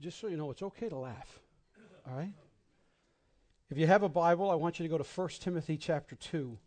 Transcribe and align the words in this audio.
just 0.00 0.18
so 0.20 0.28
you 0.28 0.36
know, 0.36 0.50
it's 0.50 0.62
okay 0.62 0.88
to 0.88 0.96
laugh. 0.96 1.40
All 2.08 2.16
right? 2.16 2.32
If 3.70 3.78
you 3.78 3.86
have 3.86 4.02
a 4.02 4.08
Bible, 4.08 4.50
I 4.50 4.54
want 4.54 4.78
you 4.78 4.84
to 4.84 4.88
go 4.88 4.98
to 4.98 5.04
1 5.04 5.28
Timothy 5.40 5.76
chapter 5.76 6.16
2. 6.16 6.58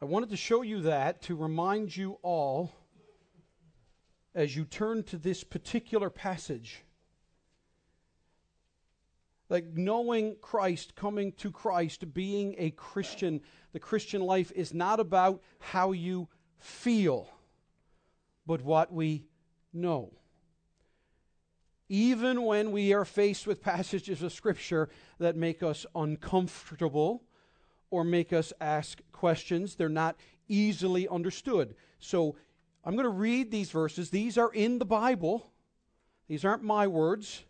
I 0.00 0.04
wanted 0.04 0.30
to 0.30 0.36
show 0.36 0.62
you 0.62 0.82
that 0.82 1.22
to 1.22 1.36
remind 1.36 1.96
you 1.96 2.18
all 2.22 2.72
as 4.34 4.54
you 4.54 4.64
turn 4.64 5.02
to 5.04 5.18
this 5.18 5.42
particular 5.42 6.10
passage. 6.10 6.84
Like 9.48 9.66
knowing 9.74 10.36
Christ, 10.40 10.94
coming 10.94 11.32
to 11.32 11.50
Christ, 11.50 12.12
being 12.14 12.54
a 12.58 12.70
Christian, 12.70 13.40
the 13.72 13.80
Christian 13.80 14.22
life 14.22 14.52
is 14.54 14.72
not 14.72 15.00
about 15.00 15.42
how 15.58 15.92
you 15.92 16.28
feel, 16.58 17.28
but 18.46 18.62
what 18.62 18.92
we 18.92 19.26
know. 19.72 20.12
Even 21.88 22.42
when 22.42 22.70
we 22.70 22.92
are 22.92 23.04
faced 23.04 23.46
with 23.46 23.62
passages 23.62 24.22
of 24.22 24.32
Scripture 24.32 24.90
that 25.18 25.36
make 25.36 25.62
us 25.62 25.86
uncomfortable 25.94 27.22
or 27.90 28.04
make 28.04 28.32
us 28.32 28.52
ask 28.60 29.00
questions, 29.12 29.74
they're 29.74 29.88
not 29.88 30.16
easily 30.48 31.08
understood. 31.08 31.74
So 31.98 32.36
I'm 32.84 32.94
going 32.94 33.04
to 33.04 33.10
read 33.10 33.50
these 33.50 33.70
verses. 33.70 34.10
These 34.10 34.36
are 34.36 34.52
in 34.52 34.78
the 34.78 34.84
Bible, 34.84 35.50
these 36.28 36.44
aren't 36.44 36.62
my 36.62 36.86
words. 36.86 37.44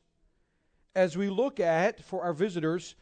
As 0.94 1.16
we 1.16 1.28
look 1.28 1.60
at, 1.60 2.02
for 2.02 2.22
our 2.22 2.32
visitors, 2.32 2.94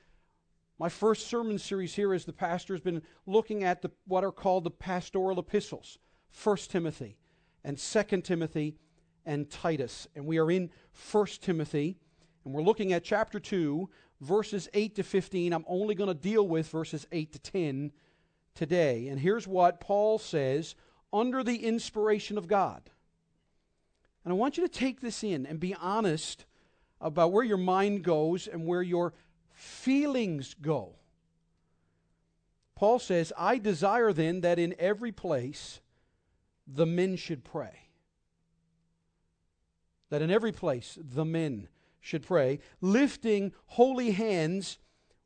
my 0.79 0.89
first 0.89 1.29
sermon 1.29 1.59
series 1.59 1.95
here 1.95 2.13
as 2.13 2.25
the 2.25 2.33
pastor 2.33 2.75
has 2.75 2.81
been 2.81 3.03
looking 3.27 3.65
at 3.65 3.81
the, 3.81 3.91
what 4.07 4.25
are 4.25 4.33
called 4.33 4.65
the 4.65 4.71
pastoral 4.71 5.39
epistles 5.39 5.99
1 6.43 6.57
Timothy 6.69 7.17
and 7.65 7.79
2 7.79 8.03
Timothy 8.21 8.77
and 9.27 9.51
Titus. 9.51 10.09
And 10.15 10.25
we 10.25 10.39
are 10.39 10.51
in 10.51 10.71
1 11.11 11.27
Timothy, 11.43 11.99
and 12.45 12.55
we're 12.55 12.63
looking 12.63 12.93
at 12.93 13.05
chapter 13.05 13.39
2, 13.39 13.91
verses 14.21 14.69
8 14.73 14.95
to 14.95 15.03
15. 15.03 15.53
I'm 15.53 15.65
only 15.69 15.95
going 15.95 16.09
to 16.09 16.15
deal 16.15 16.47
with 16.47 16.69
verses 16.69 17.07
8 17.13 17.33
to 17.33 17.39
10 17.39 17.93
today. 18.55 19.09
And 19.09 19.21
here's 19.21 19.47
what 19.47 19.81
Paul 19.81 20.19
says 20.19 20.75
under 21.13 21.43
the 21.43 21.57
inspiration 21.57 22.39
of 22.39 22.49
God. 22.49 22.91
And 24.25 24.33
I 24.33 24.37
want 24.37 24.57
you 24.57 24.67
to 24.67 24.73
take 24.73 25.01
this 25.01 25.23
in 25.23 25.47
and 25.47 25.61
be 25.61 25.75
honest 25.75 26.47
about 27.01 27.33
where 27.33 27.45
your 27.45 27.57
mind 27.57 28.03
goes 28.03 28.47
and 28.47 28.67
where 28.67 28.83
your 28.83 29.13
feelings 29.53 30.55
go. 30.61 30.95
Paul 32.75 32.99
says, 32.99 33.33
I 33.39 33.59
desire 33.59 34.13
then 34.13 34.43
that 34.43 34.59
in 34.59 34.75
every 34.79 35.13
place 35.13 35.81
the 36.67 36.87
men 36.87 37.17
should 37.17 37.45
pray. 37.45 37.86
That 40.11 40.23
in 40.23 40.31
every 40.31 40.53
place 40.53 40.99
the 41.01 41.25
men 41.25 41.69
should 42.01 42.23
pray, 42.25 42.61
lifting 42.81 43.53
holy 43.67 44.13
hands 44.13 44.79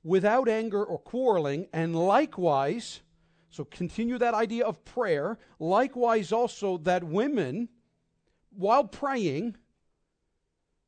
without 0.03 0.48
anger 0.48 0.83
or 0.83 0.98
quarreling, 0.98 1.69
and 1.72 1.95
likewise, 1.95 3.03
so 3.50 3.64
continue 3.64 4.17
that 4.19 4.34
idea 4.34 4.64
of 4.64 4.84
prayer, 4.84 5.39
likewise 5.59 6.33
also 6.33 6.78
that 6.78 7.05
women, 7.05 7.69
while 8.50 8.84
praying, 8.84 9.56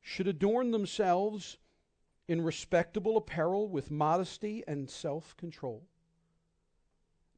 should 0.00 0.26
adorn 0.26 0.70
themselves 0.70 1.58
in 2.26 2.40
respectable 2.40 3.16
apparel 3.16 3.68
with 3.68 3.90
modesty 3.90 4.64
and 4.66 4.88
self 4.88 5.36
control. 5.36 5.86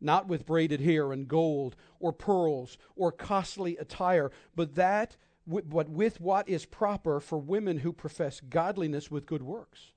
Not 0.01 0.29
with 0.29 0.47
braided 0.47 0.81
hair 0.81 1.13
and 1.13 1.27
gold 1.27 1.77
or 1.99 2.13
pearls 2.13 2.79
or 2.95 3.11
costly 3.11 3.77
attire, 3.79 4.31
but 4.55 4.75
that 4.77 5.17
but 5.47 5.89
with 5.89 6.21
what 6.21 6.49
is 6.49 6.65
proper 6.65 7.21
for 7.21 7.39
women 7.39 7.79
who 7.79 7.93
profess 7.93 8.41
godliness 8.41 9.11
with 9.11 9.27
good 9.27 9.43
works. 9.43 9.93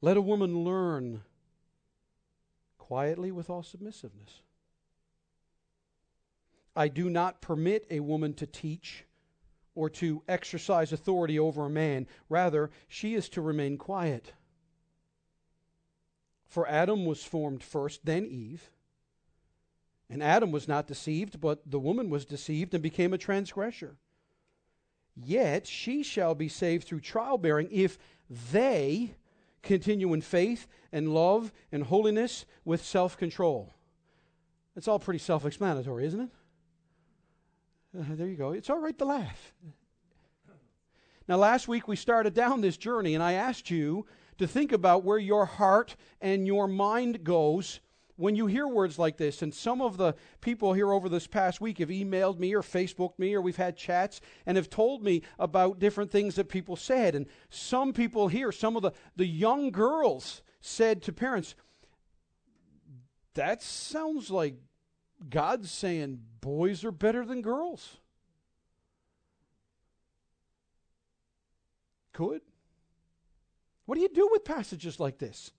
Let 0.00 0.16
a 0.16 0.22
woman 0.22 0.64
learn 0.64 1.22
quietly 2.78 3.30
with 3.30 3.50
all 3.50 3.62
submissiveness. 3.62 4.42
I 6.74 6.88
do 6.88 7.10
not 7.10 7.40
permit 7.42 7.86
a 7.90 8.00
woman 8.00 8.34
to 8.34 8.46
teach 8.46 9.04
or 9.74 9.90
to 9.90 10.22
exercise 10.28 10.92
authority 10.92 11.38
over 11.38 11.66
a 11.66 11.70
man. 11.70 12.06
Rather, 12.28 12.70
she 12.86 13.14
is 13.14 13.28
to 13.30 13.40
remain 13.40 13.76
quiet. 13.76 14.32
For 16.46 16.68
Adam 16.68 17.04
was 17.04 17.22
formed 17.22 17.62
first, 17.62 18.04
then 18.04 18.24
Eve. 18.24 18.70
And 20.10 20.22
Adam 20.22 20.50
was 20.50 20.66
not 20.66 20.86
deceived, 20.86 21.40
but 21.40 21.70
the 21.70 21.78
woman 21.78 22.08
was 22.08 22.24
deceived 22.24 22.72
and 22.74 22.82
became 22.82 23.12
a 23.12 23.18
transgressor. 23.18 23.96
Yet 25.14 25.66
she 25.66 26.02
shall 26.02 26.34
be 26.34 26.48
saved 26.48 26.86
through 26.86 27.00
childbearing 27.00 27.68
if 27.70 27.98
they 28.52 29.14
continue 29.62 30.12
in 30.14 30.22
faith 30.22 30.66
and 30.92 31.12
love 31.12 31.52
and 31.72 31.82
holiness 31.84 32.46
with 32.64 32.84
self 32.84 33.16
control. 33.16 33.74
It's 34.76 34.88
all 34.88 34.98
pretty 34.98 35.18
self 35.18 35.44
explanatory, 35.44 36.06
isn't 36.06 36.20
it? 36.20 36.30
Uh, 37.98 38.04
there 38.10 38.28
you 38.28 38.36
go. 38.36 38.52
It's 38.52 38.70
all 38.70 38.78
right 38.78 38.96
to 38.98 39.04
laugh. 39.04 39.52
Now, 41.26 41.36
last 41.36 41.68
week 41.68 41.88
we 41.88 41.96
started 41.96 42.32
down 42.32 42.60
this 42.60 42.78
journey, 42.78 43.14
and 43.14 43.22
I 43.22 43.32
asked 43.32 43.70
you 43.70 44.06
to 44.38 44.46
think 44.46 44.72
about 44.72 45.04
where 45.04 45.18
your 45.18 45.44
heart 45.44 45.96
and 46.20 46.46
your 46.46 46.66
mind 46.68 47.22
goes 47.24 47.80
when 48.18 48.34
you 48.34 48.46
hear 48.46 48.66
words 48.66 48.98
like 48.98 49.16
this, 49.16 49.42
and 49.42 49.54
some 49.54 49.80
of 49.80 49.96
the 49.96 50.12
people 50.40 50.72
here 50.72 50.92
over 50.92 51.08
this 51.08 51.28
past 51.28 51.60
week 51.60 51.78
have 51.78 51.88
emailed 51.88 52.40
me 52.40 52.52
or 52.52 52.62
Facebooked 52.62 53.16
me 53.16 53.32
or 53.32 53.40
we've 53.40 53.56
had 53.56 53.76
chats 53.76 54.20
and 54.44 54.56
have 54.56 54.68
told 54.68 55.04
me 55.04 55.22
about 55.38 55.78
different 55.78 56.10
things 56.10 56.34
that 56.34 56.48
people 56.48 56.74
said. 56.74 57.14
And 57.14 57.26
some 57.48 57.92
people 57.92 58.26
here, 58.26 58.50
some 58.50 58.74
of 58.74 58.82
the, 58.82 58.92
the 59.14 59.24
young 59.24 59.70
girls 59.70 60.42
said 60.60 61.00
to 61.02 61.12
parents, 61.12 61.54
That 63.34 63.62
sounds 63.62 64.32
like 64.32 64.56
God's 65.30 65.70
saying 65.70 66.18
boys 66.40 66.84
are 66.84 66.90
better 66.90 67.24
than 67.24 67.40
girls. 67.40 67.98
Could. 72.12 72.40
What 73.86 73.94
do 73.94 74.00
you 74.00 74.08
do 74.08 74.28
with 74.32 74.44
passages 74.44 74.98
like 74.98 75.18
this? 75.18 75.52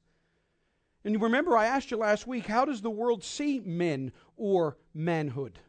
And 1.04 1.14
you 1.14 1.20
remember, 1.20 1.56
I 1.56 1.66
asked 1.66 1.92
you 1.92 1.98
last 1.98 2.28
week 2.28 2.48
how 2.48 2.66
does 2.66 2.82
the 2.82 2.90
world 2.90 3.24
see 3.24 3.60
men 3.60 4.12
or 4.36 4.78
manhood? 4.94 5.60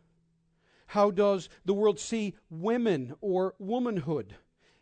How 0.86 1.10
does 1.10 1.48
the 1.64 1.74
world 1.74 2.00
see 2.00 2.34
women 2.50 3.14
or 3.20 3.54
womanhood? 3.58 4.34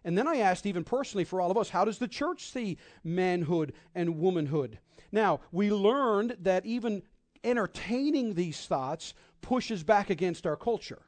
And 0.04 0.16
then 0.16 0.26
I 0.26 0.36
asked, 0.36 0.64
even 0.64 0.84
personally 0.84 1.24
for 1.24 1.40
all 1.40 1.50
of 1.50 1.58
us, 1.58 1.68
how 1.68 1.84
does 1.84 1.98
the 1.98 2.08
church 2.08 2.50
see 2.50 2.78
manhood 3.04 3.74
and 3.94 4.18
womanhood? 4.18 4.78
Now, 5.12 5.40
we 5.52 5.70
learned 5.70 6.36
that 6.40 6.64
even 6.64 7.02
entertaining 7.44 8.34
these 8.34 8.64
thoughts 8.66 9.12
pushes 9.42 9.84
back 9.84 10.08
against 10.08 10.46
our 10.46 10.56
culture. 10.56 11.02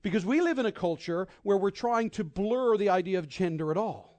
Because 0.00 0.24
we 0.24 0.40
live 0.40 0.58
in 0.58 0.66
a 0.66 0.72
culture 0.72 1.28
where 1.42 1.58
we're 1.58 1.70
trying 1.70 2.08
to 2.10 2.24
blur 2.24 2.76
the 2.76 2.88
idea 2.88 3.18
of 3.18 3.28
gender 3.28 3.70
at 3.70 3.76
all. 3.76 4.17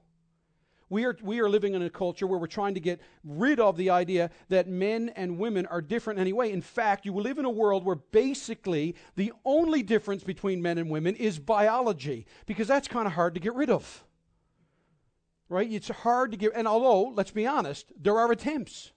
We 0.90 1.04
are, 1.04 1.16
we 1.22 1.38
are 1.40 1.48
living 1.48 1.74
in 1.74 1.82
a 1.82 1.88
culture 1.88 2.26
where 2.26 2.38
we're 2.38 2.48
trying 2.48 2.74
to 2.74 2.80
get 2.80 3.00
rid 3.22 3.60
of 3.60 3.76
the 3.76 3.90
idea 3.90 4.30
that 4.48 4.66
men 4.68 5.10
and 5.10 5.38
women 5.38 5.64
are 5.66 5.80
different 5.80 6.18
anyway. 6.18 6.50
In 6.50 6.60
fact, 6.60 7.06
you 7.06 7.14
live 7.14 7.38
in 7.38 7.44
a 7.44 7.50
world 7.50 7.84
where 7.84 7.94
basically 7.94 8.96
the 9.14 9.32
only 9.44 9.84
difference 9.84 10.24
between 10.24 10.60
men 10.60 10.78
and 10.78 10.90
women 10.90 11.14
is 11.14 11.38
biology, 11.38 12.26
because 12.44 12.66
that's 12.66 12.88
kind 12.88 13.06
of 13.06 13.12
hard 13.12 13.34
to 13.34 13.40
get 13.40 13.54
rid 13.54 13.70
of. 13.70 14.04
Right? 15.48 15.70
It's 15.70 15.88
hard 15.88 16.32
to 16.32 16.36
get, 16.36 16.52
and 16.56 16.66
although, 16.66 17.10
let's 17.10 17.30
be 17.30 17.46
honest, 17.46 17.92
there 17.96 18.18
are 18.18 18.32
attempts. 18.32 18.90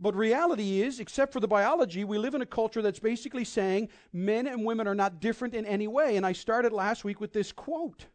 But 0.00 0.16
reality 0.16 0.82
is, 0.82 0.98
except 0.98 1.32
for 1.32 1.38
the 1.38 1.48
biology, 1.48 2.02
we 2.04 2.18
live 2.18 2.34
in 2.34 2.42
a 2.42 2.46
culture 2.46 2.82
that's 2.82 3.00
basically 3.00 3.44
saying 3.44 3.88
men 4.12 4.48
and 4.48 4.64
women 4.64 4.88
are 4.88 4.94
not 4.96 5.20
different 5.20 5.54
in 5.54 5.64
any 5.64 5.86
way. 5.86 6.16
And 6.16 6.26
I 6.26 6.32
started 6.32 6.72
last 6.72 7.04
week 7.04 7.20
with 7.20 7.32
this 7.32 7.52
quote. 7.52 8.06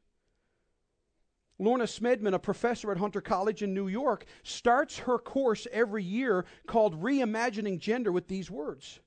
Lorna 1.60 1.86
Smedman, 1.86 2.34
a 2.34 2.40
professor 2.40 2.92
at 2.92 2.98
Hunter 2.98 3.22
College 3.22 3.62
in 3.62 3.74
New 3.74 3.88
York, 3.88 4.26
starts 4.44 4.98
her 5.00 5.20
course 5.20 5.68
every 5.72 6.04
year 6.04 6.46
called 6.68 7.02
Reimagining 7.02 7.80
Gender 7.80 8.12
with 8.12 8.28
these 8.28 8.50
words 8.50 9.00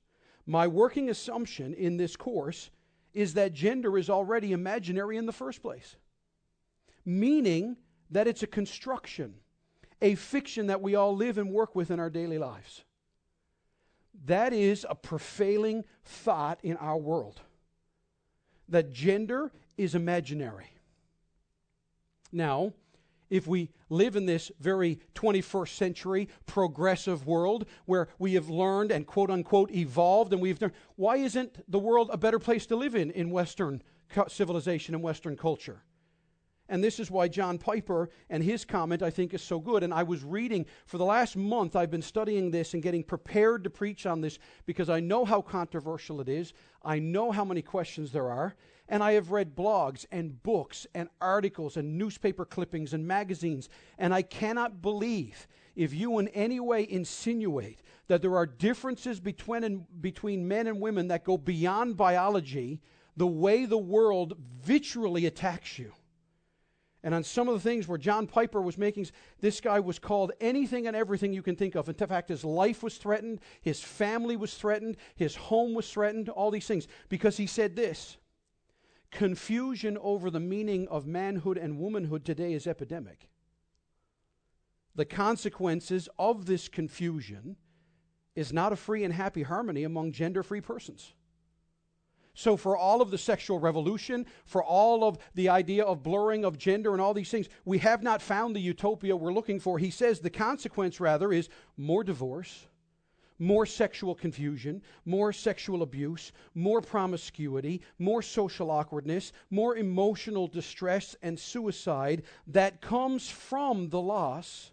My 0.45 0.67
working 0.67 1.09
assumption 1.09 1.73
in 1.73 1.97
this 1.97 2.15
course 2.15 2.71
is 3.13 3.33
that 3.33 3.53
gender 3.53 3.97
is 3.97 4.09
already 4.09 4.53
imaginary 4.53 5.17
in 5.17 5.25
the 5.25 5.33
first 5.33 5.61
place, 5.61 5.95
meaning 7.03 7.75
that 8.11 8.27
it's 8.27 8.43
a 8.43 8.47
construction, 8.47 9.35
a 10.01 10.15
fiction 10.15 10.67
that 10.67 10.81
we 10.81 10.95
all 10.95 11.15
live 11.15 11.37
and 11.37 11.51
work 11.51 11.75
with 11.75 11.91
in 11.91 11.99
our 11.99 12.09
daily 12.09 12.37
lives. 12.37 12.83
That 14.25 14.53
is 14.53 14.85
a 14.89 14.95
prevailing 14.95 15.83
thought 16.05 16.59
in 16.63 16.77
our 16.77 16.97
world 16.97 17.41
that 18.69 18.91
gender 18.91 19.51
is 19.77 19.95
imaginary. 19.95 20.67
Now, 22.31 22.73
if 23.29 23.45
we 23.45 23.69
live 23.89 24.15
in 24.15 24.25
this 24.25 24.51
very 24.59 24.99
21st 25.15 25.69
century 25.75 26.29
progressive 26.45 27.27
world 27.27 27.65
where 27.85 28.07
we 28.19 28.35
have 28.35 28.49
learned 28.49 28.91
and 28.91 29.05
quote 29.05 29.29
unquote 29.29 29.71
evolved 29.71 30.31
and 30.31 30.41
we've 30.41 30.59
done, 30.59 30.71
why 30.95 31.17
isn't 31.17 31.69
the 31.69 31.79
world 31.79 32.09
a 32.11 32.17
better 32.17 32.39
place 32.39 32.65
to 32.67 32.75
live 32.75 32.95
in 32.95 33.11
in 33.11 33.29
Western 33.29 33.81
civilization 34.27 34.95
and 34.95 35.03
Western 35.03 35.35
culture. 35.35 35.83
And 36.69 36.83
this 36.83 36.99
is 36.99 37.09
why 37.09 37.29
John 37.29 37.57
Piper 37.57 38.09
and 38.29 38.43
his 38.43 38.65
comment, 38.65 39.01
I 39.01 39.09
think, 39.09 39.33
is 39.33 39.41
so 39.41 39.57
good. 39.57 39.83
And 39.83 39.93
I 39.93 40.03
was 40.03 40.25
reading 40.25 40.65
for 40.85 40.97
the 40.97 41.05
last 41.05 41.37
month, 41.37 41.77
I've 41.77 41.91
been 41.91 42.01
studying 42.01 42.51
this 42.51 42.73
and 42.73 42.83
getting 42.83 43.03
prepared 43.03 43.63
to 43.63 43.69
preach 43.69 44.05
on 44.05 44.19
this 44.19 44.37
because 44.65 44.89
I 44.89 44.99
know 44.99 45.23
how 45.23 45.41
controversial 45.41 46.19
it 46.19 46.27
is. 46.27 46.51
I 46.83 46.99
know 46.99 47.31
how 47.31 47.45
many 47.45 47.61
questions 47.61 48.11
there 48.11 48.29
are. 48.29 48.55
And 48.89 49.03
I 49.03 49.13
have 49.13 49.31
read 49.31 49.55
blogs 49.55 50.05
and 50.11 50.41
books 50.43 50.87
and 50.93 51.09
articles 51.19 51.77
and 51.77 51.97
newspaper 51.97 52.45
clippings 52.45 52.93
and 52.93 53.07
magazines. 53.07 53.69
And 53.97 54.13
I 54.13 54.21
cannot 54.21 54.81
believe 54.81 55.47
if 55.75 55.93
you 55.93 56.19
in 56.19 56.27
any 56.29 56.59
way 56.59 56.87
insinuate 56.89 57.81
that 58.07 58.21
there 58.21 58.35
are 58.35 58.45
differences 58.45 59.19
between, 59.19 59.63
and, 59.63 60.01
between 60.01 60.47
men 60.47 60.67
and 60.67 60.79
women 60.79 61.09
that 61.09 61.23
go 61.23 61.37
beyond 61.37 61.97
biology, 61.97 62.81
the 63.15 63.27
way 63.27 63.65
the 63.65 63.77
world 63.77 64.33
vitriolly 64.63 65.25
attacks 65.25 65.77
you 65.77 65.93
and 67.07 67.13
on 67.13 67.23
some 67.23 67.47
of 67.47 67.53
the 67.53 67.59
things 67.61 67.87
where 67.87 67.97
John 67.97 68.27
Piper 68.27 68.61
was 68.61 68.77
making, 68.77 69.07
this 69.39 69.61
guy 69.61 69.79
was 69.79 69.99
called 69.99 70.33
anything 70.41 70.87
and 70.87 70.95
everything 70.95 71.31
you 71.31 71.41
can 71.41 71.55
think 71.55 71.75
of. 71.75 71.87
In 71.87 71.95
fact, 71.95 72.27
his 72.27 72.43
life 72.43 72.83
was 72.83 72.97
threatened, 72.97 73.39
his 73.61 73.81
family 73.81 74.35
was 74.35 74.55
threatened, 74.55 74.97
his 75.15 75.35
home 75.35 75.73
was 75.73 75.89
threatened, 75.89 76.27
all 76.27 76.51
these 76.51 76.67
things. 76.67 76.87
Because 77.07 77.37
he 77.37 77.47
said 77.47 77.77
this 77.77 78.17
confusion 79.11 79.97
over 80.01 80.29
the 80.29 80.39
meaning 80.39 80.87
of 80.89 81.05
manhood 81.07 81.57
and 81.57 81.79
womanhood 81.79 82.25
today 82.25 82.53
is 82.53 82.67
epidemic. 82.67 83.29
The 84.95 85.05
consequences 85.05 86.09
of 86.17 86.45
this 86.45 86.67
confusion 86.67 87.55
is 88.35 88.53
not 88.53 88.73
a 88.73 88.75
free 88.75 89.03
and 89.03 89.13
happy 89.13 89.43
harmony 89.43 89.83
among 89.83 90.11
gender 90.11 90.43
free 90.43 90.61
persons. 90.61 91.13
So, 92.33 92.55
for 92.55 92.77
all 92.77 93.01
of 93.01 93.09
the 93.09 93.17
sexual 93.17 93.59
revolution, 93.59 94.27
for 94.45 94.63
all 94.63 95.03
of 95.03 95.17
the 95.33 95.49
idea 95.49 95.83
of 95.83 96.03
blurring 96.03 96.45
of 96.45 96.55
gender 96.55 96.91
and 96.91 97.01
all 97.01 97.15
these 97.15 97.31
things, 97.31 97.49
we 97.65 97.79
have 97.79 98.03
not 98.03 98.21
found 98.21 98.55
the 98.55 98.59
utopia 98.59 99.15
we're 99.15 99.33
looking 99.33 99.59
for. 99.59 99.79
He 99.79 99.89
says 99.89 100.19
the 100.19 100.29
consequence, 100.29 100.99
rather, 100.99 101.33
is 101.33 101.49
more 101.77 102.03
divorce, 102.03 102.67
more 103.39 103.65
sexual 103.65 104.15
confusion, 104.15 104.81
more 105.05 105.31
sexual 105.31 105.81
abuse, 105.83 106.31
more 106.55 106.81
promiscuity, 106.81 107.81
more 107.99 108.21
social 108.21 108.71
awkwardness, 108.71 109.31
more 109.49 109.75
emotional 109.75 110.47
distress 110.47 111.15
and 111.21 111.39
suicide 111.39 112.23
that 112.47 112.81
comes 112.81 113.29
from 113.29 113.89
the 113.89 114.01
loss 114.01 114.71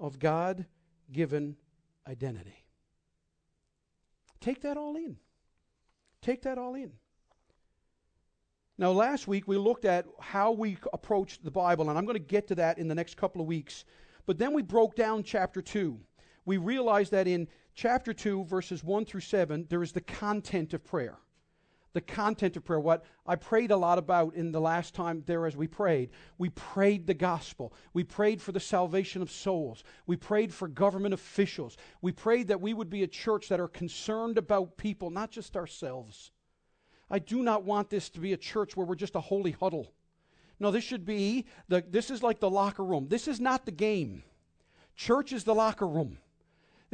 of 0.00 0.18
God 0.18 0.66
given 1.12 1.56
identity. 2.08 2.64
Take 4.40 4.62
that 4.62 4.76
all 4.76 4.96
in. 4.96 5.16
Take 6.20 6.42
that 6.42 6.58
all 6.58 6.74
in. 6.74 6.92
Now, 8.76 8.90
last 8.90 9.28
week 9.28 9.46
we 9.46 9.56
looked 9.56 9.84
at 9.84 10.06
how 10.18 10.50
we 10.50 10.76
approach 10.92 11.40
the 11.42 11.50
Bible, 11.50 11.88
and 11.88 11.98
I'm 11.98 12.04
going 12.04 12.18
to 12.18 12.18
get 12.18 12.48
to 12.48 12.56
that 12.56 12.78
in 12.78 12.88
the 12.88 12.94
next 12.94 13.16
couple 13.16 13.40
of 13.40 13.46
weeks. 13.46 13.84
But 14.26 14.38
then 14.38 14.52
we 14.52 14.62
broke 14.62 14.96
down 14.96 15.22
chapter 15.22 15.62
2. 15.62 15.98
We 16.44 16.56
realized 16.56 17.12
that 17.12 17.28
in 17.28 17.48
chapter 17.74 18.12
2, 18.12 18.44
verses 18.44 18.82
1 18.82 19.04
through 19.04 19.20
7, 19.20 19.66
there 19.68 19.82
is 19.82 19.92
the 19.92 20.00
content 20.00 20.74
of 20.74 20.84
prayer. 20.84 21.18
The 21.92 22.00
content 22.00 22.56
of 22.56 22.64
prayer, 22.64 22.80
what 22.80 23.04
I 23.24 23.36
prayed 23.36 23.70
a 23.70 23.76
lot 23.76 23.98
about 23.98 24.34
in 24.34 24.50
the 24.50 24.60
last 24.60 24.94
time 24.94 25.22
there 25.26 25.46
as 25.46 25.56
we 25.56 25.68
prayed. 25.68 26.10
We 26.38 26.50
prayed 26.50 27.06
the 27.06 27.14
gospel. 27.14 27.72
We 27.92 28.02
prayed 28.02 28.42
for 28.42 28.50
the 28.50 28.58
salvation 28.58 29.22
of 29.22 29.30
souls. 29.30 29.84
We 30.04 30.16
prayed 30.16 30.52
for 30.52 30.66
government 30.66 31.14
officials. 31.14 31.76
We 32.02 32.10
prayed 32.10 32.48
that 32.48 32.60
we 32.60 32.74
would 32.74 32.90
be 32.90 33.04
a 33.04 33.08
church 33.08 33.48
that 33.48 33.60
are 33.60 33.68
concerned 33.68 34.38
about 34.38 34.76
people, 34.76 35.10
not 35.10 35.30
just 35.30 35.56
ourselves. 35.56 36.32
I 37.08 37.20
do 37.20 37.44
not 37.44 37.62
want 37.62 37.90
this 37.90 38.10
to 38.10 38.20
be 38.20 38.32
a 38.32 38.36
church 38.38 38.76
where 38.76 38.86
we're 38.86 38.96
just 38.96 39.14
a 39.14 39.20
holy 39.20 39.52
huddle. 39.52 39.92
No, 40.58 40.72
this 40.72 40.84
should 40.84 41.04
be 41.04 41.46
the 41.68 41.84
this 41.88 42.10
is 42.10 42.22
like 42.24 42.40
the 42.40 42.50
locker 42.50 42.84
room. 42.84 43.06
This 43.08 43.28
is 43.28 43.38
not 43.38 43.66
the 43.66 43.72
game. 43.72 44.24
Church 44.96 45.32
is 45.32 45.44
the 45.44 45.54
locker 45.54 45.86
room. 45.86 46.18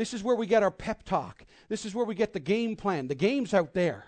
This 0.00 0.14
is 0.14 0.22
where 0.22 0.34
we 0.34 0.46
get 0.46 0.62
our 0.62 0.70
pep 0.70 1.02
talk. 1.02 1.44
This 1.68 1.84
is 1.84 1.94
where 1.94 2.06
we 2.06 2.14
get 2.14 2.32
the 2.32 2.40
game 2.40 2.74
plan. 2.74 3.06
The 3.06 3.14
game's 3.14 3.52
out 3.52 3.74
there. 3.74 4.06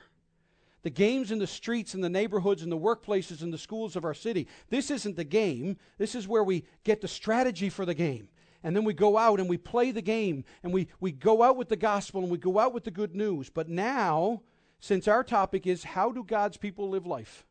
The 0.84 0.88
game's 0.88 1.30
in 1.30 1.38
the 1.38 1.46
streets 1.46 1.92
and 1.92 2.02
the 2.02 2.08
neighborhoods 2.08 2.62
and 2.62 2.72
the 2.72 2.78
workplaces 2.78 3.42
and 3.42 3.52
the 3.52 3.58
schools 3.58 3.94
of 3.94 4.06
our 4.06 4.14
city. 4.14 4.48
This 4.70 4.90
isn't 4.90 5.16
the 5.16 5.24
game. 5.24 5.76
This 5.98 6.14
is 6.14 6.26
where 6.26 6.44
we 6.44 6.64
get 6.82 7.02
the 7.02 7.08
strategy 7.08 7.68
for 7.68 7.84
the 7.84 7.92
game. 7.92 8.30
And 8.62 8.74
then 8.74 8.84
we 8.84 8.94
go 8.94 9.18
out 9.18 9.38
and 9.38 9.50
we 9.50 9.58
play 9.58 9.90
the 9.90 10.00
game 10.00 10.44
and 10.62 10.72
we, 10.72 10.88
we 10.98 11.12
go 11.12 11.42
out 11.42 11.58
with 11.58 11.68
the 11.68 11.76
gospel 11.76 12.22
and 12.22 12.30
we 12.30 12.38
go 12.38 12.58
out 12.58 12.72
with 12.72 12.84
the 12.84 12.90
good 12.90 13.14
news. 13.14 13.50
But 13.50 13.68
now 13.68 14.40
since 14.80 15.06
our 15.06 15.22
topic 15.22 15.66
is 15.66 15.84
how 15.84 16.10
do 16.10 16.24
God's 16.24 16.56
people 16.56 16.88
live 16.88 17.04
life? 17.04 17.44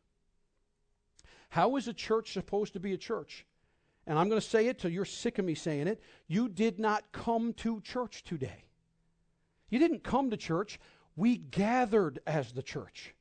How 1.50 1.76
is 1.76 1.86
a 1.86 1.94
church 1.94 2.32
supposed 2.32 2.72
to 2.72 2.80
be 2.80 2.92
a 2.92 2.98
church? 2.98 3.46
And 4.06 4.18
I'm 4.18 4.28
going 4.28 4.40
to 4.40 4.46
say 4.46 4.66
it 4.66 4.78
till 4.78 4.90
you're 4.90 5.04
sick 5.04 5.38
of 5.38 5.44
me 5.44 5.54
saying 5.54 5.86
it. 5.86 6.02
You 6.26 6.48
did 6.48 6.78
not 6.78 7.12
come 7.12 7.52
to 7.54 7.80
church 7.80 8.24
today. 8.24 8.64
You 9.70 9.78
didn't 9.78 10.02
come 10.02 10.30
to 10.30 10.36
church. 10.36 10.80
We 11.16 11.36
gathered 11.36 12.18
as 12.26 12.52
the 12.52 12.62
church. 12.62 13.14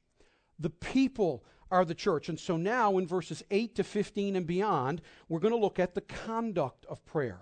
The 0.59 0.69
people 0.69 1.43
are 1.69 1.85
the 1.85 1.95
church. 1.95 2.29
And 2.29 2.39
so 2.39 2.57
now 2.57 2.97
in 2.97 3.07
verses 3.07 3.43
8 3.51 3.75
to 3.75 3.83
15 3.83 4.35
and 4.35 4.45
beyond, 4.45 5.01
we're 5.29 5.39
going 5.39 5.53
to 5.53 5.59
look 5.59 5.79
at 5.79 5.95
the 5.95 6.01
conduct 6.01 6.85
of 6.87 7.05
prayer. 7.05 7.39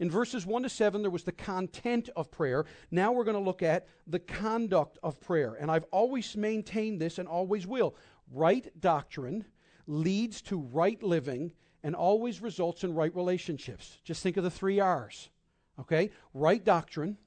In 0.00 0.10
verses 0.10 0.44
1 0.44 0.64
to 0.64 0.68
7, 0.68 1.02
there 1.02 1.10
was 1.10 1.22
the 1.22 1.32
content 1.32 2.08
of 2.16 2.30
prayer. 2.30 2.64
Now 2.90 3.12
we're 3.12 3.24
going 3.24 3.36
to 3.36 3.42
look 3.42 3.62
at 3.62 3.86
the 4.06 4.18
conduct 4.18 4.98
of 5.02 5.20
prayer. 5.20 5.54
And 5.54 5.70
I've 5.70 5.86
always 5.92 6.36
maintained 6.36 7.00
this 7.00 7.18
and 7.18 7.28
always 7.28 7.66
will. 7.66 7.94
Right 8.32 8.68
doctrine 8.80 9.44
leads 9.86 10.42
to 10.42 10.58
right 10.58 11.00
living 11.02 11.52
and 11.84 11.94
always 11.94 12.40
results 12.40 12.82
in 12.82 12.94
right 12.94 13.14
relationships. 13.14 13.98
Just 14.02 14.22
think 14.22 14.38
of 14.38 14.42
the 14.42 14.50
three 14.50 14.80
R's. 14.80 15.28
Okay? 15.78 16.10
Right 16.32 16.64
doctrine, 16.64 17.18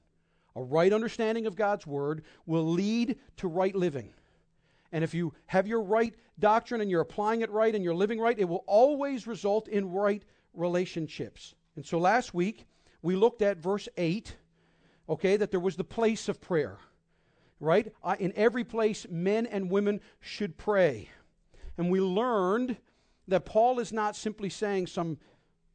a 0.56 0.62
right 0.62 0.92
understanding 0.92 1.46
of 1.46 1.56
God's 1.56 1.86
word, 1.86 2.24
will 2.44 2.66
lead 2.66 3.16
to 3.36 3.48
right 3.48 3.74
living. 3.74 4.12
And 4.90 5.04
if 5.04 5.14
you 5.14 5.32
have 5.46 5.68
your 5.68 5.80
right 5.80 6.14
doctrine 6.38 6.80
and 6.80 6.90
you're 6.90 7.00
applying 7.00 7.42
it 7.42 7.50
right 7.50 7.74
and 7.74 7.84
you're 7.84 7.94
living 7.94 8.18
right, 8.18 8.38
it 8.38 8.48
will 8.48 8.64
always 8.66 9.26
result 9.26 9.68
in 9.68 9.92
right 9.92 10.24
relationships. 10.54 11.54
And 11.76 11.86
so 11.86 11.98
last 11.98 12.34
week, 12.34 12.66
we 13.00 13.14
looked 13.14 13.42
at 13.42 13.58
verse 13.58 13.88
8, 13.96 14.34
okay, 15.08 15.36
that 15.36 15.52
there 15.52 15.60
was 15.60 15.76
the 15.76 15.84
place 15.84 16.28
of 16.28 16.40
prayer, 16.40 16.78
right? 17.60 17.92
in 18.18 18.32
every 18.34 18.64
place, 18.64 19.06
men 19.08 19.46
and 19.46 19.70
women 19.70 20.00
should 20.18 20.56
pray. 20.56 21.10
And 21.76 21.90
we 21.90 22.00
learned 22.00 22.76
that 23.28 23.44
Paul 23.44 23.78
is 23.78 23.92
not 23.92 24.16
simply 24.16 24.48
saying 24.48 24.88
some 24.88 25.18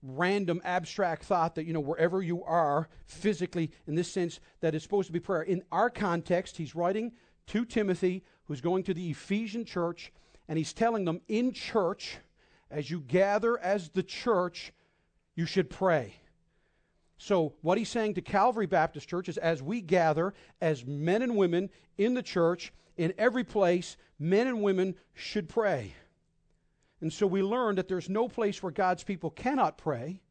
random 0.01 0.61
abstract 0.65 1.23
thought 1.23 1.55
that, 1.55 1.65
you 1.65 1.73
know, 1.73 1.79
wherever 1.79 2.21
you 2.21 2.43
are 2.43 2.89
physically, 3.05 3.71
in 3.87 3.95
this 3.95 4.11
sense, 4.11 4.39
that 4.59 4.75
is 4.75 4.83
supposed 4.83 5.07
to 5.07 5.13
be 5.13 5.19
prayer. 5.19 5.43
In 5.43 5.63
our 5.71 5.89
context, 5.89 6.57
he's 6.57 6.75
writing 6.75 7.13
to 7.47 7.65
Timothy, 7.65 8.23
who's 8.45 8.61
going 8.61 8.83
to 8.83 8.93
the 8.93 9.09
Ephesian 9.11 9.63
church, 9.63 10.11
and 10.47 10.57
he's 10.57 10.73
telling 10.73 11.05
them 11.05 11.21
in 11.27 11.53
church, 11.53 12.17
as 12.69 12.91
you 12.91 12.99
gather 12.99 13.57
as 13.59 13.89
the 13.89 14.03
church, 14.03 14.73
you 15.35 15.45
should 15.45 15.69
pray. 15.69 16.15
So, 17.17 17.53
what 17.61 17.77
he's 17.77 17.89
saying 17.89 18.15
to 18.15 18.21
Calvary 18.21 18.65
Baptist 18.65 19.07
Church 19.07 19.29
is 19.29 19.37
as 19.37 19.61
we 19.61 19.79
gather 19.79 20.33
as 20.59 20.85
men 20.85 21.21
and 21.21 21.37
women 21.37 21.69
in 21.97 22.15
the 22.15 22.23
church, 22.23 22.73
in 22.97 23.13
every 23.17 23.43
place, 23.43 23.95
men 24.19 24.47
and 24.47 24.61
women 24.61 24.95
should 25.13 25.47
pray. 25.47 25.93
And 27.03 27.11
so 27.11 27.27
we 27.27 27.43
learn 27.43 27.75
that 27.75 27.89
there's 27.89 28.07
no 28.07 28.29
place 28.29 28.63
where 28.63 28.71
God's 28.71 29.03
people 29.03 29.29
cannot 29.29 29.77
pray. 29.77 30.21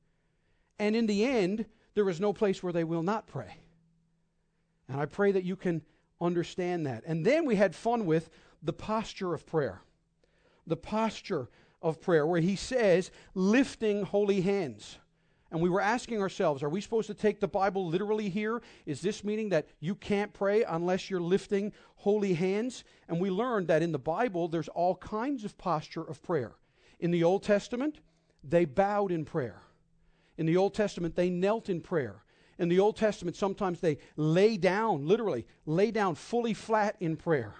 And 0.78 0.96
in 0.96 1.06
the 1.06 1.22
end, 1.22 1.66
there 1.92 2.08
is 2.08 2.18
no 2.18 2.32
place 2.32 2.62
where 2.62 2.72
they 2.72 2.82
will 2.82 3.02
not 3.02 3.26
pray. 3.26 3.58
And 4.88 4.98
I 4.98 5.04
pray 5.04 5.32
that 5.32 5.44
you 5.44 5.54
can 5.54 5.82
understand 6.18 6.86
that. 6.86 7.04
And 7.06 7.26
then 7.26 7.44
we 7.44 7.56
had 7.56 7.74
fun 7.74 8.06
with 8.06 8.30
the 8.62 8.72
posture 8.72 9.34
of 9.34 9.44
prayer. 9.44 9.82
The 10.66 10.78
posture 10.78 11.50
of 11.82 12.00
prayer, 12.00 12.26
where 12.26 12.40
he 12.40 12.56
says, 12.56 13.10
lifting 13.34 14.04
holy 14.04 14.40
hands. 14.40 14.96
And 15.50 15.60
we 15.60 15.68
were 15.68 15.82
asking 15.82 16.22
ourselves, 16.22 16.62
are 16.62 16.70
we 16.70 16.80
supposed 16.80 17.08
to 17.08 17.14
take 17.14 17.38
the 17.38 17.48
Bible 17.48 17.86
literally 17.86 18.30
here? 18.30 18.62
Is 18.86 19.02
this 19.02 19.22
meaning 19.22 19.50
that 19.50 19.68
you 19.78 19.94
can't 19.94 20.32
pray 20.32 20.62
unless 20.62 21.10
you're 21.10 21.20
lifting 21.20 21.74
holy 21.96 22.32
hands? 22.32 22.82
And 23.10 23.20
we 23.20 23.28
learned 23.28 23.68
that 23.68 23.82
in 23.82 23.92
the 23.92 23.98
Bible, 23.98 24.48
there's 24.48 24.68
all 24.68 24.94
kinds 24.94 25.44
of 25.44 25.58
posture 25.58 26.02
of 26.02 26.22
prayer. 26.22 26.52
In 27.02 27.10
the 27.10 27.24
Old 27.24 27.42
Testament, 27.42 27.98
they 28.44 28.64
bowed 28.64 29.10
in 29.10 29.24
prayer. 29.24 29.60
In 30.38 30.46
the 30.46 30.56
Old 30.56 30.72
Testament, 30.72 31.16
they 31.16 31.30
knelt 31.30 31.68
in 31.68 31.80
prayer. 31.80 32.22
In 32.60 32.68
the 32.68 32.78
Old 32.78 32.96
Testament, 32.96 33.36
sometimes 33.36 33.80
they 33.80 33.98
lay 34.16 34.56
down, 34.56 35.08
literally, 35.08 35.44
lay 35.66 35.90
down 35.90 36.14
fully 36.14 36.54
flat 36.54 36.94
in 37.00 37.16
prayer. 37.16 37.54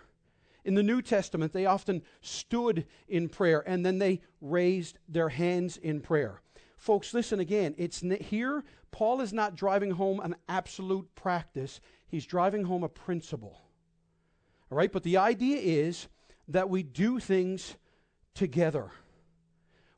In 0.65 0.75
the 0.75 0.83
New 0.85 1.03
Testament, 1.03 1.53
they 1.53 1.67
often 1.67 2.03
stood 2.21 2.87
in 3.09 3.29
prayer 3.29 3.65
and 3.67 3.85
then 3.85 3.99
they 3.99 4.21
raised 4.41 5.01
their 5.09 5.29
hands 5.29 5.77
in 5.77 6.01
prayer. 6.01 6.41
Folks, 6.77 7.13
listen 7.13 7.41
again. 7.41 7.75
It's 7.77 8.01
here 8.21 8.63
Paul 8.93 9.23
is 9.23 9.33
not 9.33 9.57
driving 9.57 9.91
home 9.91 10.21
an 10.21 10.37
absolute 10.49 11.13
practice. 11.17 11.81
He's 12.07 12.27
driving 12.27 12.63
home 12.63 12.85
a 12.85 12.89
principle. 12.89 13.61
All 14.71 14.79
right, 14.79 14.93
but 14.93 15.03
the 15.03 15.17
idea 15.17 15.59
is 15.59 16.07
that 16.47 16.71
we 16.71 16.85
do 16.85 17.19
things 17.19 17.75
together. 18.35 18.93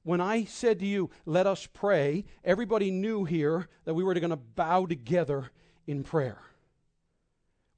When 0.05 0.21
I 0.21 0.45
said 0.45 0.79
to 0.81 0.87
you, 0.87 1.11
let 1.25 1.47
us 1.47 1.67
pray, 1.73 2.27
everybody 2.45 2.91
knew 2.91 3.25
here 3.25 3.69
that 3.87 3.95
we 3.95 4.05
were 4.05 4.15
going 4.15 4.31
to 4.31 4.37
bow 4.37 4.85
together 4.87 5.51
in 5.87 6.05
prayer. 6.05 6.39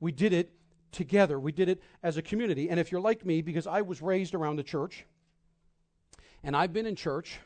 We 0.00 0.10
did 0.10 0.32
it 0.32 0.52
together. 0.90 1.38
We 1.38 1.52
did 1.52 1.68
it 1.68 1.80
as 2.02 2.16
a 2.16 2.22
community. 2.22 2.68
And 2.68 2.80
if 2.80 2.90
you're 2.90 3.00
like 3.00 3.24
me, 3.24 3.42
because 3.42 3.68
I 3.68 3.82
was 3.82 4.02
raised 4.02 4.34
around 4.34 4.56
the 4.56 4.64
church, 4.64 5.06
and 6.42 6.56
I've 6.56 6.72
been 6.72 6.86
in 6.86 6.96
church, 6.96 7.38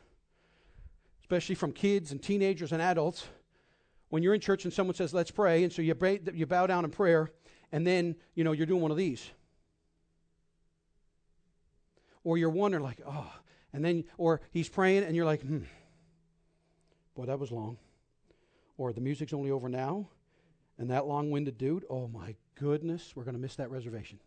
especially 1.20 1.54
from 1.56 1.72
kids 1.72 2.10
and 2.10 2.22
teenagers 2.22 2.72
and 2.72 2.80
adults, 2.80 3.26
when 4.08 4.22
you're 4.22 4.34
in 4.34 4.40
church 4.40 4.64
and 4.64 4.72
someone 4.72 4.96
says, 4.96 5.12
let's 5.12 5.30
pray, 5.30 5.62
and 5.62 5.72
so 5.72 5.82
you, 5.82 5.94
you 6.32 6.46
bow 6.46 6.66
down 6.66 6.84
in 6.84 6.90
prayer, 6.90 7.30
and 7.70 7.86
then, 7.86 8.16
you 8.34 8.44
know, 8.44 8.52
you're 8.52 8.66
doing 8.66 8.80
one 8.80 8.90
of 8.90 8.96
these. 8.96 9.30
Or 12.24 12.38
you're 12.38 12.50
wondering, 12.50 12.82
like, 12.82 13.00
oh, 13.06 13.30
and 13.72 13.84
then, 13.84 14.04
or 14.18 14.40
he's 14.50 14.68
praying, 14.68 15.04
and 15.04 15.14
you're 15.14 15.24
like, 15.24 15.42
hmm, 15.42 15.60
boy, 17.14 17.26
that 17.26 17.38
was 17.38 17.50
long. 17.50 17.78
Or 18.78 18.92
the 18.92 19.00
music's 19.00 19.32
only 19.32 19.50
over 19.50 19.68
now, 19.68 20.08
and 20.78 20.90
that 20.90 21.06
long 21.06 21.30
winded 21.30 21.58
dude, 21.58 21.84
oh 21.90 22.08
my 22.08 22.34
goodness, 22.54 23.12
we're 23.14 23.24
going 23.24 23.34
to 23.34 23.40
miss 23.40 23.56
that 23.56 23.70
reservation. 23.70 24.18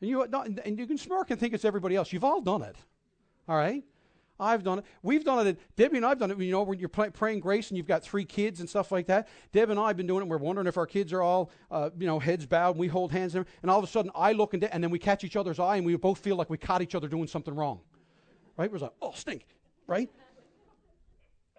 And 0.00 0.10
you, 0.10 0.22
and 0.22 0.78
you 0.78 0.86
can 0.86 0.98
smirk 0.98 1.30
and 1.30 1.38
think 1.38 1.54
it's 1.54 1.64
everybody 1.64 1.94
else. 1.94 2.12
You've 2.12 2.24
all 2.24 2.40
done 2.40 2.62
it. 2.62 2.76
All 3.48 3.56
right? 3.56 3.84
I've 4.42 4.62
done 4.62 4.80
it. 4.80 4.84
We've 5.02 5.24
done 5.24 5.46
it. 5.46 5.58
Debbie 5.76 5.98
and 5.98 6.06
I've 6.06 6.18
done 6.18 6.30
it. 6.30 6.38
You 6.38 6.50
know, 6.50 6.62
when 6.62 6.78
you're 6.78 6.88
praying 6.88 7.40
grace 7.40 7.68
and 7.70 7.76
you've 7.76 7.86
got 7.86 8.02
three 8.02 8.24
kids 8.24 8.60
and 8.60 8.68
stuff 8.68 8.90
like 8.90 9.06
that. 9.06 9.28
Deb 9.52 9.70
and 9.70 9.78
I 9.78 9.86
have 9.88 9.96
been 9.96 10.06
doing 10.06 10.18
it. 10.18 10.22
And 10.22 10.30
We're 10.30 10.38
wondering 10.38 10.66
if 10.66 10.76
our 10.76 10.86
kids 10.86 11.12
are 11.12 11.22
all, 11.22 11.50
uh, 11.70 11.90
you 11.98 12.06
know, 12.06 12.18
heads 12.18 12.46
bowed. 12.46 12.72
And 12.72 12.80
we 12.80 12.88
hold 12.88 13.12
hands, 13.12 13.34
and 13.34 13.46
all 13.64 13.78
of 13.78 13.84
a 13.84 13.86
sudden 13.86 14.10
I 14.14 14.32
look 14.32 14.54
and, 14.54 14.64
and 14.64 14.82
then 14.82 14.90
we 14.90 14.98
catch 14.98 15.24
each 15.24 15.36
other's 15.36 15.58
eye, 15.58 15.76
and 15.76 15.86
we 15.86 15.96
both 15.96 16.18
feel 16.18 16.36
like 16.36 16.50
we 16.50 16.58
caught 16.58 16.82
each 16.82 16.94
other 16.94 17.08
doing 17.08 17.26
something 17.28 17.54
wrong. 17.54 17.80
Right? 18.56 18.70
We're 18.70 18.78
like, 18.78 18.92
oh, 19.00 19.12
stink. 19.14 19.46
Right? 19.86 20.10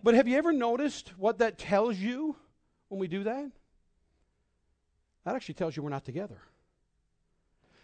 But 0.03 0.15
have 0.15 0.27
you 0.27 0.37
ever 0.37 0.51
noticed 0.51 1.13
what 1.17 1.37
that 1.39 1.57
tells 1.57 1.97
you 1.97 2.35
when 2.89 2.99
we 2.99 3.07
do 3.07 3.23
that? 3.23 3.51
That 5.25 5.35
actually 5.35 5.55
tells 5.55 5.77
you 5.77 5.83
we're 5.83 5.89
not 5.89 6.03
together. 6.03 6.41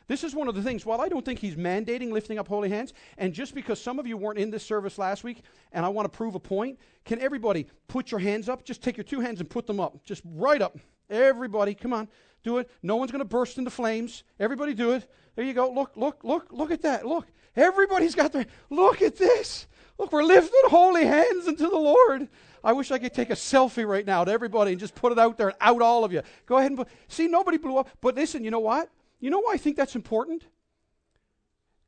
This 0.10 0.24
is 0.24 0.34
one 0.34 0.48
of 0.48 0.56
the 0.56 0.63
things, 0.63 0.88
while 0.88 1.01
I 1.01 1.08
don't 1.08 1.24
think 1.24 1.38
he's 1.38 1.56
mandating 1.56 2.12
lifting 2.12 2.39
up 2.39 2.48
holy 2.48 2.68
hands, 2.68 2.94
and 3.20 3.32
just 3.32 3.54
because 3.54 3.80
some 3.80 4.00
of 4.00 4.08
you 4.08 4.18
weren't 4.18 4.39
in 4.39 4.50
this 4.50 4.66
service 4.66 4.98
last 4.98 5.24
week 5.24 5.44
and 5.72 5.86
I 5.86 5.89
want 5.89 6.12
to 6.12 6.18
prove 6.18 6.34
a 6.34 6.39
point, 6.39 6.80
can 7.06 7.22
everybody 7.22 7.68
put 7.88 8.10
your 8.10 8.20
hands 8.20 8.50
up? 8.50 8.66
Just 8.66 8.82
take 8.82 8.98
your 8.98 9.04
two 9.04 9.20
hands 9.20 9.39
and 9.39 9.48
put 9.48 9.68
them 9.68 9.80
up. 9.80 10.04
Just 10.04 10.24
right 10.25 10.63
up. 10.63 10.80
Everybody, 11.12 11.75
come 11.75 11.94
on, 11.94 12.08
do 12.44 12.58
it. 12.58 12.72
No 12.82 12.96
one's 12.96 13.12
going 13.12 13.20
to 13.20 13.25
burst 13.25 13.60
into 13.60 13.70
flames. 13.70 14.24
Everybody 14.39 14.74
do 14.74 14.94
it. 14.94 15.08
There 15.36 15.46
you 15.46 15.54
go. 15.54 15.72
Look, 15.72 15.96
look, 15.96 16.24
look, 16.24 16.48
look 16.50 16.72
at 16.72 16.82
that. 16.82 17.06
Look. 17.06 17.28
Everybody's 17.56 18.16
got 18.16 18.32
their, 18.32 18.48
look 18.72 19.04
at 19.04 19.16
this. 19.16 19.68
Look, 20.00 20.12
we're 20.12 20.24
lifting 20.24 20.62
holy 20.66 21.06
hands 21.06 21.48
unto 21.48 21.70
the 21.70 21.78
Lord. 21.78 22.30
I 22.63 22.74
wish 22.74 22.89
I 22.89 22.98
could 22.98 23.13
take 23.13 23.30
a 23.30 23.34
selfie 23.34 23.88
right 23.88 24.06
now 24.06 24.24
to 24.24 24.32
everybody 24.32 24.72
and 24.72 24.80
just 24.80 24.96
put 24.96 25.12
it 25.12 25.20
out 25.20 25.38
there 25.38 25.50
and 25.50 25.58
out 25.62 25.84
all 25.84 26.04
of 26.04 26.12
you. 26.12 26.24
Go 26.48 26.58
ahead 26.58 26.72
and 26.72 26.78
put, 26.80 26.88
see, 27.08 27.28
nobody 27.28 27.58
blew 27.58 27.78
up. 27.78 27.89
But 28.01 28.16
listen, 28.16 28.44
you 28.44 28.50
know 28.50 28.60
what? 28.60 28.89
You 29.20 29.30
know 29.30 29.40
why 29.40 29.54
I 29.54 29.58
think 29.58 29.76
that's 29.76 29.96
important? 29.96 30.44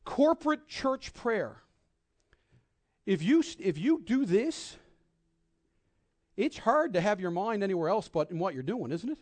Corporate 0.04 0.68
church 0.68 1.14
prayer. 1.14 1.58
If 3.06 3.24
you, 3.24 3.44
if 3.60 3.78
you 3.78 4.02
do 4.04 4.26
this, 4.26 4.78
it's 6.38 6.58
hard 6.58 6.94
to 6.94 7.02
have 7.02 7.20
your 7.20 7.32
mind 7.32 7.64
anywhere 7.64 7.90
else 7.90 8.08
but 8.08 8.32
in 8.32 8.40
what 8.40 8.54
you're 8.54 8.64
doing, 8.64 8.92
isn't 8.92 9.10
it? 9.10 9.20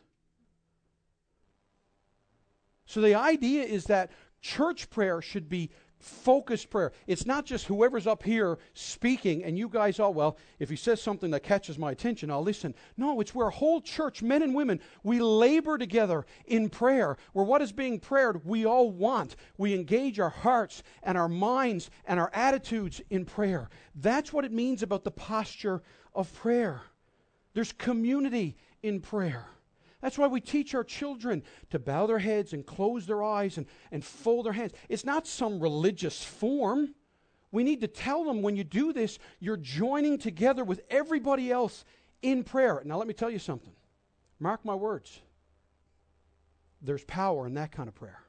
So 2.85 3.01
the 3.01 3.15
idea 3.15 3.63
is 3.63 3.85
that 3.85 4.11
church 4.41 4.89
prayer 4.89 5.21
should 5.21 5.47
be 5.47 5.69
focused 5.99 6.69
prayer. 6.69 6.91
It's 7.07 7.25
not 7.25 7.45
just 7.45 7.65
whoever's 7.65 8.07
up 8.07 8.23
here 8.23 8.57
speaking 8.73 9.43
and 9.43 9.57
you 9.57 9.67
guys 9.67 9.99
all, 9.99 10.13
well, 10.13 10.37
if 10.59 10.69
he 10.69 10.75
says 10.75 11.01
something 11.01 11.31
that 11.31 11.43
catches 11.43 11.77
my 11.77 11.91
attention, 11.91 12.31
I'll 12.31 12.41
listen. 12.41 12.73
No, 12.97 13.19
it's 13.19 13.35
where 13.35 13.47
a 13.47 13.51
whole 13.51 13.81
church, 13.81 14.21
men 14.21 14.41
and 14.41 14.55
women, 14.55 14.79
we 15.03 15.19
labor 15.19 15.77
together 15.77 16.25
in 16.45 16.69
prayer, 16.69 17.17
where 17.33 17.45
what 17.45 17.61
is 17.61 17.71
being 17.71 17.99
prayed 17.99 18.19
we 18.43 18.65
all 18.65 18.91
want. 18.91 19.35
We 19.57 19.73
engage 19.73 20.19
our 20.19 20.29
hearts 20.29 20.83
and 21.03 21.17
our 21.17 21.29
minds 21.29 21.89
and 22.05 22.19
our 22.19 22.31
attitudes 22.33 23.01
in 23.09 23.25
prayer. 23.25 23.69
That's 23.95 24.33
what 24.33 24.45
it 24.45 24.51
means 24.51 24.83
about 24.83 25.03
the 25.03 25.11
posture 25.11 25.81
of 26.13 26.33
prayer. 26.33 26.81
There's 27.53 27.71
community 27.71 28.57
in 28.83 28.99
prayer. 28.99 29.47
That's 30.01 30.17
why 30.17 30.27
we 30.27 30.39
teach 30.39 30.73
our 30.73 30.83
children 30.83 31.43
to 31.71 31.79
bow 31.79 32.07
their 32.07 32.19
heads 32.19 32.53
and 32.53 32.65
close 32.65 33.05
their 33.05 33.23
eyes 33.23 33.57
and, 33.57 33.65
and 33.91 34.03
fold 34.03 34.45
their 34.45 34.53
hands. 34.53 34.71
It's 34.87 35.03
not 35.03 35.27
some 35.27 35.59
religious 35.59 36.23
form. 36.23 36.95
We 37.51 37.63
need 37.63 37.81
to 37.81 37.87
tell 37.87 38.23
them 38.23 38.41
when 38.41 38.55
you 38.55 38.63
do 38.63 38.93
this, 38.93 39.19
you're 39.39 39.57
joining 39.57 40.17
together 40.17 40.63
with 40.63 40.81
everybody 40.89 41.51
else 41.51 41.83
in 42.21 42.43
prayer. 42.43 42.81
Now, 42.85 42.97
let 42.97 43.07
me 43.07 43.13
tell 43.13 43.29
you 43.29 43.39
something. 43.39 43.73
Mark 44.39 44.63
my 44.63 44.75
words. 44.75 45.19
There's 46.81 47.03
power 47.03 47.45
in 47.45 47.55
that 47.55 47.71
kind 47.71 47.89
of 47.89 47.95
prayer. 47.95 48.21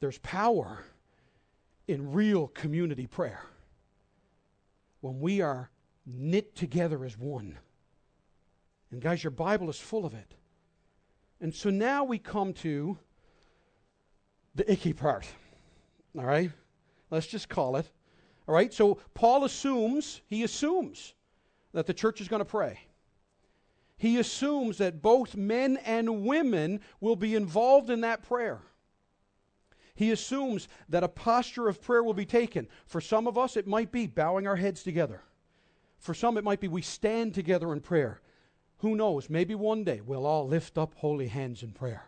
There's 0.00 0.18
power 0.18 0.84
in 1.86 2.12
real 2.12 2.48
community 2.48 3.06
prayer 3.06 3.42
when 5.00 5.20
we 5.20 5.40
are 5.40 5.70
knit 6.06 6.54
together 6.54 7.04
as 7.04 7.18
one. 7.18 7.58
And 8.90 9.00
guys, 9.00 9.22
your 9.22 9.30
Bible 9.30 9.68
is 9.68 9.78
full 9.78 10.06
of 10.06 10.14
it. 10.14 10.34
And 11.40 11.54
so 11.54 11.70
now 11.70 12.04
we 12.04 12.18
come 12.18 12.52
to 12.54 12.98
the 14.54 14.70
icky 14.70 14.92
part. 14.92 15.26
All 16.16 16.24
right? 16.24 16.50
Let's 17.10 17.26
just 17.26 17.48
call 17.48 17.76
it. 17.76 17.90
All 18.46 18.54
right? 18.54 18.72
So 18.72 18.98
Paul 19.14 19.44
assumes, 19.44 20.22
he 20.26 20.42
assumes 20.42 21.14
that 21.72 21.86
the 21.86 21.94
church 21.94 22.20
is 22.20 22.28
going 22.28 22.40
to 22.40 22.44
pray. 22.44 22.80
He 23.98 24.18
assumes 24.18 24.78
that 24.78 25.02
both 25.02 25.36
men 25.36 25.76
and 25.84 26.24
women 26.24 26.80
will 27.00 27.16
be 27.16 27.34
involved 27.34 27.90
in 27.90 28.00
that 28.02 28.22
prayer. 28.22 28.62
He 29.94 30.12
assumes 30.12 30.68
that 30.88 31.02
a 31.02 31.08
posture 31.08 31.68
of 31.68 31.82
prayer 31.82 32.04
will 32.04 32.14
be 32.14 32.24
taken. 32.24 32.68
For 32.86 33.00
some 33.00 33.26
of 33.26 33.36
us, 33.36 33.56
it 33.56 33.66
might 33.66 33.90
be 33.90 34.06
bowing 34.06 34.46
our 34.46 34.54
heads 34.54 34.84
together. 34.84 35.22
For 35.98 36.14
some, 36.14 36.38
it 36.38 36.44
might 36.44 36.60
be 36.60 36.68
we 36.68 36.82
stand 36.82 37.34
together 37.34 37.72
in 37.72 37.80
prayer. 37.80 38.20
Who 38.78 38.94
knows? 38.94 39.28
Maybe 39.28 39.54
one 39.54 39.84
day 39.84 40.00
we'll 40.04 40.26
all 40.26 40.46
lift 40.46 40.78
up 40.78 40.94
holy 40.96 41.28
hands 41.28 41.62
in 41.62 41.72
prayer. 41.72 42.04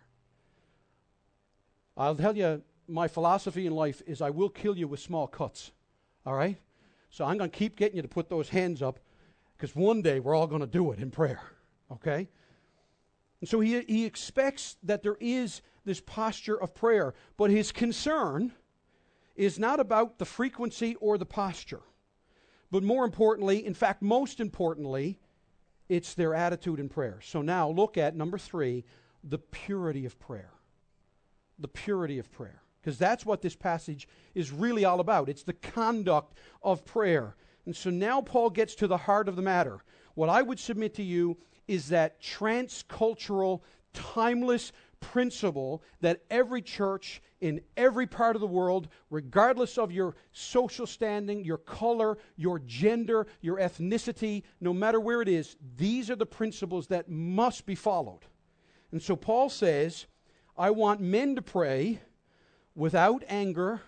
I'll 1.96 2.14
tell 2.14 2.36
you, 2.36 2.62
my 2.88 3.08
philosophy 3.08 3.66
in 3.66 3.74
life 3.74 4.02
is 4.06 4.20
I 4.20 4.30
will 4.30 4.48
kill 4.48 4.76
you 4.76 4.88
with 4.88 5.00
small 5.00 5.26
cuts. 5.26 5.72
All 6.24 6.34
right? 6.34 6.58
So 7.10 7.24
I'm 7.24 7.38
going 7.38 7.50
to 7.50 7.56
keep 7.56 7.76
getting 7.76 7.96
you 7.96 8.02
to 8.02 8.08
put 8.08 8.28
those 8.28 8.48
hands 8.48 8.82
up 8.82 9.00
because 9.56 9.74
one 9.74 10.00
day 10.00 10.20
we're 10.20 10.34
all 10.34 10.46
going 10.46 10.60
to 10.60 10.66
do 10.66 10.92
it 10.92 11.00
in 11.00 11.10
prayer. 11.10 11.42
Okay? 11.90 12.28
And 13.40 13.48
so 13.48 13.60
he, 13.60 13.80
he 13.82 14.04
expects 14.04 14.76
that 14.82 15.02
there 15.02 15.16
is 15.20 15.62
this 15.84 16.00
posture 16.00 16.60
of 16.60 16.74
prayer, 16.74 17.14
but 17.36 17.50
his 17.50 17.72
concern 17.72 18.52
is 19.34 19.58
not 19.58 19.80
about 19.80 20.18
the 20.18 20.24
frequency 20.24 20.94
or 20.96 21.18
the 21.18 21.26
posture. 21.26 21.80
But 22.70 22.82
more 22.82 23.04
importantly, 23.04 23.64
in 23.66 23.74
fact, 23.74 24.02
most 24.02 24.38
importantly, 24.38 25.18
it's 25.90 26.14
their 26.14 26.34
attitude 26.34 26.78
in 26.78 26.88
prayer. 26.88 27.18
So 27.20 27.42
now 27.42 27.68
look 27.68 27.98
at 27.98 28.14
number 28.16 28.38
three 28.38 28.84
the 29.24 29.38
purity 29.38 30.06
of 30.06 30.18
prayer. 30.18 30.52
The 31.58 31.68
purity 31.68 32.18
of 32.18 32.30
prayer. 32.30 32.62
Because 32.80 32.96
that's 32.96 33.26
what 33.26 33.42
this 33.42 33.56
passage 33.56 34.08
is 34.34 34.50
really 34.50 34.86
all 34.86 35.00
about. 35.00 35.28
It's 35.28 35.42
the 35.42 35.52
conduct 35.52 36.38
of 36.62 36.86
prayer. 36.86 37.34
And 37.66 37.76
so 37.76 37.90
now 37.90 38.22
Paul 38.22 38.48
gets 38.48 38.74
to 38.76 38.86
the 38.86 38.96
heart 38.96 39.28
of 39.28 39.36
the 39.36 39.42
matter. 39.42 39.80
What 40.14 40.30
I 40.30 40.40
would 40.40 40.58
submit 40.58 40.94
to 40.94 41.02
you 41.02 41.36
is 41.68 41.88
that 41.88 42.22
transcultural, 42.22 43.60
timeless 43.92 44.72
principle 45.00 45.82
that 46.00 46.22
every 46.30 46.62
church 46.62 47.22
in 47.40 47.60
every 47.76 48.06
part 48.06 48.36
of 48.36 48.40
the 48.40 48.46
world, 48.46 48.88
regardless 49.08 49.78
of 49.78 49.90
your 49.90 50.14
social 50.32 50.86
standing, 50.86 51.44
your 51.44 51.58
color, 51.58 52.18
your 52.36 52.58
gender, 52.60 53.26
your 53.40 53.58
ethnicity, 53.58 54.42
no 54.60 54.72
matter 54.72 55.00
where 55.00 55.22
it 55.22 55.28
is, 55.28 55.56
these 55.76 56.10
are 56.10 56.16
the 56.16 56.26
principles 56.26 56.86
that 56.88 57.08
must 57.08 57.66
be 57.66 57.74
followed. 57.74 58.20
And 58.92 59.02
so 59.02 59.16
Paul 59.16 59.48
says, 59.48 60.06
I 60.56 60.70
want 60.70 61.00
men 61.00 61.36
to 61.36 61.42
pray 61.42 62.00
without 62.74 63.24
anger 63.28 63.80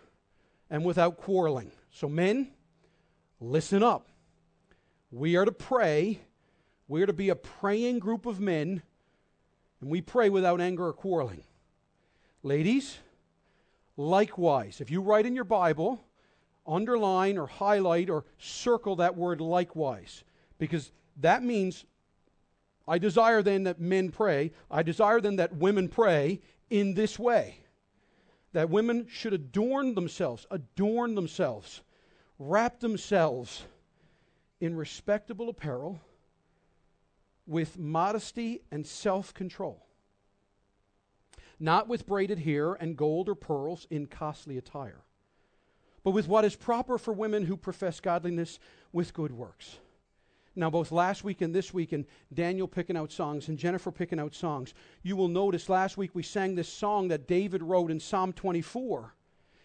and 0.71 0.85
without 0.85 1.19
quarreling. 1.19 1.71
So, 1.91 2.09
men, 2.09 2.53
listen 3.41 3.83
up. 3.83 4.09
We 5.11 5.37
are 5.37 5.45
to 5.45 5.53
pray. 5.53 6.21
We 6.89 7.03
are 7.03 7.07
to 7.07 7.13
be 7.13 7.29
a 7.29 7.37
praying 7.37 7.99
group 7.99 8.25
of 8.25 8.41
men, 8.41 8.83
and 9.83 9.91
we 9.91 10.01
pray 10.01 10.31
without 10.31 10.61
anger 10.61 10.87
or 10.87 10.93
quarreling. 10.95 11.43
Ladies, 12.43 12.99
likewise. 13.99 14.81
If 14.81 14.91
you 14.91 15.03
write 15.03 15.27
in 15.27 15.35
your 15.35 15.45
Bible, 15.45 16.03
underline 16.67 17.37
or 17.37 17.49
highlight 17.49 18.09
or 18.09 18.25
circle 18.39 18.97
that 18.97 19.17
word 19.17 19.41
likewise, 19.41 20.25
because 20.59 20.93
that 21.21 21.43
means 21.43 21.85
I 22.87 22.99
desire 22.99 23.43
then 23.43 23.65
that 23.65 23.81
men 23.81 24.11
pray, 24.11 24.53
I 24.71 24.83
desire 24.83 25.21
then 25.21 25.37
that 25.37 25.57
women 25.57 25.89
pray 25.89 26.41
in 26.71 26.95
this 26.95 27.19
way. 27.19 27.59
that 28.53 28.71
women 28.71 29.07
should 29.09 29.33
adorn 29.33 29.95
themselves, 29.95 30.47
adorn 30.51 31.15
themselves, 31.15 31.83
wrap 32.39 32.81
themselves 32.81 33.65
in 34.61 34.77
respectable 34.77 35.49
apparel 35.49 36.01
with 37.47 37.79
modesty 37.79 38.61
and 38.71 38.87
self 38.87 39.35
control, 39.35 39.87
not 41.59 41.89
with 41.89 42.07
braided 42.07 42.41
hair 42.41 42.75
and 42.75 42.97
gold 42.97 43.29
or 43.29 43.35
pearls 43.35 43.87
in 43.91 44.07
costly 44.07 44.57
attire, 44.57 45.03
but 46.05 46.13
with 46.13 46.29
what 46.29 46.45
is 46.45 46.57
proper 46.57 46.99
for 46.99 47.13
women 47.13 47.47
who 47.47 47.57
profess 47.57 48.01
godliness 48.01 48.59
with 48.93 49.15
good 49.15 49.33
works. 49.33 49.79
Now, 50.55 50.69
both 50.69 50.93
last 50.93 51.25
week 51.25 51.41
and 51.41 51.55
this 51.55 51.73
week, 51.73 51.93
and 51.93 52.05
Daniel 52.33 52.69
picking 52.69 52.97
out 52.97 53.11
songs 53.11 53.49
and 53.49 53.57
Jennifer 53.57 53.91
picking 53.91 54.21
out 54.21 54.35
songs, 54.35 54.75
you 55.03 55.17
will 55.17 55.29
notice 55.29 55.69
last 55.69 55.97
week 55.97 56.11
we 56.15 56.23
sang 56.23 56.55
this 56.55 56.69
song 56.69 57.09
that 57.09 57.27
David 57.27 57.63
wrote 57.63 57.91
in 57.91 57.99
Psalm 57.99 58.35
24. 58.35 59.15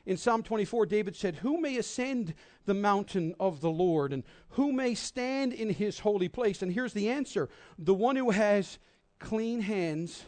In 0.07 0.17
Psalm 0.17 0.41
24, 0.41 0.87
David 0.87 1.15
said, 1.15 1.35
Who 1.35 1.61
may 1.61 1.77
ascend 1.77 2.33
the 2.65 2.73
mountain 2.73 3.35
of 3.39 3.61
the 3.61 3.69
Lord, 3.69 4.11
and 4.11 4.23
who 4.49 4.71
may 4.71 4.95
stand 4.95 5.53
in 5.53 5.69
his 5.69 5.99
holy 5.99 6.29
place? 6.29 6.63
And 6.63 6.71
here's 6.71 6.93
the 6.93 7.09
answer 7.09 7.49
the 7.77 7.93
one 7.93 8.15
who 8.15 8.31
has 8.31 8.79
clean 9.19 9.61
hands 9.61 10.23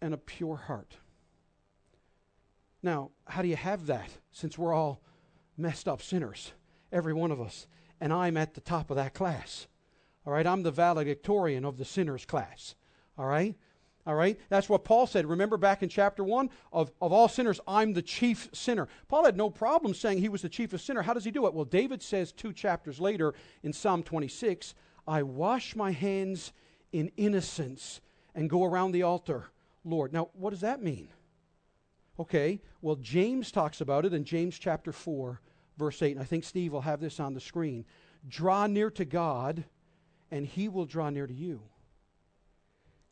and 0.00 0.12
a 0.12 0.18
pure 0.18 0.56
heart. 0.56 0.96
Now, 2.82 3.12
how 3.28 3.42
do 3.42 3.48
you 3.48 3.56
have 3.56 3.86
that 3.86 4.10
since 4.32 4.58
we're 4.58 4.74
all 4.74 5.02
messed 5.56 5.86
up 5.86 6.02
sinners, 6.02 6.52
every 6.90 7.12
one 7.12 7.30
of 7.30 7.40
us? 7.40 7.68
and 8.00 8.12
I'm 8.12 8.36
at 8.36 8.54
the 8.54 8.60
top 8.60 8.90
of 8.90 8.96
that 8.96 9.14
class. 9.14 9.66
All 10.26 10.32
right, 10.32 10.46
I'm 10.46 10.62
the 10.62 10.70
valedictorian 10.70 11.64
of 11.64 11.76
the 11.76 11.84
sinners 11.84 12.24
class. 12.24 12.74
All 13.18 13.26
right? 13.26 13.54
All 14.06 14.14
right? 14.14 14.38
That's 14.48 14.68
what 14.68 14.84
Paul 14.84 15.06
said. 15.06 15.26
Remember 15.26 15.56
back 15.56 15.82
in 15.82 15.88
chapter 15.88 16.24
1 16.24 16.50
of, 16.72 16.90
of 17.00 17.12
all 17.12 17.28
sinners, 17.28 17.60
I'm 17.66 17.92
the 17.92 18.02
chief 18.02 18.48
sinner. 18.52 18.88
Paul 19.08 19.24
had 19.24 19.36
no 19.36 19.50
problem 19.50 19.94
saying 19.94 20.18
he 20.18 20.28
was 20.28 20.42
the 20.42 20.48
chief 20.48 20.72
of 20.72 20.80
sinner. 20.80 21.02
How 21.02 21.14
does 21.14 21.24
he 21.24 21.30
do 21.30 21.46
it? 21.46 21.54
Well, 21.54 21.64
David 21.64 22.02
says 22.02 22.32
two 22.32 22.52
chapters 22.52 23.00
later 23.00 23.34
in 23.62 23.72
Psalm 23.72 24.02
26 24.02 24.74
I 25.06 25.22
wash 25.22 25.74
my 25.74 25.90
hands 25.90 26.52
in 26.92 27.10
innocence 27.16 28.00
and 28.34 28.48
go 28.48 28.64
around 28.64 28.92
the 28.92 29.02
altar, 29.02 29.46
Lord. 29.84 30.12
Now, 30.12 30.30
what 30.34 30.50
does 30.50 30.60
that 30.60 30.82
mean? 30.82 31.08
Okay, 32.18 32.60
well, 32.82 32.96
James 32.96 33.50
talks 33.50 33.80
about 33.80 34.04
it 34.04 34.12
in 34.12 34.24
James 34.24 34.58
chapter 34.58 34.92
4, 34.92 35.40
verse 35.78 36.02
8, 36.02 36.12
and 36.12 36.20
I 36.20 36.24
think 36.24 36.44
Steve 36.44 36.72
will 36.72 36.82
have 36.82 37.00
this 37.00 37.18
on 37.18 37.34
the 37.34 37.40
screen. 37.40 37.86
Draw 38.28 38.66
near 38.66 38.90
to 38.90 39.04
God, 39.04 39.64
and 40.30 40.46
he 40.46 40.68
will 40.68 40.84
draw 40.84 41.10
near 41.10 41.26
to 41.26 41.32
you. 41.32 41.62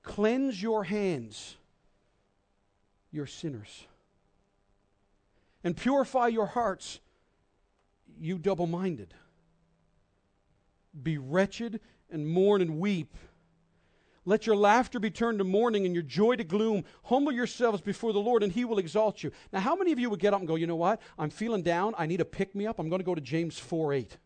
Cleanse 0.02 0.62
your 0.62 0.84
hands, 0.84 1.56
you're 3.10 3.26
sinners. 3.26 3.86
And 5.64 5.76
purify 5.76 6.28
your 6.28 6.46
hearts, 6.46 7.00
you 8.18 8.38
double 8.38 8.66
minded. 8.66 9.12
Be 11.02 11.18
wretched 11.18 11.80
and 12.10 12.26
mourn 12.26 12.62
and 12.62 12.78
weep. 12.78 13.14
Let 14.24 14.46
your 14.46 14.56
laughter 14.56 15.00
be 15.00 15.10
turned 15.10 15.38
to 15.38 15.44
mourning 15.44 15.86
and 15.86 15.94
your 15.94 16.02
joy 16.02 16.36
to 16.36 16.44
gloom. 16.44 16.84
Humble 17.04 17.32
yourselves 17.32 17.80
before 17.80 18.12
the 18.12 18.18
Lord, 18.18 18.42
and 18.42 18.52
he 18.52 18.64
will 18.64 18.78
exalt 18.78 19.22
you. 19.22 19.32
Now, 19.52 19.60
how 19.60 19.74
many 19.74 19.90
of 19.90 19.98
you 19.98 20.10
would 20.10 20.20
get 20.20 20.34
up 20.34 20.40
and 20.40 20.46
go, 20.46 20.56
you 20.56 20.66
know 20.66 20.76
what? 20.76 21.00
I'm 21.18 21.30
feeling 21.30 21.62
down. 21.62 21.94
I 21.96 22.04
need 22.04 22.20
a 22.20 22.26
pick 22.26 22.54
me 22.54 22.66
up. 22.66 22.78
I'm 22.78 22.90
going 22.90 23.00
to 23.00 23.06
go 23.06 23.14
to 23.14 23.22
James 23.22 23.58
4 23.58 23.94
8. 23.94 24.18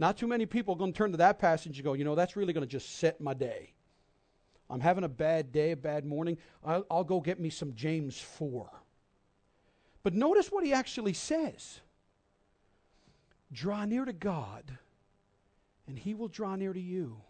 Not 0.00 0.16
too 0.16 0.26
many 0.26 0.46
people 0.46 0.74
are 0.74 0.78
going 0.78 0.94
to 0.94 0.96
turn 0.96 1.10
to 1.10 1.18
that 1.18 1.38
passage 1.38 1.76
and 1.76 1.84
go, 1.84 1.92
you 1.92 2.04
know, 2.04 2.14
that's 2.14 2.34
really 2.34 2.54
going 2.54 2.66
to 2.66 2.70
just 2.70 2.96
set 2.98 3.20
my 3.20 3.34
day. 3.34 3.74
I'm 4.70 4.80
having 4.80 5.04
a 5.04 5.10
bad 5.10 5.52
day, 5.52 5.72
a 5.72 5.76
bad 5.76 6.06
morning. 6.06 6.38
I'll, 6.64 6.86
I'll 6.90 7.04
go 7.04 7.20
get 7.20 7.38
me 7.38 7.50
some 7.50 7.74
James 7.74 8.18
4. 8.18 8.70
But 10.02 10.14
notice 10.14 10.50
what 10.50 10.64
he 10.64 10.72
actually 10.72 11.12
says 11.12 11.80
Draw 13.52 13.84
near 13.84 14.06
to 14.06 14.14
God, 14.14 14.78
and 15.86 15.98
he 15.98 16.14
will 16.14 16.28
draw 16.28 16.56
near 16.56 16.72
to 16.72 16.80
you. 16.80 17.20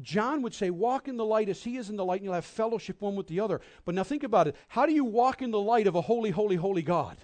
John 0.00 0.40
would 0.40 0.54
say, 0.54 0.70
Walk 0.70 1.08
in 1.08 1.18
the 1.18 1.24
light 1.24 1.50
as 1.50 1.62
he 1.62 1.76
is 1.76 1.90
in 1.90 1.96
the 1.96 2.04
light, 2.04 2.20
and 2.20 2.24
you'll 2.24 2.34
have 2.34 2.46
fellowship 2.46 3.02
one 3.02 3.14
with 3.14 3.26
the 3.26 3.40
other. 3.40 3.60
But 3.84 3.94
now 3.94 4.04
think 4.04 4.22
about 4.22 4.48
it. 4.48 4.56
How 4.68 4.86
do 4.86 4.92
you 4.92 5.04
walk 5.04 5.42
in 5.42 5.50
the 5.50 5.60
light 5.60 5.86
of 5.86 5.96
a 5.96 6.00
holy, 6.00 6.30
holy, 6.30 6.56
holy 6.56 6.82
God 6.82 7.18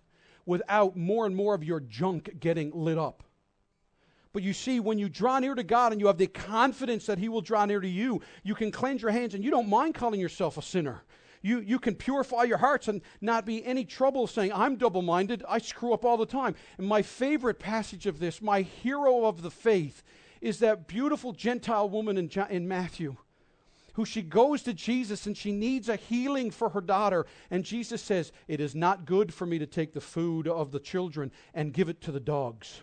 without 0.44 0.96
more 0.98 1.24
and 1.24 1.34
more 1.34 1.54
of 1.54 1.64
your 1.64 1.80
junk 1.80 2.40
getting 2.40 2.70
lit 2.74 2.98
up? 2.98 3.22
But 4.32 4.42
you 4.42 4.52
see, 4.52 4.80
when 4.80 4.98
you 4.98 5.08
draw 5.08 5.38
near 5.38 5.54
to 5.54 5.62
God 5.62 5.92
and 5.92 6.00
you 6.00 6.06
have 6.06 6.18
the 6.18 6.26
confidence 6.26 7.06
that 7.06 7.18
He 7.18 7.28
will 7.28 7.42
draw 7.42 7.64
near 7.66 7.80
to 7.80 7.88
you, 7.88 8.22
you 8.42 8.54
can 8.54 8.70
cleanse 8.70 9.02
your 9.02 9.10
hands 9.10 9.34
and 9.34 9.44
you 9.44 9.50
don't 9.50 9.68
mind 9.68 9.94
calling 9.94 10.20
yourself 10.20 10.56
a 10.56 10.62
sinner. 10.62 11.02
You, 11.42 11.58
you 11.58 11.78
can 11.78 11.96
purify 11.96 12.44
your 12.44 12.58
hearts 12.58 12.88
and 12.88 13.02
not 13.20 13.44
be 13.44 13.64
any 13.64 13.84
trouble 13.84 14.26
saying, 14.26 14.52
I'm 14.54 14.76
double 14.76 15.02
minded, 15.02 15.42
I 15.48 15.58
screw 15.58 15.92
up 15.92 16.04
all 16.04 16.16
the 16.16 16.24
time. 16.24 16.54
And 16.78 16.86
my 16.86 17.02
favorite 17.02 17.58
passage 17.58 18.06
of 18.06 18.20
this, 18.20 18.40
my 18.40 18.62
hero 18.62 19.26
of 19.26 19.42
the 19.42 19.50
faith, 19.50 20.02
is 20.40 20.60
that 20.60 20.86
beautiful 20.86 21.32
Gentile 21.32 21.88
woman 21.88 22.16
in, 22.16 22.30
in 22.48 22.68
Matthew 22.68 23.16
who 23.94 24.04
she 24.06 24.22
goes 24.22 24.62
to 24.62 24.72
Jesus 24.72 25.26
and 25.26 25.36
she 25.36 25.52
needs 25.52 25.88
a 25.88 25.96
healing 25.96 26.50
for 26.50 26.70
her 26.70 26.80
daughter. 26.80 27.26
And 27.50 27.64
Jesus 27.64 28.00
says, 28.00 28.32
It 28.48 28.60
is 28.60 28.74
not 28.74 29.04
good 29.04 29.34
for 29.34 29.44
me 29.44 29.58
to 29.58 29.66
take 29.66 29.92
the 29.92 30.00
food 30.00 30.48
of 30.48 30.72
the 30.72 30.80
children 30.80 31.30
and 31.52 31.74
give 31.74 31.90
it 31.90 32.00
to 32.02 32.12
the 32.12 32.20
dogs. 32.20 32.80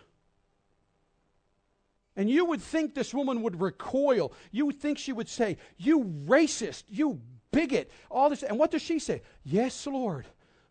And 2.16 2.28
you 2.28 2.44
would 2.44 2.60
think 2.60 2.94
this 2.94 3.14
woman 3.14 3.42
would 3.42 3.60
recoil. 3.60 4.32
You 4.50 4.66
would 4.66 4.80
think 4.80 4.98
she 4.98 5.12
would 5.12 5.28
say, 5.28 5.56
You 5.78 6.04
racist, 6.26 6.84
you 6.88 7.20
bigot, 7.52 7.90
all 8.10 8.30
this. 8.30 8.42
And 8.42 8.58
what 8.58 8.70
does 8.70 8.82
she 8.82 8.98
say? 8.98 9.22
Yes, 9.44 9.86
Lord, 9.86 10.26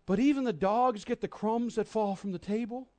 but 0.05 0.19
even 0.19 0.43
the 0.43 0.53
dogs 0.53 1.05
get 1.05 1.21
the 1.21 1.27
crumbs 1.27 1.75
that 1.75 1.87
fall 1.87 2.15
from 2.15 2.31
the 2.31 2.39
table. 2.39 2.89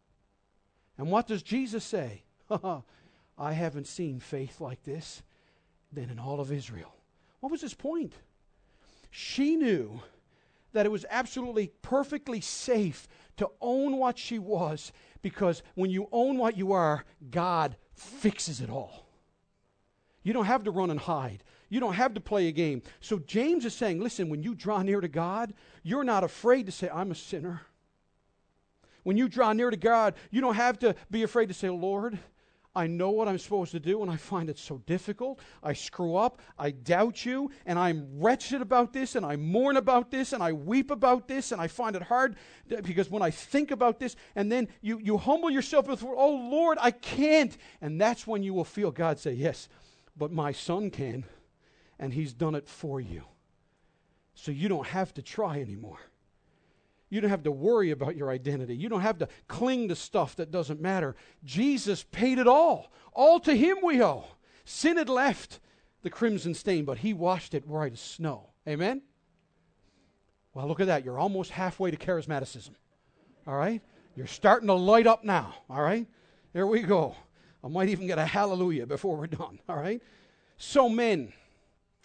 And 0.98 1.10
what 1.10 1.26
does 1.26 1.42
Jesus 1.42 1.84
say? 1.84 2.24
I 3.38 3.52
haven't 3.52 3.86
seen 3.86 4.20
faith 4.20 4.60
like 4.60 4.82
this 4.82 5.22
than 5.92 6.10
in 6.10 6.18
all 6.18 6.40
of 6.40 6.52
Israel. 6.52 6.94
What 7.40 7.52
was 7.52 7.62
his 7.62 7.74
point? 7.74 8.12
She 9.10 9.56
knew 9.56 10.00
that 10.72 10.86
it 10.86 10.92
was 10.92 11.06
absolutely 11.10 11.72
perfectly 11.82 12.40
safe 12.40 13.08
to 13.38 13.50
own 13.60 13.96
what 13.96 14.18
she 14.18 14.38
was 14.38 14.92
because 15.22 15.62
when 15.74 15.90
you 15.90 16.08
own 16.12 16.38
what 16.38 16.56
you 16.56 16.72
are, 16.72 17.04
God 17.30 17.76
fixes 17.92 18.60
it 18.60 18.70
all. 18.70 19.06
You 20.22 20.32
don't 20.32 20.46
have 20.46 20.64
to 20.64 20.70
run 20.70 20.90
and 20.90 21.00
hide. 21.00 21.42
You 21.68 21.80
don't 21.80 21.94
have 21.94 22.14
to 22.14 22.20
play 22.20 22.48
a 22.48 22.52
game. 22.52 22.82
So 23.00 23.18
James 23.18 23.64
is 23.64 23.74
saying, 23.74 24.00
listen, 24.00 24.28
when 24.28 24.42
you 24.42 24.54
draw 24.54 24.82
near 24.82 25.00
to 25.00 25.08
God, 25.08 25.54
you're 25.82 26.04
not 26.04 26.24
afraid 26.24 26.66
to 26.66 26.72
say, 26.72 26.90
I'm 26.92 27.10
a 27.10 27.14
sinner. 27.14 27.62
When 29.02 29.16
you 29.16 29.28
draw 29.28 29.52
near 29.52 29.70
to 29.70 29.76
God, 29.76 30.14
you 30.30 30.40
don't 30.40 30.56
have 30.56 30.78
to 30.80 30.94
be 31.10 31.22
afraid 31.22 31.46
to 31.46 31.54
say, 31.54 31.70
Lord, 31.70 32.18
I 32.74 32.86
know 32.86 33.10
what 33.10 33.26
I'm 33.26 33.38
supposed 33.38 33.72
to 33.72 33.80
do, 33.80 34.00
and 34.02 34.10
I 34.10 34.16
find 34.16 34.48
it 34.48 34.56
so 34.56 34.78
difficult. 34.86 35.40
I 35.62 35.72
screw 35.72 36.14
up. 36.14 36.40
I 36.56 36.70
doubt 36.70 37.24
you, 37.24 37.50
and 37.66 37.76
I'm 37.76 38.08
wretched 38.20 38.62
about 38.62 38.92
this, 38.92 39.16
and 39.16 39.26
I 39.26 39.34
mourn 39.34 39.76
about 39.76 40.12
this, 40.12 40.32
and 40.32 40.42
I 40.42 40.52
weep 40.52 40.92
about 40.92 41.26
this, 41.26 41.50
and 41.50 41.60
I 41.60 41.66
find 41.66 41.96
it 41.96 42.02
hard 42.02 42.36
because 42.68 43.10
when 43.10 43.22
I 43.22 43.30
think 43.30 43.72
about 43.72 43.98
this, 43.98 44.14
and 44.36 44.52
then 44.52 44.68
you, 44.82 45.00
you 45.00 45.18
humble 45.18 45.50
yourself 45.50 45.86
before, 45.86 46.14
oh 46.16 46.30
Lord, 46.30 46.78
I 46.80 46.92
can't. 46.92 47.56
And 47.80 48.00
that's 48.00 48.24
when 48.26 48.44
you 48.44 48.54
will 48.54 48.64
feel 48.64 48.92
God 48.92 49.18
say, 49.18 49.32
Yes, 49.32 49.68
but 50.16 50.30
my 50.30 50.52
son 50.52 50.90
can, 50.90 51.24
and 51.98 52.12
he's 52.12 52.32
done 52.32 52.54
it 52.54 52.68
for 52.68 53.00
you. 53.00 53.24
So 54.34 54.52
you 54.52 54.68
don't 54.68 54.86
have 54.86 55.12
to 55.14 55.22
try 55.22 55.60
anymore. 55.60 55.98
You 57.10 57.20
don't 57.20 57.30
have 57.30 57.42
to 57.42 57.50
worry 57.50 57.90
about 57.90 58.16
your 58.16 58.30
identity. 58.30 58.76
You 58.76 58.88
don't 58.88 59.00
have 59.00 59.18
to 59.18 59.28
cling 59.48 59.88
to 59.88 59.96
stuff 59.96 60.36
that 60.36 60.52
doesn't 60.52 60.80
matter. 60.80 61.16
Jesus 61.44 62.04
paid 62.04 62.38
it 62.38 62.46
all. 62.46 62.92
All 63.12 63.40
to 63.40 63.54
Him 63.54 63.78
we 63.82 64.02
owe. 64.02 64.24
Sin 64.64 64.96
had 64.96 65.08
left 65.08 65.58
the 66.02 66.10
crimson 66.10 66.54
stain, 66.54 66.84
but 66.84 66.98
He 66.98 67.12
washed 67.12 67.52
it 67.52 67.66
white 67.66 67.92
as 67.92 68.00
snow. 68.00 68.50
Amen? 68.66 69.02
Well, 70.54 70.68
look 70.68 70.80
at 70.80 70.86
that. 70.86 71.04
You're 71.04 71.18
almost 71.18 71.50
halfway 71.50 71.90
to 71.90 71.96
charismaticism. 71.96 72.70
All 73.46 73.56
right? 73.56 73.82
You're 74.14 74.26
starting 74.26 74.68
to 74.68 74.74
light 74.74 75.06
up 75.06 75.24
now. 75.24 75.54
All 75.68 75.82
right? 75.82 76.06
There 76.52 76.66
we 76.66 76.82
go. 76.82 77.16
I 77.62 77.68
might 77.68 77.88
even 77.88 78.06
get 78.06 78.18
a 78.18 78.24
hallelujah 78.24 78.86
before 78.86 79.16
we're 79.16 79.26
done. 79.26 79.58
All 79.68 79.76
right? 79.76 80.00
So, 80.56 80.88
men, 80.88 81.32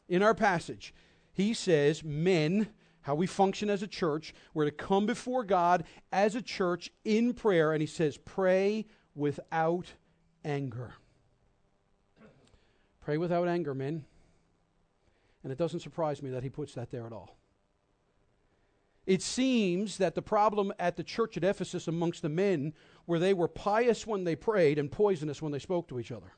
in 0.09 0.23
our 0.23 0.33
passage, 0.33 0.93
he 1.33 1.53
says, 1.53 2.03
men 2.03 2.69
how 3.05 3.13
we 3.13 3.27
function 3.27 3.69
as 3.69 3.83
a 3.83 3.87
church. 3.87 4.33
We're 4.55 4.65
to 4.65 4.71
come 4.71 5.05
before 5.05 5.43
God 5.43 5.83
as 6.11 6.33
a 6.33 6.41
church 6.41 6.91
in 7.03 7.35
prayer, 7.35 7.71
and 7.71 7.79
he 7.79 7.85
says, 7.85 8.17
pray 8.17 8.87
without 9.13 9.93
anger. 10.43 10.95
Pray 13.01 13.19
without 13.19 13.47
anger, 13.47 13.75
men. 13.75 14.05
And 15.43 15.51
it 15.51 15.59
doesn't 15.59 15.81
surprise 15.81 16.23
me 16.23 16.31
that 16.31 16.41
he 16.41 16.49
puts 16.49 16.73
that 16.73 16.89
there 16.89 17.05
at 17.05 17.13
all. 17.13 17.37
It 19.05 19.21
seems 19.21 19.99
that 19.99 20.15
the 20.15 20.23
problem 20.23 20.73
at 20.79 20.97
the 20.97 21.03
church 21.03 21.37
at 21.37 21.43
Ephesus 21.43 21.87
amongst 21.87 22.23
the 22.23 22.29
men 22.29 22.73
were 23.05 23.19
they 23.19 23.35
were 23.35 23.47
pious 23.47 24.07
when 24.07 24.23
they 24.23 24.35
prayed 24.35 24.79
and 24.79 24.91
poisonous 24.91 25.43
when 25.43 25.51
they 25.51 25.59
spoke 25.59 25.87
to 25.89 25.99
each 25.99 26.11
other. 26.11 26.33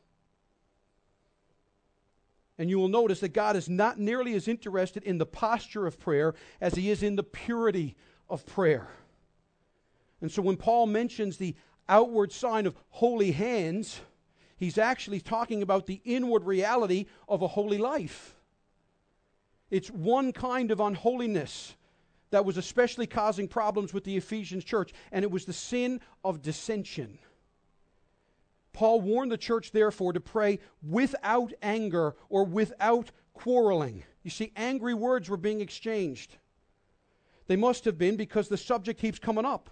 And 2.58 2.70
you 2.70 2.80
will 2.80 2.88
notice 2.88 3.20
that 3.20 3.34
God 3.34 3.56
is 3.56 3.70
not 3.70 4.00
nearly 4.00 4.34
as 4.34 4.48
interested 4.48 5.04
in 5.04 5.18
the 5.18 5.26
posture 5.26 5.86
of 5.86 6.00
prayer 6.00 6.34
as 6.60 6.74
he 6.74 6.90
is 6.90 7.04
in 7.04 7.16
the 7.16 7.24
purity 7.24 7.96
of 8.30 8.46
prayer. 8.46 8.88
And 10.22 10.32
so 10.32 10.42
when 10.42 10.58
Paul 10.58 10.88
mentions 10.88 11.38
the 11.38 11.56
outward 11.88 12.32
sign 12.32 12.66
of 12.66 12.76
holy 12.90 13.32
hands, 13.32 14.02
he's 14.58 14.78
actually 14.78 15.20
talking 15.20 15.62
about 15.62 15.86
the 15.86 16.02
inward 16.04 16.46
reality 16.46 17.06
of 17.28 17.42
a 17.42 17.48
holy 17.48 17.78
life. 17.78 18.36
It's 19.70 19.90
one 19.90 20.32
kind 20.32 20.72
of 20.72 20.80
unholiness 20.80 21.76
that 22.32 22.46
was 22.46 22.58
especially 22.58 23.08
causing 23.08 23.48
problems 23.48 23.94
with 23.94 24.04
the 24.04 24.18
Ephesians 24.18 24.64
church, 24.64 24.94
and 25.12 25.24
it 25.24 25.32
was 25.32 25.46
the 25.46 25.54
sin 25.54 26.02
of 26.24 26.42
dissension. 26.42 27.20
Paul 28.78 29.02
warned 29.02 29.32
the 29.32 29.40
church, 29.40 29.72
therefore, 29.72 30.14
to 30.14 30.20
pray 30.20 30.60
without 30.84 31.52
anger 31.64 32.16
or 32.30 32.44
without 32.44 33.10
quarreling. 33.34 34.04
You 34.22 34.30
see, 34.30 34.52
angry 34.56 34.94
words 34.94 35.32
were 35.32 35.36
being 35.36 35.62
exchanged. 35.62 36.38
They 37.48 37.56
must 37.56 37.86
have 37.86 37.98
been 37.98 38.18
because 38.18 38.50
the 38.50 38.56
subject 38.56 39.02
keeps 39.02 39.18
coming 39.18 39.46
up. 39.46 39.72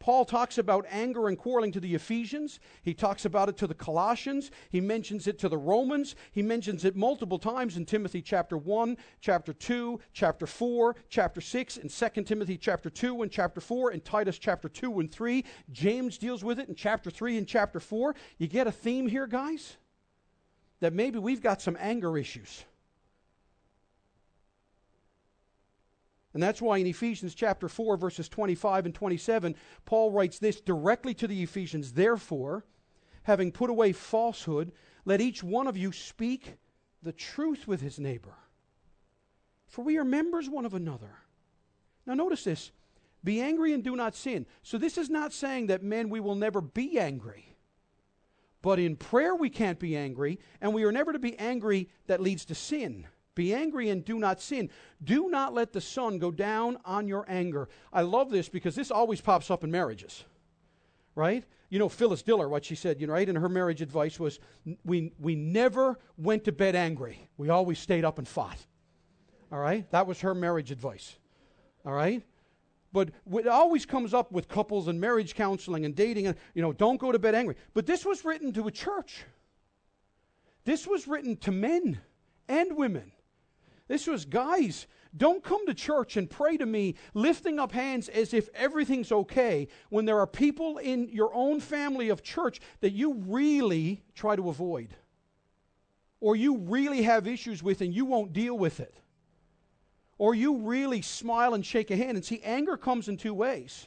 Paul 0.00 0.24
talks 0.24 0.58
about 0.58 0.86
anger 0.90 1.28
and 1.28 1.36
quarreling 1.36 1.72
to 1.72 1.80
the 1.80 1.94
Ephesians. 1.94 2.60
He 2.82 2.94
talks 2.94 3.24
about 3.24 3.48
it 3.48 3.56
to 3.58 3.66
the 3.66 3.74
Colossians. 3.74 4.50
He 4.70 4.80
mentions 4.80 5.26
it 5.26 5.38
to 5.40 5.48
the 5.48 5.58
Romans. 5.58 6.14
He 6.30 6.42
mentions 6.42 6.84
it 6.84 6.96
multiple 6.96 7.38
times 7.38 7.76
in 7.76 7.84
Timothy 7.84 8.22
chapter 8.22 8.56
1, 8.56 8.96
chapter 9.20 9.52
2, 9.52 9.98
chapter 10.12 10.46
4, 10.46 10.96
chapter 11.08 11.40
6, 11.40 11.76
in 11.78 11.88
2 11.88 12.22
Timothy 12.22 12.56
chapter 12.56 12.90
2 12.90 13.22
and 13.22 13.30
chapter 13.30 13.60
4, 13.60 13.92
in 13.92 14.00
Titus 14.00 14.38
chapter 14.38 14.68
2 14.68 15.00
and 15.00 15.10
3. 15.10 15.44
James 15.72 16.16
deals 16.16 16.44
with 16.44 16.60
it 16.60 16.68
in 16.68 16.74
chapter 16.74 17.10
3 17.10 17.36
and 17.36 17.48
chapter 17.48 17.80
4. 17.80 18.14
You 18.38 18.46
get 18.46 18.68
a 18.68 18.72
theme 18.72 19.08
here, 19.08 19.26
guys? 19.26 19.76
That 20.80 20.92
maybe 20.92 21.18
we've 21.18 21.42
got 21.42 21.60
some 21.60 21.76
anger 21.80 22.16
issues. 22.16 22.64
And 26.38 26.42
that's 26.44 26.62
why 26.62 26.78
in 26.78 26.86
Ephesians 26.86 27.34
chapter 27.34 27.68
4, 27.68 27.96
verses 27.96 28.28
25 28.28 28.86
and 28.86 28.94
27, 28.94 29.56
Paul 29.84 30.12
writes 30.12 30.38
this 30.38 30.60
directly 30.60 31.12
to 31.14 31.26
the 31.26 31.42
Ephesians 31.42 31.94
Therefore, 31.94 32.64
having 33.24 33.50
put 33.50 33.70
away 33.70 33.90
falsehood, 33.90 34.70
let 35.04 35.20
each 35.20 35.42
one 35.42 35.66
of 35.66 35.76
you 35.76 35.90
speak 35.90 36.54
the 37.02 37.10
truth 37.10 37.66
with 37.66 37.80
his 37.80 37.98
neighbor. 37.98 38.36
For 39.66 39.82
we 39.82 39.98
are 39.98 40.04
members 40.04 40.48
one 40.48 40.64
of 40.64 40.74
another. 40.74 41.10
Now, 42.06 42.14
notice 42.14 42.44
this 42.44 42.70
be 43.24 43.40
angry 43.40 43.72
and 43.72 43.82
do 43.82 43.96
not 43.96 44.14
sin. 44.14 44.46
So, 44.62 44.78
this 44.78 44.96
is 44.96 45.10
not 45.10 45.32
saying 45.32 45.66
that 45.66 45.82
men, 45.82 46.08
we 46.08 46.20
will 46.20 46.36
never 46.36 46.60
be 46.60 47.00
angry. 47.00 47.56
But 48.62 48.78
in 48.78 48.94
prayer, 48.94 49.34
we 49.34 49.50
can't 49.50 49.80
be 49.80 49.96
angry, 49.96 50.38
and 50.60 50.72
we 50.72 50.84
are 50.84 50.92
never 50.92 51.12
to 51.12 51.18
be 51.18 51.36
angry 51.36 51.88
that 52.06 52.20
leads 52.20 52.44
to 52.44 52.54
sin. 52.54 53.08
Be 53.38 53.54
angry 53.54 53.90
and 53.90 54.04
do 54.04 54.18
not 54.18 54.40
sin. 54.40 54.68
Do 55.04 55.28
not 55.30 55.54
let 55.54 55.72
the 55.72 55.80
sun 55.80 56.18
go 56.18 56.32
down 56.32 56.76
on 56.84 57.06
your 57.06 57.24
anger. 57.28 57.68
I 57.92 58.02
love 58.02 58.30
this 58.30 58.48
because 58.48 58.74
this 58.74 58.90
always 58.90 59.20
pops 59.20 59.48
up 59.48 59.62
in 59.62 59.70
marriages, 59.70 60.24
right? 61.14 61.44
You 61.70 61.78
know, 61.78 61.88
Phyllis 61.88 62.22
Diller, 62.22 62.48
what 62.48 62.64
she 62.64 62.74
said, 62.74 63.00
you 63.00 63.06
know, 63.06 63.12
right? 63.12 63.28
And 63.28 63.38
her 63.38 63.48
marriage 63.48 63.80
advice 63.80 64.18
was 64.18 64.40
we, 64.84 65.12
we 65.20 65.36
never 65.36 66.00
went 66.16 66.42
to 66.46 66.52
bed 66.52 66.74
angry. 66.74 67.28
We 67.36 67.48
always 67.48 67.78
stayed 67.78 68.04
up 68.04 68.18
and 68.18 68.26
fought. 68.26 68.58
All 69.52 69.60
right? 69.60 69.88
That 69.92 70.08
was 70.08 70.20
her 70.22 70.34
marriage 70.34 70.72
advice. 70.72 71.16
All 71.86 71.92
right? 71.92 72.24
But 72.92 73.10
it 73.34 73.46
always 73.46 73.86
comes 73.86 74.14
up 74.14 74.32
with 74.32 74.48
couples 74.48 74.88
and 74.88 75.00
marriage 75.00 75.36
counseling 75.36 75.84
and 75.84 75.94
dating, 75.94 76.26
and, 76.26 76.36
you 76.54 76.62
know, 76.62 76.72
don't 76.72 76.98
go 76.98 77.12
to 77.12 77.20
bed 77.20 77.36
angry. 77.36 77.54
But 77.72 77.86
this 77.86 78.04
was 78.04 78.24
written 78.24 78.52
to 78.54 78.66
a 78.66 78.72
church. 78.72 79.22
This 80.64 80.88
was 80.88 81.06
written 81.06 81.36
to 81.36 81.52
men 81.52 82.00
and 82.48 82.76
women. 82.76 83.12
This 83.88 84.06
was, 84.06 84.24
guys, 84.24 84.86
don't 85.16 85.42
come 85.42 85.66
to 85.66 85.74
church 85.74 86.16
and 86.16 86.28
pray 86.30 86.56
to 86.58 86.66
me 86.66 86.94
lifting 87.14 87.58
up 87.58 87.72
hands 87.72 88.08
as 88.08 88.32
if 88.32 88.48
everything's 88.54 89.10
okay 89.10 89.68
when 89.88 90.04
there 90.04 90.20
are 90.20 90.26
people 90.26 90.78
in 90.78 91.08
your 91.08 91.34
own 91.34 91.60
family 91.60 92.10
of 92.10 92.22
church 92.22 92.60
that 92.80 92.92
you 92.92 93.14
really 93.14 94.02
try 94.14 94.36
to 94.36 94.50
avoid 94.50 94.94
or 96.20 96.36
you 96.36 96.58
really 96.58 97.02
have 97.02 97.26
issues 97.26 97.62
with 97.62 97.80
and 97.80 97.94
you 97.94 98.04
won't 98.04 98.32
deal 98.32 98.56
with 98.56 98.80
it. 98.80 98.94
Or 100.18 100.34
you 100.34 100.56
really 100.58 101.00
smile 101.00 101.54
and 101.54 101.64
shake 101.64 101.90
a 101.90 101.96
hand. 101.96 102.16
And 102.16 102.24
see, 102.24 102.40
anger 102.42 102.76
comes 102.76 103.08
in 103.08 103.16
two 103.16 103.34
ways. 103.34 103.86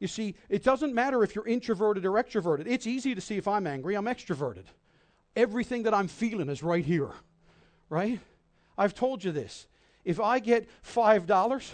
You 0.00 0.08
see, 0.08 0.34
it 0.48 0.64
doesn't 0.64 0.92
matter 0.92 1.22
if 1.22 1.34
you're 1.34 1.46
introverted 1.46 2.04
or 2.04 2.12
extroverted. 2.12 2.66
It's 2.66 2.86
easy 2.86 3.14
to 3.14 3.20
see 3.20 3.36
if 3.36 3.46
I'm 3.46 3.66
angry, 3.66 3.94
I'm 3.94 4.06
extroverted. 4.06 4.64
Everything 5.36 5.84
that 5.84 5.94
I'm 5.94 6.08
feeling 6.08 6.48
is 6.48 6.62
right 6.62 6.84
here, 6.84 7.10
right? 7.88 8.20
I've 8.76 8.94
told 8.94 9.24
you 9.24 9.32
this. 9.32 9.66
If 10.04 10.20
I 10.20 10.38
get 10.38 10.68
$5, 10.84 11.70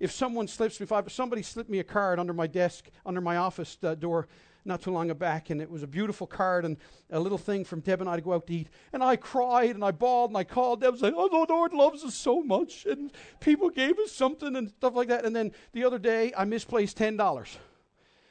if 0.00 0.12
someone 0.12 0.48
slips 0.48 0.80
me 0.80 0.86
five, 0.86 1.10
somebody 1.10 1.42
slipped 1.42 1.70
me 1.70 1.78
a 1.78 1.84
card 1.84 2.18
under 2.18 2.32
my 2.32 2.46
desk, 2.46 2.90
under 3.06 3.20
my 3.20 3.36
office 3.36 3.78
uh, 3.82 3.94
door 3.94 4.28
not 4.64 4.80
too 4.80 4.90
long 4.90 5.12
back, 5.14 5.50
and 5.50 5.60
it 5.60 5.70
was 5.70 5.82
a 5.82 5.86
beautiful 5.86 6.26
card 6.26 6.64
and 6.64 6.76
a 7.10 7.20
little 7.20 7.38
thing 7.38 7.64
from 7.64 7.80
Deb 7.80 8.00
and 8.00 8.08
I 8.08 8.16
to 8.16 8.22
go 8.22 8.32
out 8.32 8.46
to 8.46 8.54
eat. 8.54 8.68
And 8.92 9.02
I 9.02 9.16
cried 9.16 9.74
and 9.74 9.84
I 9.84 9.90
bawled 9.90 10.30
and 10.30 10.38
I 10.38 10.44
called 10.44 10.80
Deb, 10.80 10.98
saying, 10.98 11.14
"Oh, 11.16 11.28
the 11.28 11.52
Lord 11.52 11.72
loves 11.72 12.04
us 12.04 12.14
so 12.14 12.42
much," 12.42 12.86
and 12.86 13.12
people 13.40 13.68
gave 13.68 13.98
us 13.98 14.12
something 14.12 14.56
and 14.56 14.70
stuff 14.70 14.94
like 14.94 15.08
that. 15.08 15.24
And 15.24 15.36
then 15.36 15.52
the 15.72 15.84
other 15.84 15.98
day, 15.98 16.32
I 16.36 16.44
misplaced 16.44 16.96
ten 16.96 17.16
dollars. 17.16 17.58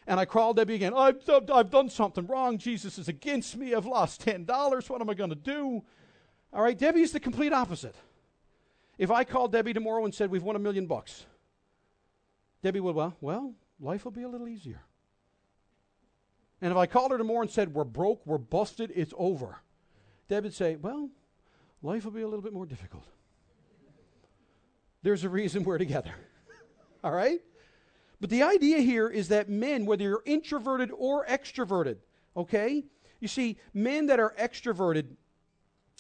And 0.06 0.20
I 0.20 0.26
called 0.26 0.58
Debbie 0.58 0.76
again. 0.76 0.94
I've, 0.94 1.22
I've 1.30 1.70
done 1.70 1.90
something 1.90 2.28
wrong. 2.28 2.58
Jesus 2.58 2.98
is 2.98 3.08
against 3.08 3.56
me. 3.56 3.74
I've 3.74 3.86
lost 3.86 4.26
$10. 4.26 4.90
What 4.90 5.00
am 5.00 5.10
I 5.10 5.14
going 5.14 5.30
to 5.30 5.36
do? 5.36 5.82
All 6.54 6.62
right, 6.62 6.78
Debbie's 6.78 7.12
the 7.12 7.20
complete 7.20 7.52
opposite. 7.52 7.96
If 8.98 9.10
I 9.10 9.24
called 9.24 9.52
Debbie 9.52 9.74
tomorrow 9.74 10.06
and 10.06 10.14
said, 10.14 10.30
We've 10.30 10.44
won 10.44 10.56
a 10.56 10.60
million 10.60 10.86
bucks, 10.86 11.26
Debbie 12.62 12.80
would, 12.80 12.96
well, 12.96 13.16
well, 13.22 13.54
life 13.80 14.06
will 14.06 14.12
be 14.12 14.24
a 14.24 14.30
little 14.30 14.48
easier. 14.48 14.82
And 16.62 16.72
if 16.72 16.78
I 16.78 16.86
called 16.86 17.12
her 17.12 17.18
tomorrow 17.18 17.42
and 17.42 17.50
said, 17.50 17.74
We're 17.74 17.84
broke, 17.84 18.22
we're 18.26 18.38
busted, 18.38 18.92
it's 18.96 19.14
over, 19.18 19.58
Debbie 20.28 20.46
would 20.46 20.54
say, 20.54 20.76
Well, 20.76 21.10
life 21.82 22.06
will 22.06 22.12
be 22.12 22.22
a 22.22 22.28
little 22.28 22.44
bit 22.44 22.54
more 22.54 22.68
difficult. 22.68 23.06
There's 25.02 25.24
a 25.24 25.30
reason 25.30 25.64
we're 25.64 25.80
together. 25.80 26.14
All 27.04 27.12
right? 27.12 27.40
But 28.22 28.30
the 28.30 28.44
idea 28.44 28.80
here 28.80 29.10
is 29.10 29.28
that 29.30 29.50
men, 29.50 29.86
whether 29.86 30.04
you're 30.04 30.24
introverted 30.24 30.92
or 30.98 31.26
extroverted, 31.26 31.98
okay? 32.38 32.86
You 33.20 33.28
see, 33.28 33.58
men 33.74 34.06
that 34.06 34.22
are 34.22 34.34
extroverted, 34.40 35.08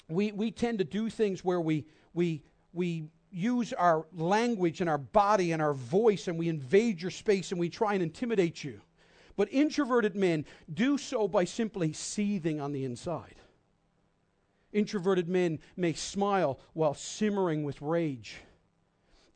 we, 0.09 0.31
we 0.31 0.51
tend 0.51 0.79
to 0.79 0.83
do 0.83 1.09
things 1.09 1.43
where 1.43 1.61
we, 1.61 1.85
we, 2.13 2.43
we 2.73 3.05
use 3.31 3.73
our 3.73 4.05
language 4.13 4.81
and 4.81 4.89
our 4.89 4.97
body 4.97 5.51
and 5.51 5.61
our 5.61 5.73
voice 5.73 6.27
and 6.27 6.37
we 6.37 6.49
invade 6.49 7.01
your 7.01 7.11
space 7.11 7.51
and 7.51 7.59
we 7.59 7.69
try 7.69 7.93
and 7.93 8.03
intimidate 8.03 8.63
you. 8.63 8.79
But 9.35 9.51
introverted 9.51 10.15
men 10.15 10.45
do 10.71 10.97
so 10.97 11.27
by 11.27 11.45
simply 11.45 11.93
seething 11.93 12.61
on 12.61 12.71
the 12.71 12.85
inside. 12.85 13.35
Introverted 14.71 15.27
men 15.27 15.59
may 15.75 15.93
smile 15.93 16.59
while 16.73 16.93
simmering 16.93 17.63
with 17.63 17.81
rage. 17.81 18.37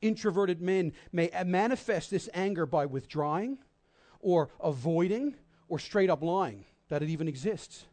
Introverted 0.01 0.61
men 0.61 0.93
may 1.11 1.31
manifest 1.45 2.11
this 2.11 2.29
anger 2.33 2.65
by 2.67 2.85
withdrawing 2.85 3.57
or 4.19 4.49
avoiding 4.59 5.35
or 5.67 5.79
straight 5.79 6.09
up 6.09 6.21
lying 6.21 6.65
that 6.89 7.01
it 7.01 7.09
even 7.09 7.27
exists. 7.27 7.85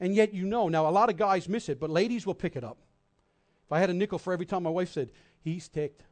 And 0.00 0.14
yet 0.14 0.34
you 0.34 0.44
know, 0.44 0.68
now 0.68 0.88
a 0.88 0.90
lot 0.90 1.08
of 1.08 1.16
guys 1.16 1.48
miss 1.48 1.68
it, 1.68 1.80
but 1.80 1.90
ladies 1.90 2.26
will 2.26 2.34
pick 2.34 2.56
it 2.56 2.64
up. 2.64 2.78
If 3.64 3.72
I 3.72 3.80
had 3.80 3.90
a 3.90 3.94
nickel 3.94 4.18
for 4.18 4.32
every 4.32 4.46
time 4.46 4.62
my 4.62 4.70
wife 4.70 4.92
said, 4.92 5.10
he's 5.40 5.68
ticked. 5.68 6.04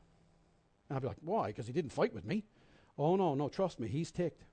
And 0.89 0.97
I'd 0.97 1.03
be 1.03 1.09
like, 1.09 1.17
why? 1.21 1.49
Because 1.49 1.67
he 1.67 1.73
didn't 1.73 1.93
fight 1.93 2.15
with 2.15 2.25
me. 2.25 2.45
Oh, 2.99 3.17
no, 3.17 3.35
no, 3.35 3.49
trust 3.49 3.81
me, 3.81 3.89
he's 3.89 4.11
ticked. 4.11 4.45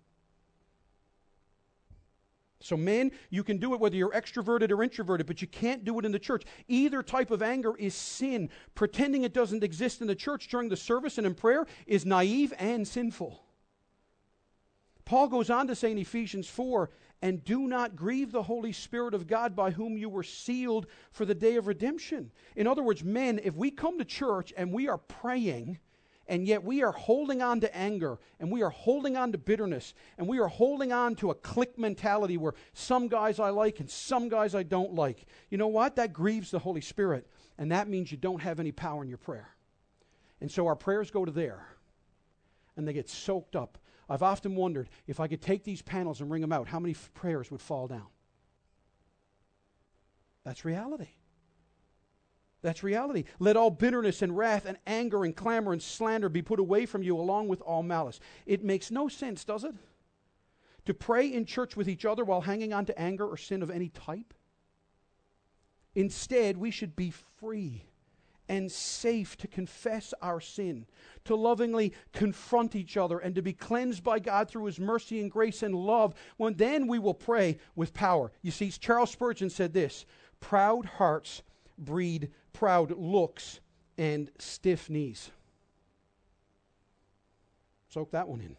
So, 2.64 2.78
men, 2.78 3.12
you 3.32 3.44
can 3.44 3.58
do 3.58 3.74
it 3.74 3.80
whether 3.80 3.96
you're 3.96 4.12
extroverted 4.12 4.72
or 4.72 4.84
introverted, 4.84 5.26
but 5.26 5.42
you 5.42 5.48
can't 5.48 5.84
do 5.84 5.98
it 5.98 6.06
in 6.06 6.12
the 6.12 6.20
church. 6.20 6.44
Either 6.68 7.02
type 7.02 7.32
of 7.32 7.42
anger 7.42 7.76
is 7.78 7.96
sin. 7.96 8.50
Pretending 8.76 9.24
it 9.24 9.34
doesn't 9.34 9.64
exist 9.64 10.02
in 10.02 10.08
the 10.08 10.16
church 10.16 10.48
during 10.48 10.70
the 10.70 10.78
service 10.78 11.18
and 11.18 11.26
in 11.26 11.34
prayer 11.34 11.66
is 11.88 12.06
naive 12.06 12.54
and 12.60 12.88
sinful. 12.88 13.44
Paul 15.06 15.28
goes 15.28 15.50
on 15.50 15.68
to 15.68 15.76
say 15.76 15.92
in 15.92 15.98
Ephesians 15.98 16.48
4 16.48 16.92
and 17.22 17.44
do 17.44 17.68
not 17.68 17.96
grieve 17.96 18.32
the 18.32 18.44
Holy 18.44 18.72
Spirit 18.72 19.14
of 19.14 19.28
God 19.28 19.56
by 19.56 19.72
whom 19.72 19.98
you 19.98 20.10
were 20.10 20.24
sealed 20.24 20.88
for 21.12 21.26
the 21.26 21.36
day 21.36 21.56
of 21.56 21.68
redemption. 21.68 22.32
In 22.56 22.68
other 22.68 22.84
words, 22.84 23.04
men, 23.04 23.40
if 23.44 23.56
we 23.56 23.70
come 23.70 24.00
to 24.00 24.06
church 24.06 24.52
and 24.58 24.74
we 24.74 24.88
are 24.88 24.98
praying, 24.98 25.80
and 26.28 26.48
yet 26.48 26.64
we 26.64 26.82
are 26.82 26.94
holding 26.94 27.42
on 27.42 27.60
to 27.60 27.76
anger 27.76 28.18
and 28.40 28.50
we 28.50 28.64
are 28.64 28.70
holding 28.70 29.18
on 29.18 29.34
to 29.34 29.38
bitterness 29.38 29.94
and 30.18 30.28
we 30.28 30.40
are 30.40 30.48
holding 30.48 30.94
on 30.94 31.14
to 31.16 31.30
a 31.30 31.36
clique 31.36 31.78
mentality 31.78 32.38
where 32.38 32.54
some 32.74 33.10
guys 33.10 33.40
I 33.40 33.50
like 33.50 33.82
and 33.82 33.90
some 33.90 34.30
guys 34.30 34.56
I 34.56 34.64
don't 34.64 34.96
like. 34.96 35.26
You 35.50 35.58
know 35.58 35.68
what? 35.68 35.98
That 35.98 36.14
grieves 36.14 36.50
the 36.50 36.60
Holy 36.60 36.82
Spirit, 36.82 37.28
and 37.58 37.72
that 37.72 37.90
means 37.90 38.12
you 38.12 38.18
don't 38.18 38.42
have 38.42 38.60
any 38.60 38.72
power 38.72 39.04
in 39.04 39.10
your 39.10 39.18
prayer. 39.18 39.50
And 40.40 40.50
so 40.50 40.66
our 40.68 40.76
prayers 40.76 41.12
go 41.12 41.26
to 41.26 41.32
there, 41.32 41.68
and 42.76 42.88
they 42.88 42.94
get 42.94 43.10
soaked 43.10 43.56
up 43.56 43.78
I've 44.12 44.24
often 44.24 44.56
wondered 44.56 44.90
if 45.08 45.22
I 45.22 45.30
could 45.30 45.42
take 45.42 45.64
these 45.64 45.82
panels 45.82 46.20
and 46.20 46.30
wring 46.30 46.42
them 46.42 46.52
out, 46.52 46.68
how 46.68 46.82
many 46.82 46.94
f- 46.94 47.10
prayers 47.14 47.50
would 47.50 47.62
fall 47.62 47.88
down? 47.88 48.08
That's 50.44 50.66
reality. 50.66 51.08
That's 52.62 52.84
reality. 52.84 53.24
Let 53.40 53.56
all 53.56 53.72
bitterness 53.72 54.22
and 54.22 54.38
wrath 54.38 54.66
and 54.66 54.78
anger 54.86 55.24
and 55.24 55.34
clamor 55.34 55.72
and 55.72 55.82
slander 55.82 56.28
be 56.28 56.42
put 56.42 56.60
away 56.60 56.86
from 56.86 57.04
you, 57.04 57.18
along 57.18 57.48
with 57.48 57.62
all 57.62 57.84
malice. 57.84 58.20
It 58.46 58.66
makes 58.66 58.92
no 58.92 59.08
sense, 59.08 59.46
does 59.46 59.64
it? 59.64 59.76
To 60.88 60.94
pray 60.94 61.32
in 61.32 61.46
church 61.46 61.78
with 61.78 61.88
each 61.88 62.04
other 62.04 62.26
while 62.26 62.42
hanging 62.42 62.74
on 62.74 62.86
to 62.88 63.00
anger 63.00 63.26
or 63.26 63.38
sin 63.38 63.64
of 63.64 63.72
any 63.72 63.88
type. 63.88 64.34
Instead, 65.96 66.58
we 66.58 66.70
should 66.70 66.98
be 66.98 67.14
free 67.40 67.86
and 68.52 68.70
safe 68.70 69.38
to 69.38 69.48
confess 69.48 70.14
our 70.22 70.42
sin, 70.42 70.86
to 71.24 71.34
lovingly 71.34 71.94
confront 72.12 72.76
each 72.76 72.98
other, 72.98 73.18
and 73.18 73.34
to 73.34 73.42
be 73.42 73.54
cleansed 73.54 74.04
by 74.04 74.20
God 74.20 74.50
through 74.50 74.66
His 74.66 74.78
mercy 74.78 75.22
and 75.22 75.32
grace 75.32 75.64
and 75.64 75.74
love. 75.74 76.14
When 76.36 76.56
then 76.56 76.86
we 76.86 77.00
will 77.00 77.14
pray 77.14 77.60
with 77.78 77.94
power. 77.94 78.30
You 78.42 78.52
see, 78.52 78.70
Charles 78.70 79.10
Spurgeon 79.10 79.50
said 79.50 79.72
this 79.72 80.06
proud 80.42 80.86
hearts 80.86 81.44
breed 81.78 82.30
proud 82.52 82.92
looks 82.92 83.62
and 83.98 84.30
stiff 84.38 84.90
knees. 84.90 85.32
Soak 87.88 88.12
that 88.12 88.28
one 88.28 88.42
in. 88.42 88.58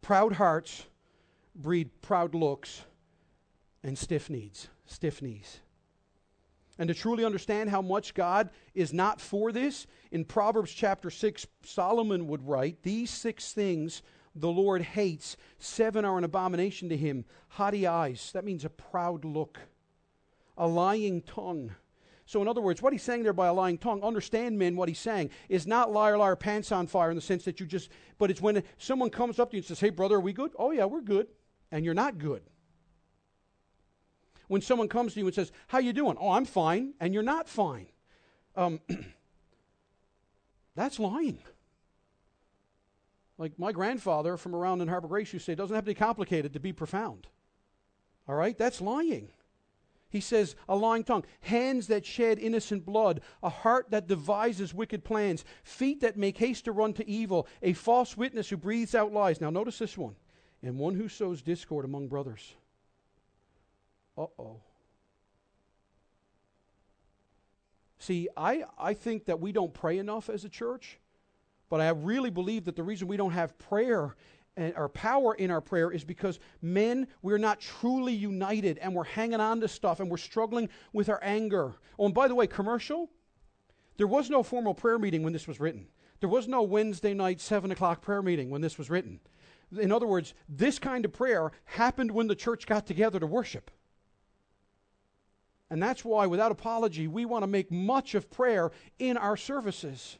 Proud 0.00 0.32
hearts 0.32 0.86
breed 1.54 1.90
proud 2.00 2.34
looks 2.34 2.86
and 3.82 3.98
stiff 3.98 4.30
knees. 4.30 4.68
Stiff 4.86 5.20
knees. 5.20 5.60
And 6.78 6.88
to 6.88 6.94
truly 6.94 7.24
understand 7.24 7.70
how 7.70 7.82
much 7.82 8.14
God 8.14 8.50
is 8.74 8.92
not 8.92 9.20
for 9.20 9.52
this, 9.52 9.86
in 10.10 10.24
Proverbs 10.24 10.72
chapter 10.72 11.10
6, 11.10 11.46
Solomon 11.62 12.26
would 12.26 12.46
write, 12.46 12.82
These 12.82 13.10
six 13.10 13.52
things 13.52 14.02
the 14.34 14.48
Lord 14.48 14.82
hates, 14.82 15.36
seven 15.58 16.04
are 16.04 16.18
an 16.18 16.24
abomination 16.24 16.88
to 16.88 16.96
him 16.96 17.24
haughty 17.48 17.86
eyes, 17.86 18.32
that 18.32 18.44
means 18.44 18.64
a 18.64 18.70
proud 18.70 19.24
look, 19.24 19.60
a 20.56 20.66
lying 20.66 21.22
tongue 21.22 21.70
so, 22.26 22.40
in 22.40 22.48
other 22.48 22.62
words, 22.62 22.80
what 22.80 22.92
he's 22.92 23.02
saying 23.02 23.22
there 23.22 23.34
by 23.34 23.48
a 23.48 23.52
lying 23.52 23.76
tongue, 23.76 24.02
understand, 24.02 24.58
men, 24.58 24.76
what 24.76 24.88
he's 24.88 24.98
saying 24.98 25.30
is 25.50 25.66
not 25.66 25.92
liar, 25.92 26.16
liar, 26.16 26.36
pants 26.36 26.72
on 26.72 26.86
fire 26.86 27.10
in 27.10 27.16
the 27.16 27.22
sense 27.22 27.44
that 27.44 27.60
you 27.60 27.66
just, 27.66 27.90
but 28.18 28.30
it's 28.30 28.40
when 28.40 28.62
someone 28.78 29.10
comes 29.10 29.38
up 29.38 29.50
to 29.50 29.56
you 29.56 29.60
and 29.60 29.66
says, 29.66 29.80
Hey, 29.80 29.90
brother, 29.90 30.16
are 30.16 30.20
we 30.20 30.32
good? 30.32 30.52
Oh, 30.58 30.70
yeah, 30.70 30.86
we're 30.86 31.02
good. 31.02 31.28
And 31.70 31.84
you're 31.84 31.92
not 31.92 32.18
good. 32.18 32.42
When 34.48 34.60
someone 34.60 34.88
comes 34.88 35.14
to 35.14 35.20
you 35.20 35.26
and 35.26 35.34
says, 35.34 35.52
How 35.68 35.78
you 35.78 35.92
doing? 35.92 36.16
Oh, 36.20 36.30
I'm 36.30 36.44
fine. 36.44 36.94
And 37.00 37.14
you're 37.14 37.22
not 37.22 37.48
fine. 37.48 37.86
Um, 38.56 38.80
that's 40.74 40.98
lying. 40.98 41.38
Like 43.36 43.58
my 43.58 43.72
grandfather 43.72 44.36
from 44.36 44.54
around 44.54 44.80
in 44.80 44.88
Harbor 44.88 45.08
Grace 45.08 45.32
used 45.32 45.44
to 45.46 45.50
say, 45.50 45.52
it 45.54 45.56
doesn't 45.56 45.74
have 45.74 45.84
to 45.84 45.90
be 45.90 45.94
complicated 45.94 46.52
to 46.52 46.60
be 46.60 46.72
profound. 46.72 47.26
All 48.28 48.34
right? 48.34 48.56
That's 48.56 48.80
lying. 48.80 49.30
He 50.08 50.20
says, 50.20 50.54
a 50.68 50.76
lying 50.76 51.02
tongue, 51.02 51.24
hands 51.40 51.88
that 51.88 52.06
shed 52.06 52.38
innocent 52.38 52.86
blood, 52.86 53.20
a 53.42 53.48
heart 53.48 53.90
that 53.90 54.06
devises 54.06 54.72
wicked 54.72 55.02
plans, 55.02 55.44
feet 55.64 56.00
that 56.02 56.16
make 56.16 56.38
haste 56.38 56.66
to 56.66 56.72
run 56.72 56.92
to 56.94 57.08
evil, 57.08 57.48
a 57.62 57.72
false 57.72 58.16
witness 58.16 58.48
who 58.48 58.56
breathes 58.56 58.94
out 58.94 59.12
lies. 59.12 59.40
Now, 59.40 59.50
notice 59.50 59.78
this 59.78 59.98
one, 59.98 60.14
and 60.62 60.78
one 60.78 60.94
who 60.94 61.08
sows 61.08 61.42
discord 61.42 61.84
among 61.84 62.06
brothers. 62.06 62.54
Uh 64.16 64.26
oh. 64.38 64.60
See, 67.98 68.28
I, 68.36 68.64
I 68.78 68.92
think 68.92 69.24
that 69.26 69.40
we 69.40 69.50
don't 69.50 69.72
pray 69.72 69.98
enough 69.98 70.28
as 70.28 70.44
a 70.44 70.48
church, 70.48 70.98
but 71.70 71.80
I 71.80 71.88
really 71.88 72.30
believe 72.30 72.66
that 72.66 72.76
the 72.76 72.82
reason 72.82 73.08
we 73.08 73.16
don't 73.16 73.32
have 73.32 73.56
prayer 73.58 74.14
and 74.56 74.74
our 74.76 74.88
power 74.88 75.34
in 75.34 75.50
our 75.50 75.60
prayer 75.60 75.90
is 75.90 76.04
because 76.04 76.38
men, 76.62 77.08
we're 77.22 77.38
not 77.38 77.60
truly 77.60 78.12
united 78.12 78.78
and 78.78 78.94
we're 78.94 79.04
hanging 79.04 79.40
on 79.40 79.60
to 79.60 79.68
stuff 79.68 80.00
and 80.00 80.10
we're 80.10 80.16
struggling 80.16 80.68
with 80.92 81.08
our 81.08 81.18
anger. 81.22 81.74
Oh, 81.98 82.04
and 82.04 82.14
by 82.14 82.28
the 82.28 82.34
way, 82.34 82.46
commercial, 82.46 83.10
there 83.96 84.06
was 84.06 84.30
no 84.30 84.42
formal 84.42 84.74
prayer 84.74 84.98
meeting 84.98 85.22
when 85.22 85.32
this 85.32 85.48
was 85.48 85.58
written. 85.58 85.86
There 86.20 86.28
was 86.28 86.46
no 86.46 86.62
Wednesday 86.62 87.14
night, 87.14 87.40
7 87.40 87.70
o'clock 87.70 88.00
prayer 88.00 88.22
meeting 88.22 88.50
when 88.50 88.60
this 88.60 88.78
was 88.78 88.90
written. 88.90 89.20
In 89.80 89.90
other 89.90 90.06
words, 90.06 90.34
this 90.48 90.78
kind 90.78 91.04
of 91.04 91.12
prayer 91.12 91.50
happened 91.64 92.10
when 92.10 92.28
the 92.28 92.36
church 92.36 92.66
got 92.66 92.86
together 92.86 93.18
to 93.18 93.26
worship. 93.26 93.70
And 95.74 95.82
that's 95.82 96.04
why, 96.04 96.28
without 96.28 96.52
apology, 96.52 97.08
we 97.08 97.24
want 97.24 97.42
to 97.42 97.48
make 97.48 97.68
much 97.68 98.14
of 98.14 98.30
prayer 98.30 98.70
in 99.00 99.16
our 99.16 99.36
services. 99.36 100.18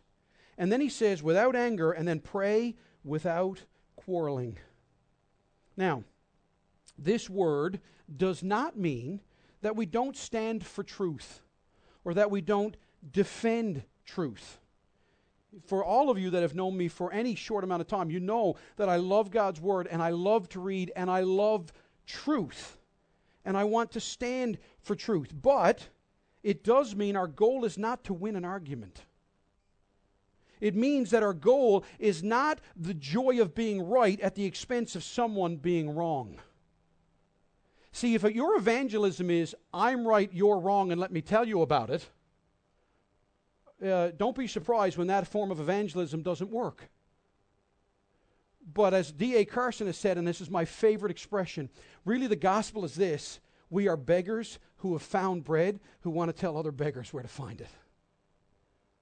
And 0.59 0.73
then 0.73 0.81
he 0.81 0.89
says, 0.89 1.23
without 1.23 1.55
anger, 1.55 1.93
and 1.93 2.09
then 2.09 2.19
pray 2.19 2.75
without 3.05 3.63
quarreling. 3.95 4.59
Now, 5.77 6.03
this 6.99 7.31
word 7.31 7.79
does 8.17 8.43
not 8.43 8.77
mean 8.77 9.21
that 9.63 9.77
we 9.77 9.87
don't 9.87 10.17
stand 10.17 10.67
for 10.67 10.83
truth 10.83 11.43
or 12.05 12.15
that 12.15 12.33
we 12.33 12.41
don't 12.41 12.77
defend 13.13 13.85
truth. 14.05 14.59
For 15.67 15.85
all 15.85 16.11
of 16.11 16.19
you 16.19 16.31
that 16.31 16.43
have 16.43 16.57
known 16.57 16.77
me 16.77 16.89
for 16.89 17.13
any 17.13 17.37
short 17.37 17.63
amount 17.63 17.81
of 17.81 17.87
time, 17.87 18.11
you 18.11 18.19
know 18.19 18.57
that 18.75 18.89
I 18.89 18.97
love 18.97 19.31
God's 19.31 19.61
word 19.61 19.87
and 19.89 20.03
I 20.03 20.11
love 20.11 20.49
to 20.49 20.59
read 20.59 20.91
and 20.97 21.09
I 21.09 21.21
love 21.21 21.73
truth. 22.09 22.77
And 23.45 23.57
I 23.57 23.65
want 23.65 23.93
to 23.93 24.01
stand 24.01 24.59
for 24.81 24.95
truth. 24.95 25.33
But 25.41 25.89
it 26.43 26.65
does 26.65 26.95
mean 26.95 27.17
our 27.17 27.27
goal 27.27 27.65
is 27.65 27.79
not 27.79 28.05
to 28.05 28.15
win 28.15 28.37
an 28.37 28.45
argument. 28.45 29.03
It 30.61 30.75
means 30.75 31.11
that 31.11 31.23
our 31.23 31.35
goal 31.35 31.85
is 31.99 32.23
not 32.23 32.61
the 32.77 32.95
joy 32.95 33.41
of 33.41 33.55
being 33.55 33.83
right 33.83 34.21
at 34.21 34.35
the 34.35 34.45
expense 34.45 34.97
of 34.97 35.05
someone 35.05 35.57
being 35.57 35.95
wrong. 35.95 36.39
See, 37.93 38.15
if 38.15 38.23
your 38.23 38.57
evangelism 38.57 39.31
is, 39.31 39.55
I'm 39.73 40.07
right, 40.07 40.31
you're 40.33 40.59
wrong, 40.59 40.91
and 40.91 41.01
let 41.01 41.13
me 41.13 41.21
tell 41.21 41.47
you 41.47 41.63
about 41.63 41.91
it, 41.91 42.09
uh, 43.85 44.11
don't 44.17 44.37
be 44.37 44.47
surprised 44.47 44.97
when 44.97 45.09
that 45.09 45.27
form 45.27 45.51
of 45.51 45.61
evangelism 45.61 46.23
doesn't 46.23 46.51
work. 46.51 46.89
But 48.73 48.95
as 48.95 49.13
D.A. 49.13 49.45
Carson 49.45 49.87
has 49.87 49.97
said, 49.97 50.17
and 50.17 50.27
this 50.27 50.41
is 50.41 50.51
my 50.51 50.65
favorite 50.65 51.11
expression, 51.11 51.69
really 52.05 52.27
the 52.27 52.37
gospel 52.37 52.85
is 52.85 52.95
this 52.95 53.41
we 53.71 53.89
are 53.89 53.97
beggars 53.97 54.59
who 54.79 54.93
have 54.93 55.03
found 55.03 55.45
bread 55.45 55.81
who 56.01 56.11
want 56.11 56.29
to 56.29 56.41
tell 56.41 56.57
other 56.57 56.73
beggars 56.73 57.13
where 57.13 57.23
to 57.23 57.29
find 57.29 57.61
it. 57.61 57.69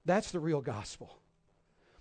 That's 0.05 0.31
the 0.31 0.40
real 0.40 0.61
gospel. 0.61 1.18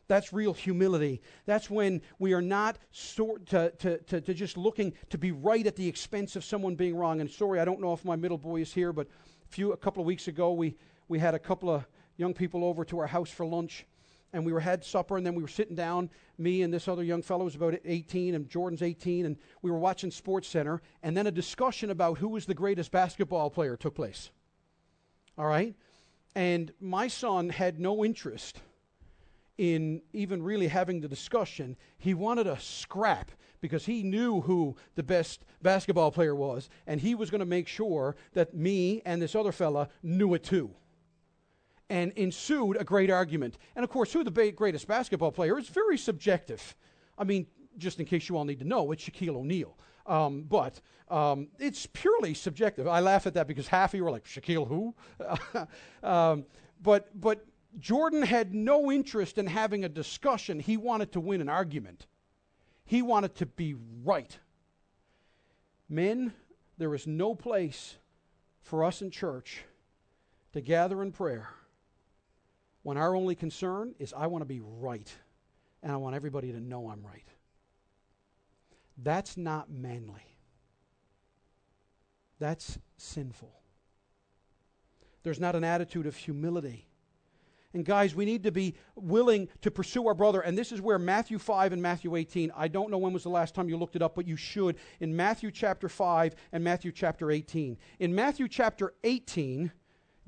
That's 0.07 0.33
real 0.33 0.53
humility. 0.53 1.21
That's 1.45 1.69
when 1.69 2.01
we 2.19 2.33
are 2.33 2.41
not 2.41 2.77
sort 2.91 3.45
to, 3.47 3.71
to, 3.79 3.97
to, 3.99 4.21
to, 4.21 4.33
just 4.33 4.57
looking 4.57 4.93
to 5.09 5.17
be 5.17 5.31
right 5.31 5.65
at 5.65 5.75
the 5.75 5.87
expense 5.87 6.35
of 6.35 6.43
someone 6.43 6.75
being 6.75 6.95
wrong. 6.95 7.21
And 7.21 7.29
sorry, 7.29 7.59
I 7.59 7.65
don't 7.65 7.79
know 7.79 7.93
if 7.93 8.03
my 8.03 8.15
middle 8.15 8.37
boy 8.37 8.61
is 8.61 8.73
here, 8.73 8.91
but 8.91 9.07
a 9.07 9.47
few 9.47 9.71
a 9.71 9.77
couple 9.77 10.01
of 10.01 10.07
weeks 10.07 10.27
ago 10.27 10.51
we, 10.51 10.75
we 11.07 11.19
had 11.19 11.33
a 11.33 11.39
couple 11.39 11.69
of 11.69 11.87
young 12.17 12.33
people 12.33 12.65
over 12.65 12.83
to 12.85 12.99
our 12.99 13.07
house 13.07 13.29
for 13.29 13.45
lunch 13.45 13.85
and 14.33 14.45
we 14.45 14.53
were 14.53 14.59
had 14.59 14.83
supper 14.83 15.17
and 15.17 15.25
then 15.25 15.35
we 15.35 15.41
were 15.41 15.47
sitting 15.47 15.75
down 15.75 16.09
me 16.37 16.61
and 16.61 16.73
this 16.73 16.87
other 16.87 17.03
young 17.03 17.21
fellow 17.21 17.45
was 17.45 17.55
about 17.55 17.75
18 17.85 18.35
and 18.35 18.49
jordan's 18.49 18.81
18 18.81 19.25
and 19.25 19.37
we 19.61 19.71
were 19.71 19.79
watching 19.79 20.11
sports 20.11 20.47
center 20.47 20.81
and 21.03 21.15
then 21.15 21.27
a 21.27 21.31
discussion 21.31 21.89
about 21.89 22.17
who 22.17 22.29
was 22.29 22.45
the 22.45 22.53
greatest 22.53 22.91
basketball 22.91 23.49
player 23.49 23.75
took 23.75 23.95
place 23.95 24.31
all 25.37 25.47
right 25.47 25.75
and 26.35 26.71
my 26.79 27.07
son 27.07 27.49
had 27.49 27.79
no 27.79 28.05
interest 28.05 28.61
in 29.57 30.01
even 30.13 30.41
really 30.41 30.67
having 30.67 31.01
the 31.01 31.07
discussion. 31.07 31.75
He 31.97 32.13
wanted 32.13 32.47
a 32.47 32.59
scrap 32.59 33.29
because 33.59 33.85
he 33.85 34.01
knew 34.01 34.41
who 34.41 34.75
the 34.95 35.03
best 35.03 35.45
basketball 35.61 36.11
player 36.11 36.33
was, 36.33 36.67
and 36.87 36.99
he 36.99 37.13
was 37.13 37.29
going 37.29 37.39
to 37.39 37.45
make 37.45 37.67
sure 37.67 38.15
that 38.33 38.55
me 38.55 39.03
and 39.05 39.21
this 39.21 39.35
other 39.35 39.51
fella 39.51 39.89
knew 40.01 40.33
it 40.33 40.43
too. 40.43 40.71
And 41.91 42.13
ensued 42.15 42.77
a 42.79 42.85
great 42.85 43.09
argument. 43.09 43.57
And 43.75 43.83
of 43.83 43.89
course, 43.89 44.13
who 44.13 44.23
the 44.23 44.51
greatest 44.51 44.87
basketball 44.87 45.33
player 45.33 45.59
is 45.59 45.67
very 45.67 45.97
subjective. 45.97 46.73
I 47.17 47.25
mean, 47.25 47.47
just 47.77 47.99
in 47.99 48.05
case 48.05 48.29
you 48.29 48.37
all 48.37 48.45
need 48.45 48.59
to 48.59 48.65
know, 48.65 48.93
it's 48.93 49.03
Shaquille 49.03 49.35
O'Neal. 49.35 49.77
Um, 50.05 50.43
but 50.43 50.79
um, 51.09 51.49
it's 51.59 51.85
purely 51.87 52.33
subjective. 52.33 52.87
I 52.87 53.01
laugh 53.01 53.27
at 53.27 53.33
that 53.33 53.45
because 53.45 53.67
half 53.67 53.93
of 53.93 53.97
you 53.97 54.07
are 54.07 54.11
like, 54.11 54.23
Shaquille 54.23 54.67
who? 54.69 54.95
um, 56.07 56.45
but, 56.81 57.09
but 57.19 57.45
Jordan 57.77 58.21
had 58.21 58.55
no 58.55 58.89
interest 58.89 59.37
in 59.37 59.47
having 59.47 59.83
a 59.83 59.89
discussion. 59.89 60.61
He 60.61 60.77
wanted 60.77 61.11
to 61.11 61.19
win 61.19 61.41
an 61.41 61.49
argument, 61.49 62.07
he 62.85 63.01
wanted 63.01 63.35
to 63.35 63.45
be 63.45 63.75
right. 64.03 64.39
Men, 65.89 66.31
there 66.77 66.95
is 66.95 67.05
no 67.05 67.35
place 67.35 67.97
for 68.61 68.85
us 68.85 69.01
in 69.01 69.11
church 69.11 69.65
to 70.53 70.61
gather 70.61 71.03
in 71.03 71.11
prayer 71.11 71.49
when 72.83 72.97
our 72.97 73.15
only 73.15 73.35
concern 73.35 73.95
is 73.99 74.13
I 74.13 74.27
want 74.27 74.41
to 74.41 74.45
be 74.47 74.61
right 74.61 75.11
and 75.83 75.91
I 75.91 75.97
want 75.97 76.15
everybody 76.15 76.51
to 76.51 76.59
know 76.59 76.89
I'm 76.89 77.03
right. 77.05 77.27
That's 78.97 79.37
not 79.37 79.71
manly. 79.71 80.25
That's 82.39 82.79
sinful. 82.97 83.53
There's 85.23 85.39
not 85.39 85.55
an 85.55 85.63
attitude 85.63 86.07
of 86.07 86.15
humility 86.15 86.87
And 87.73 87.85
guys, 87.85 88.15
we 88.15 88.25
need 88.25 88.43
to 88.43 88.51
be 88.51 88.75
willing 88.95 89.47
to 89.61 89.71
pursue 89.71 90.07
our 90.07 90.13
brother. 90.13 90.41
And 90.41 90.57
this 90.57 90.71
is 90.71 90.81
where 90.81 90.99
Matthew 90.99 91.39
5 91.39 91.73
and 91.73 91.81
Matthew 91.81 92.15
18, 92.15 92.51
I 92.55 92.67
don't 92.67 92.91
know 92.91 92.97
when 92.97 93.13
was 93.13 93.23
the 93.23 93.29
last 93.29 93.55
time 93.55 93.69
you 93.69 93.77
looked 93.77 93.95
it 93.95 94.01
up, 94.01 94.15
but 94.15 94.27
you 94.27 94.35
should. 94.35 94.77
In 94.99 95.15
Matthew 95.15 95.51
chapter 95.51 95.87
5 95.87 96.35
and 96.51 96.63
Matthew 96.63 96.91
chapter 96.91 97.31
18. 97.31 97.77
In 97.99 98.13
Matthew 98.13 98.47
chapter 98.49 98.93
18, 99.03 99.71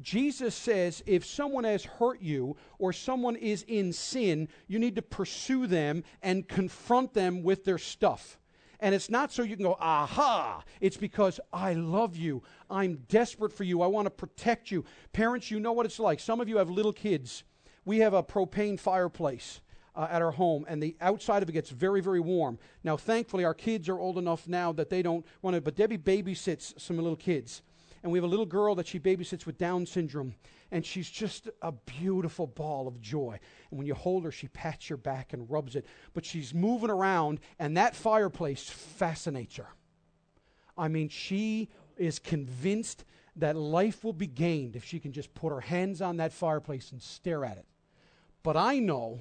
Jesus 0.02 0.56
says 0.56 1.04
if 1.06 1.26
someone 1.26 1.64
has 1.64 1.86
hurt 1.86 2.22
you 2.22 2.56
or 2.80 2.92
someone 2.94 3.36
is 3.36 3.64
in 3.68 3.94
sin, 3.94 4.50
you 4.68 4.80
need 4.80 4.96
to 4.96 5.02
pursue 5.02 5.68
them 5.68 6.04
and 6.22 6.48
confront 6.48 7.14
them 7.14 7.44
with 7.44 7.64
their 7.64 7.78
stuff. 7.78 8.40
And 8.80 8.94
it's 8.94 9.10
not 9.10 9.32
so 9.32 9.44
you 9.44 9.56
can 9.56 9.64
go, 9.64 9.78
aha. 9.80 10.62
It's 10.82 10.98
because 10.98 11.40
I 11.54 11.74
love 11.74 12.18
you. 12.18 12.44
I'm 12.70 12.96
desperate 13.08 13.54
for 13.54 13.64
you. 13.64 13.82
I 13.82 13.88
want 13.88 14.08
to 14.08 14.10
protect 14.10 14.72
you. 14.72 14.84
Parents, 15.14 15.50
you 15.50 15.62
know 15.62 15.72
what 15.72 15.86
it's 15.86 16.00
like. 16.00 16.20
Some 16.20 16.42
of 16.42 16.50
you 16.50 16.58
have 16.58 16.70
little 16.70 16.92
kids. 16.92 17.46
We 17.86 18.00
have 18.00 18.14
a 18.14 18.24
propane 18.24 18.80
fireplace. 18.80 19.62
Uh, 19.96 20.08
at 20.10 20.24
our 20.24 20.32
home, 20.32 20.66
and 20.68 20.82
the 20.82 20.98
outside 21.02 21.44
of 21.44 21.50
it 21.50 21.52
gets 21.52 21.70
very, 21.70 22.02
very 22.02 22.20
warm. 22.20 22.58
Now, 22.84 22.98
thankfully, 22.98 23.46
our 23.46 23.54
kids 23.54 23.88
are 23.90 24.00
old 24.00 24.18
enough 24.18 24.48
now 24.48 24.72
that 24.72 24.90
they 24.90 25.04
don't 25.04 25.24
want 25.44 25.54
to, 25.54 25.62
but 25.62 25.76
Debbie 25.76 26.00
babysits 26.00 26.74
some 26.82 26.98
little 26.98 27.16
kids. 27.16 27.62
And 28.04 28.12
we 28.12 28.18
have 28.18 28.26
a 28.26 28.28
little 28.28 28.46
girl 28.46 28.76
that 28.76 28.88
she 28.88 29.00
babysits 29.00 29.46
with 29.46 29.58
Down 29.58 29.86
syndrome 29.86 30.36
and 30.74 30.84
she's 30.84 31.10
just 31.10 31.50
a 31.62 31.72
beautiful 31.72 32.48
ball 32.48 32.88
of 32.88 33.00
joy. 33.00 33.40
And 33.70 33.78
when 33.78 33.86
you 33.86 33.94
hold 33.94 34.24
her, 34.26 34.32
she 34.32 34.48
pats 34.48 34.90
your 34.90 34.98
back 34.98 35.32
and 35.32 35.50
rubs 35.50 35.76
it. 35.76 35.86
But 36.16 36.26
she's 36.26 36.52
moving 36.52 36.90
around, 36.90 37.42
and 37.60 37.78
that 37.78 37.96
fireplace 37.96 38.68
fascinates 38.68 39.58
her. 39.58 39.68
I 40.76 40.88
mean, 40.88 41.10
she 41.10 41.70
is 41.96 42.18
convinced 42.18 43.06
that 43.36 43.56
life 43.56 44.04
will 44.04 44.14
be 44.14 44.26
gained 44.26 44.76
if 44.76 44.84
she 44.84 45.00
can 45.00 45.12
just 45.12 45.32
put 45.36 45.52
her 45.52 45.62
hands 45.62 46.02
on 46.02 46.18
that 46.18 46.34
fireplace 46.34 46.92
and 46.92 47.00
stare 47.00 47.46
at 47.46 47.58
it. 47.58 47.68
But 48.42 48.58
I 48.58 48.80
know 48.80 49.20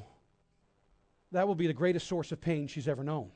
that 1.33 1.47
will 1.47 1.55
be 1.55 1.67
the 1.67 1.75
greatest 1.75 2.07
source 2.07 2.33
of 2.33 2.41
pain 2.41 2.67
she's 2.67 2.89
ever 2.89 3.05
known. 3.05 3.31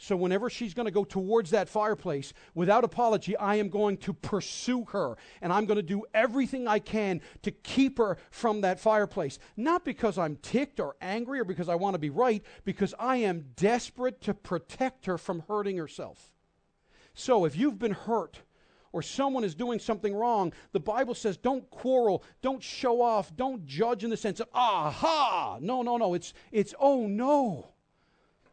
So, 0.00 0.16
whenever 0.16 0.48
she's 0.48 0.74
going 0.74 0.86
to 0.86 0.92
go 0.92 1.02
towards 1.02 1.50
that 1.50 1.68
fireplace, 1.68 2.32
without 2.54 2.84
apology, 2.84 3.36
I 3.36 3.56
am 3.56 3.68
going 3.68 3.96
to 3.98 4.12
pursue 4.12 4.84
her. 4.92 5.16
And 5.42 5.52
I'm 5.52 5.66
going 5.66 5.76
to 5.76 5.82
do 5.82 6.04
everything 6.14 6.68
I 6.68 6.78
can 6.78 7.20
to 7.42 7.50
keep 7.50 7.98
her 7.98 8.16
from 8.30 8.60
that 8.60 8.78
fireplace. 8.78 9.40
Not 9.56 9.84
because 9.84 10.16
I'm 10.16 10.36
ticked 10.36 10.78
or 10.78 10.94
angry 11.00 11.40
or 11.40 11.44
because 11.44 11.68
I 11.68 11.74
want 11.74 11.94
to 11.94 11.98
be 11.98 12.10
right, 12.10 12.44
because 12.64 12.94
I 12.96 13.16
am 13.16 13.46
desperate 13.56 14.20
to 14.22 14.34
protect 14.34 15.06
her 15.06 15.18
from 15.18 15.42
hurting 15.48 15.76
herself. 15.76 16.32
So, 17.14 17.44
if 17.44 17.56
you've 17.56 17.80
been 17.80 17.92
hurt, 17.92 18.38
or 18.92 19.02
someone 19.02 19.42
is 19.42 19.56
doing 19.56 19.80
something 19.80 20.14
wrong, 20.14 20.52
the 20.70 20.80
Bible 20.80 21.14
says 21.14 21.36
don't 21.36 21.68
quarrel, 21.70 22.22
don't 22.40 22.62
show 22.62 23.02
off, 23.02 23.34
don't 23.34 23.66
judge 23.66 24.04
in 24.04 24.10
the 24.10 24.16
sense 24.16 24.38
of, 24.38 24.48
aha. 24.54 25.58
No, 25.60 25.82
no, 25.82 25.96
no. 25.96 26.14
It's, 26.14 26.32
it's 26.52 26.72
oh 26.78 27.06
no 27.06 27.72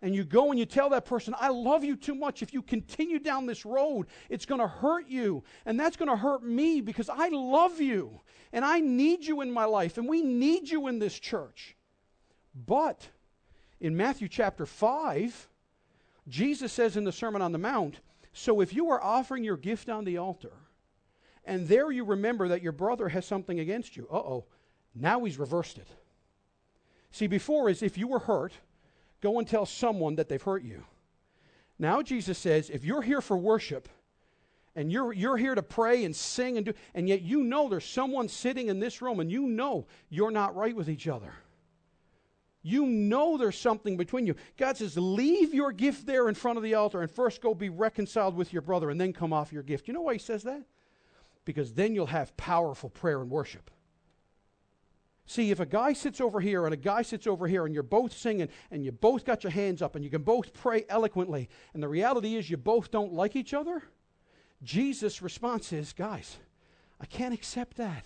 and 0.05 0.13
you 0.13 0.23
go 0.23 0.51
and 0.51 0.59
you 0.59 0.67
tell 0.67 0.91
that 0.91 1.03
person, 1.03 1.33
I 1.39 1.49
love 1.49 1.83
you 1.83 1.95
too 1.95 2.13
much. 2.13 2.43
If 2.43 2.53
you 2.53 2.61
continue 2.61 3.17
down 3.17 3.47
this 3.47 3.65
road, 3.65 4.05
it's 4.29 4.45
going 4.45 4.61
to 4.61 4.67
hurt 4.67 5.07
you. 5.07 5.43
And 5.65 5.79
that's 5.79 5.97
going 5.97 6.11
to 6.11 6.15
hurt 6.15 6.43
me 6.43 6.79
because 6.79 7.09
I 7.09 7.29
love 7.29 7.81
you 7.81 8.21
and 8.53 8.63
I 8.63 8.81
need 8.81 9.25
you 9.25 9.41
in 9.41 9.51
my 9.51 9.65
life 9.65 9.97
and 9.97 10.07
we 10.07 10.21
need 10.21 10.69
you 10.69 10.89
in 10.89 10.99
this 10.99 11.17
church. 11.17 11.75
But 12.53 13.09
in 13.79 13.97
Matthew 13.97 14.27
chapter 14.27 14.67
5, 14.67 15.49
Jesus 16.27 16.71
says 16.71 16.97
in 16.97 17.03
the 17.03 17.11
Sermon 17.11 17.41
on 17.41 17.51
the 17.51 17.57
Mount, 17.57 17.99
So 18.31 18.61
if 18.61 18.75
you 18.75 18.91
are 18.91 19.03
offering 19.03 19.43
your 19.43 19.57
gift 19.57 19.89
on 19.89 20.03
the 20.03 20.19
altar, 20.19 20.53
and 21.45 21.67
there 21.67 21.89
you 21.89 22.05
remember 22.05 22.47
that 22.49 22.61
your 22.61 22.73
brother 22.73 23.09
has 23.09 23.25
something 23.25 23.59
against 23.59 23.97
you, 23.97 24.07
uh 24.11 24.17
oh, 24.17 24.45
now 24.93 25.23
he's 25.23 25.39
reversed 25.39 25.79
it. 25.79 25.87
See, 27.09 27.25
before 27.25 27.71
is 27.71 27.81
if 27.81 27.97
you 27.97 28.07
were 28.07 28.19
hurt, 28.19 28.53
go 29.25 29.39
and 29.39 29.47
tell 29.47 29.65
someone 29.65 30.15
that 30.15 30.29
they've 30.29 30.41
hurt 30.41 30.63
you. 30.63 30.83
Now 31.79 32.01
Jesus 32.03 32.37
says, 32.37 32.69
if 32.69 32.85
you're 32.85 33.01
here 33.01 33.21
for 33.21 33.35
worship, 33.35 33.89
and 34.75 34.91
you're, 34.91 35.13
you're 35.13 35.37
here 35.37 35.55
to 35.55 35.63
pray 35.63 36.03
and 36.03 36.15
sing 36.15 36.57
and 36.57 36.65
do, 36.67 36.73
and 36.93 37.07
yet 37.07 37.21
you 37.21 37.43
know 37.43 37.67
there's 37.69 37.85
someone 37.85 38.27
sitting 38.27 38.67
in 38.67 38.79
this 38.79 39.01
room 39.01 39.19
and 39.19 39.31
you 39.31 39.47
know 39.47 39.87
you're 40.09 40.31
not 40.31 40.55
right 40.55 40.75
with 40.75 40.89
each 40.89 41.07
other. 41.07 41.33
You 42.61 42.85
know 42.85 43.37
there's 43.37 43.57
something 43.57 43.95
between 43.95 44.27
you. 44.27 44.35
God 44.57 44.75
says, 44.75 44.97
leave 44.97 45.53
your 45.53 45.71
gift 45.71 46.05
there 46.05 46.27
in 46.27 46.35
front 46.35 46.57
of 46.57 46.63
the 46.63 46.73
altar 46.73 47.01
and 47.01 47.09
first 47.09 47.41
go 47.41 47.53
be 47.53 47.69
reconciled 47.69 48.35
with 48.35 48.51
your 48.51 48.61
brother 48.61 48.89
and 48.89 48.99
then 48.99 49.13
come 49.13 49.33
off 49.33 49.53
your 49.53 49.63
gift. 49.63 49.87
You 49.87 49.93
know 49.93 50.01
why 50.01 50.13
he 50.13 50.19
says 50.19 50.43
that? 50.43 50.63
Because 51.45 51.73
then 51.73 51.95
you'll 51.95 52.07
have 52.07 52.35
powerful 52.37 52.89
prayer 52.89 53.21
and 53.21 53.29
worship. 53.29 53.71
See, 55.27 55.49
if 55.49 55.59
a 55.59 55.65
guy 55.65 55.93
sits 55.93 56.21
over 56.21 56.39
here 56.39 56.65
and 56.65 56.73
a 56.73 56.77
guy 56.77 57.01
sits 57.01 57.25
over 57.25 57.47
here 57.47 57.65
and 57.65 57.73
you're 57.73 57.83
both 57.83 58.15
singing 58.15 58.47
and 58.69 58.85
you 58.85 58.91
both 58.91 59.25
got 59.25 59.43
your 59.43 59.51
hands 59.51 59.81
up 59.81 59.95
and 59.95 60.03
you 60.03 60.11
can 60.11 60.21
both 60.21 60.53
pray 60.53 60.85
eloquently, 60.87 61.49
and 61.73 61.81
the 61.81 61.87
reality 61.87 62.35
is 62.35 62.49
you 62.49 62.57
both 62.57 62.91
don't 62.91 63.11
like 63.11 63.35
each 63.35 63.53
other, 63.53 63.81
Jesus' 64.63 65.21
response 65.21 65.73
is, 65.73 65.93
guys, 65.93 66.37
I 67.01 67.05
can't 67.05 67.33
accept 67.33 67.77
that. 67.77 68.05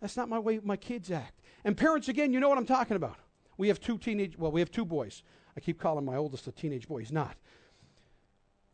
That's 0.00 0.16
not 0.16 0.28
my 0.28 0.38
way 0.38 0.60
my 0.62 0.76
kids 0.76 1.10
act. 1.10 1.40
And 1.64 1.76
parents, 1.76 2.08
again, 2.08 2.32
you 2.32 2.38
know 2.38 2.48
what 2.48 2.58
I'm 2.58 2.66
talking 2.66 2.96
about. 2.96 3.16
We 3.56 3.68
have 3.68 3.80
two 3.80 3.98
teenage, 3.98 4.38
well, 4.38 4.52
we 4.52 4.60
have 4.60 4.70
two 4.70 4.84
boys. 4.84 5.22
I 5.56 5.60
keep 5.60 5.80
calling 5.80 6.04
my 6.04 6.16
oldest 6.16 6.46
a 6.46 6.52
teenage 6.52 6.86
boy. 6.88 6.98
He's 6.98 7.12
not. 7.12 7.36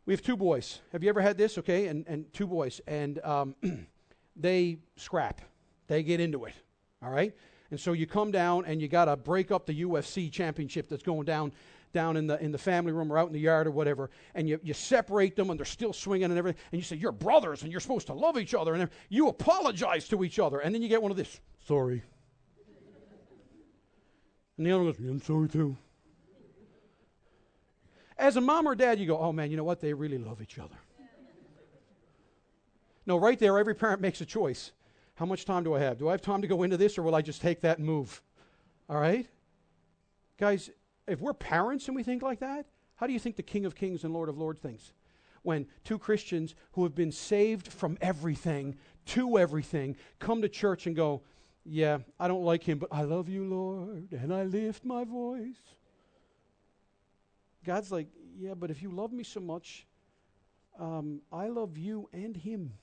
We 0.05 0.13
have 0.13 0.21
two 0.21 0.35
boys. 0.35 0.81
Have 0.91 1.03
you 1.03 1.09
ever 1.09 1.21
had 1.21 1.37
this? 1.37 1.57
Okay, 1.57 1.87
and, 1.87 2.05
and 2.07 2.31
two 2.33 2.47
boys. 2.47 2.81
And 2.87 3.19
um, 3.23 3.55
they 4.35 4.77
scrap, 4.95 5.41
they 5.87 6.03
get 6.03 6.19
into 6.19 6.45
it. 6.45 6.53
All 7.03 7.09
right? 7.09 7.33
And 7.71 7.79
so 7.79 7.93
you 7.93 8.05
come 8.05 8.31
down 8.31 8.65
and 8.65 8.81
you 8.81 8.87
got 8.87 9.05
to 9.05 9.15
break 9.15 9.51
up 9.51 9.65
the 9.65 9.83
UFC 9.83 10.31
championship 10.31 10.89
that's 10.89 11.03
going 11.03 11.25
down 11.25 11.51
down 11.93 12.15
in 12.15 12.27
the 12.27 12.41
in 12.41 12.51
the 12.51 12.57
family 12.57 12.91
room 12.91 13.11
or 13.11 13.17
out 13.17 13.27
in 13.27 13.33
the 13.33 13.39
yard 13.39 13.67
or 13.67 13.71
whatever, 13.71 14.09
and 14.33 14.47
you, 14.47 14.59
you 14.63 14.73
separate 14.73 15.35
them 15.35 15.49
and 15.49 15.59
they're 15.59 15.65
still 15.65 15.91
swinging 15.93 16.29
and 16.29 16.37
everything, 16.37 16.61
and 16.71 16.79
you 16.79 16.85
say 16.85 16.95
you're 16.95 17.11
brothers 17.11 17.63
and 17.63 17.71
you're 17.71 17.81
supposed 17.81 18.07
to 18.07 18.13
love 18.13 18.37
each 18.37 18.53
other, 18.53 18.73
and 18.73 18.89
you 19.09 19.27
apologize 19.27 20.07
to 20.07 20.23
each 20.23 20.39
other, 20.39 20.59
and 20.59 20.73
then 20.73 20.81
you 20.81 20.87
get 20.87 21.01
one 21.01 21.11
of 21.11 21.17
this, 21.17 21.39
sorry. 21.67 22.03
And 24.57 24.65
the 24.65 24.71
other 24.71 24.85
goes, 24.85 24.99
I'm 24.99 25.21
sorry 25.21 25.49
too. 25.49 25.75
As 28.17 28.37
a 28.37 28.41
mom 28.41 28.67
or 28.67 28.75
dad, 28.75 28.99
you 28.99 29.07
go, 29.07 29.17
oh 29.17 29.33
man, 29.33 29.49
you 29.49 29.57
know 29.57 29.63
what? 29.63 29.81
They 29.81 29.93
really 29.93 30.17
love 30.17 30.41
each 30.41 30.59
other. 30.59 30.75
No, 33.05 33.17
right 33.17 33.39
there, 33.39 33.57
every 33.57 33.73
parent 33.73 33.99
makes 33.99 34.21
a 34.21 34.25
choice. 34.25 34.71
How 35.15 35.25
much 35.25 35.45
time 35.45 35.63
do 35.63 35.73
I 35.73 35.79
have? 35.79 35.97
Do 35.97 36.07
I 36.07 36.11
have 36.11 36.21
time 36.21 36.41
to 36.41 36.47
go 36.47 36.63
into 36.63 36.77
this 36.77 36.97
or 36.97 37.03
will 37.03 37.15
I 37.15 37.21
just 37.21 37.41
take 37.41 37.61
that 37.61 37.77
and 37.77 37.85
move? 37.85 38.21
All 38.89 38.99
right? 38.99 39.27
Guys, 40.37 40.69
if 41.07 41.19
we're 41.21 41.33
parents 41.33 41.87
and 41.87 41.95
we 41.95 42.03
think 42.03 42.21
like 42.21 42.39
that, 42.39 42.65
how 42.95 43.07
do 43.07 43.13
you 43.13 43.19
think 43.19 43.35
the 43.35 43.43
King 43.43 43.65
of 43.65 43.75
Kings 43.75 44.03
and 44.03 44.13
Lord 44.13 44.29
of 44.29 44.37
Lords 44.37 44.59
thinks? 44.59 44.93
When 45.43 45.65
two 45.83 45.97
Christians 45.97 46.55
who 46.73 46.83
have 46.83 46.93
been 46.93 47.11
saved 47.11 47.67
from 47.67 47.97
everything 47.99 48.75
to 49.07 49.39
everything 49.39 49.95
come 50.19 50.41
to 50.41 50.49
church 50.49 50.85
and 50.85 50.95
go, 50.95 51.23
Yeah, 51.65 51.99
I 52.19 52.27
don't 52.27 52.43
like 52.43 52.63
him, 52.63 52.77
but 52.77 52.89
I 52.91 53.01
love 53.03 53.27
you, 53.27 53.43
Lord, 53.43 54.11
and 54.11 54.33
I 54.33 54.43
lift 54.43 54.85
my 54.85 55.03
voice. 55.03 55.57
God's 57.65 57.91
like, 57.91 58.07
Yeah, 58.37 58.53
but 58.53 58.69
if 58.69 58.83
you 58.83 58.91
love 58.91 59.11
me 59.11 59.23
so 59.23 59.39
much, 59.39 59.87
um, 60.79 61.21
I 61.31 61.47
love 61.47 61.77
you 61.77 62.07
and 62.13 62.35
him. 62.35 62.73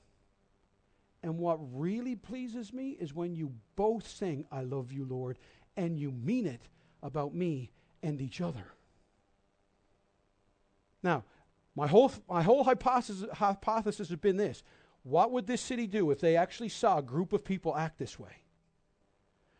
And 1.22 1.38
what 1.38 1.59
really 1.72 2.14
pleases 2.14 2.72
me 2.72 2.90
is 3.00 3.14
when 3.14 3.35
you 3.35 3.52
both 3.76 4.07
sing, 4.07 4.46
I 4.52 4.62
love 4.62 4.92
you, 4.92 5.04
Lord, 5.04 5.38
and 5.76 5.98
you 5.98 6.12
mean 6.12 6.46
it 6.46 6.62
about 7.02 7.35
me 7.35 7.70
and 8.02 8.20
each 8.20 8.40
other. 8.40 8.72
Now, 11.02 11.24
my 11.74 11.87
whole, 11.87 12.12
my 12.28 12.42
whole 12.42 12.64
hypothesis, 12.64 13.28
hypothesis 13.33 14.09
has 14.09 14.18
been 14.18 14.37
this 14.37 14.62
what 15.04 15.31
would 15.31 15.46
this 15.46 15.61
city 15.61 15.87
do 15.87 16.11
if 16.11 16.20
they 16.20 16.37
actually 16.37 16.68
saw 16.68 16.98
a 16.98 17.02
group 17.02 17.33
of 17.33 17.44
people 17.44 17.76
act 17.76 17.98
this 17.98 18.18
way? 18.18 18.42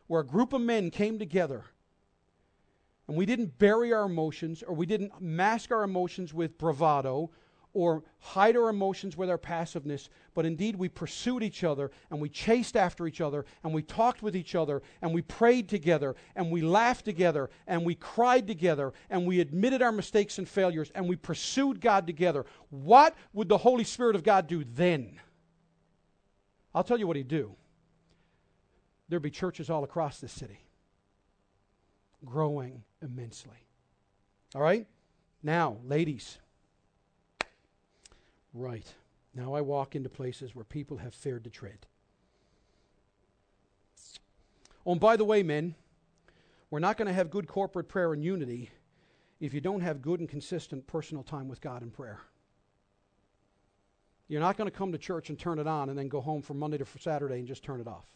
Where 0.07 0.21
a 0.21 0.27
group 0.27 0.53
of 0.53 0.61
men 0.61 0.91
came 0.91 1.19
together 1.19 1.65
and 3.07 3.17
we 3.17 3.25
didn't 3.25 3.59
bury 3.59 3.93
our 3.93 4.05
emotions 4.05 4.63
or 4.63 4.75
we 4.75 4.85
didn't 4.85 5.21
mask 5.21 5.71
our 5.71 5.85
emotions 5.85 6.35
with 6.35 6.59
bravado 6.59 7.31
or 7.79 8.03
hide 8.19 8.57
our 8.57 8.71
emotions 8.71 9.17
with 9.17 9.31
our 9.31 9.39
passiveness, 9.39 10.11
but 10.35 10.45
indeed 10.45 10.75
we 10.75 10.89
pursued 10.89 11.45
each 11.45 11.63
other 11.63 11.93
and 12.11 12.21
we 12.21 12.29
chased 12.29 12.77
after 12.77 13.07
each 13.07 13.21
other 13.21 13.47
and 13.63 13.73
we 13.73 13.83
talked 13.83 14.21
with 14.21 14.35
each 14.35 14.57
other 14.57 14.83
and 15.01 15.15
we 15.15 15.23
prayed 15.23 15.69
together 15.69 16.17
and 16.35 16.51
we 16.51 16.61
laughed 16.61 17.05
together 17.05 17.49
and 17.69 17.87
we 17.87 17.95
cried 17.95 18.49
together 18.49 18.93
and 19.11 19.25
we 19.25 19.39
admitted 19.39 19.81
our 19.81 19.93
mistakes 19.93 20.39
and 20.39 20.49
failures 20.49 20.91
and 20.97 21.09
we 21.09 21.15
pursued 21.15 21.81
God 21.81 22.05
together. 22.05 22.45
What 22.71 23.15
would 23.33 23.49
the 23.49 23.59
Holy 23.59 23.85
Spirit 23.85 24.17
of 24.17 24.25
God 24.25 24.49
do 24.49 24.65
then? 24.65 25.21
I'll 26.75 26.83
tell 26.83 26.99
you 26.99 27.07
what 27.07 27.15
He'd 27.17 27.29
do. 27.29 27.55
There'd 29.09 29.23
be 29.23 29.31
churches 29.31 29.71
all 29.71 29.85
across 29.85 30.19
this 30.19 30.33
city 30.33 30.59
growing 32.25 32.83
immensely. 33.01 33.69
All 34.57 34.63
right? 34.63 34.85
Now, 35.45 35.77
ladies. 35.85 36.39
Right. 38.55 38.87
Now 39.35 39.55
I 39.55 39.61
walk 39.61 39.95
into 39.95 40.09
places 40.09 40.55
where 40.55 40.65
people 40.65 40.99
have 40.99 41.15
fared 41.15 41.45
to 41.45 41.51
tread. 41.51 41.87
Oh, 44.87 44.93
and 44.93 45.01
by 45.01 45.17
the 45.17 45.25
way, 45.25 45.43
men, 45.43 45.75
we're 46.71 46.79
not 46.79 46.97
going 46.97 47.09
to 47.09 47.15
have 47.15 47.31
good 47.31 47.47
corporate 47.47 47.89
prayer 47.89 48.13
and 48.13 48.25
unity 48.25 48.71
if 49.41 49.55
you 49.55 49.61
don't 49.61 49.81
have 49.81 50.03
good 50.03 50.21
and 50.21 50.29
consistent 50.29 50.87
personal 50.87 51.23
time 51.23 51.49
with 51.49 51.61
God 51.61 51.83
in 51.83 51.91
prayer. 51.91 52.21
You're 54.29 54.41
not 54.41 54.57
going 54.57 54.71
to 54.71 54.77
come 54.77 54.93
to 54.93 54.99
church 54.99 55.31
and 55.31 55.39
turn 55.39 55.59
it 55.59 55.67
on 55.67 55.89
and 55.89 55.99
then 55.99 56.09
go 56.09 56.21
home 56.21 56.43
from 56.43 56.59
Monday 56.59 56.79
to 56.79 56.87
Saturday 56.99 57.37
and 57.37 57.47
just 57.47 57.63
turn 57.63 57.81
it 57.81 57.87
off. 57.87 58.07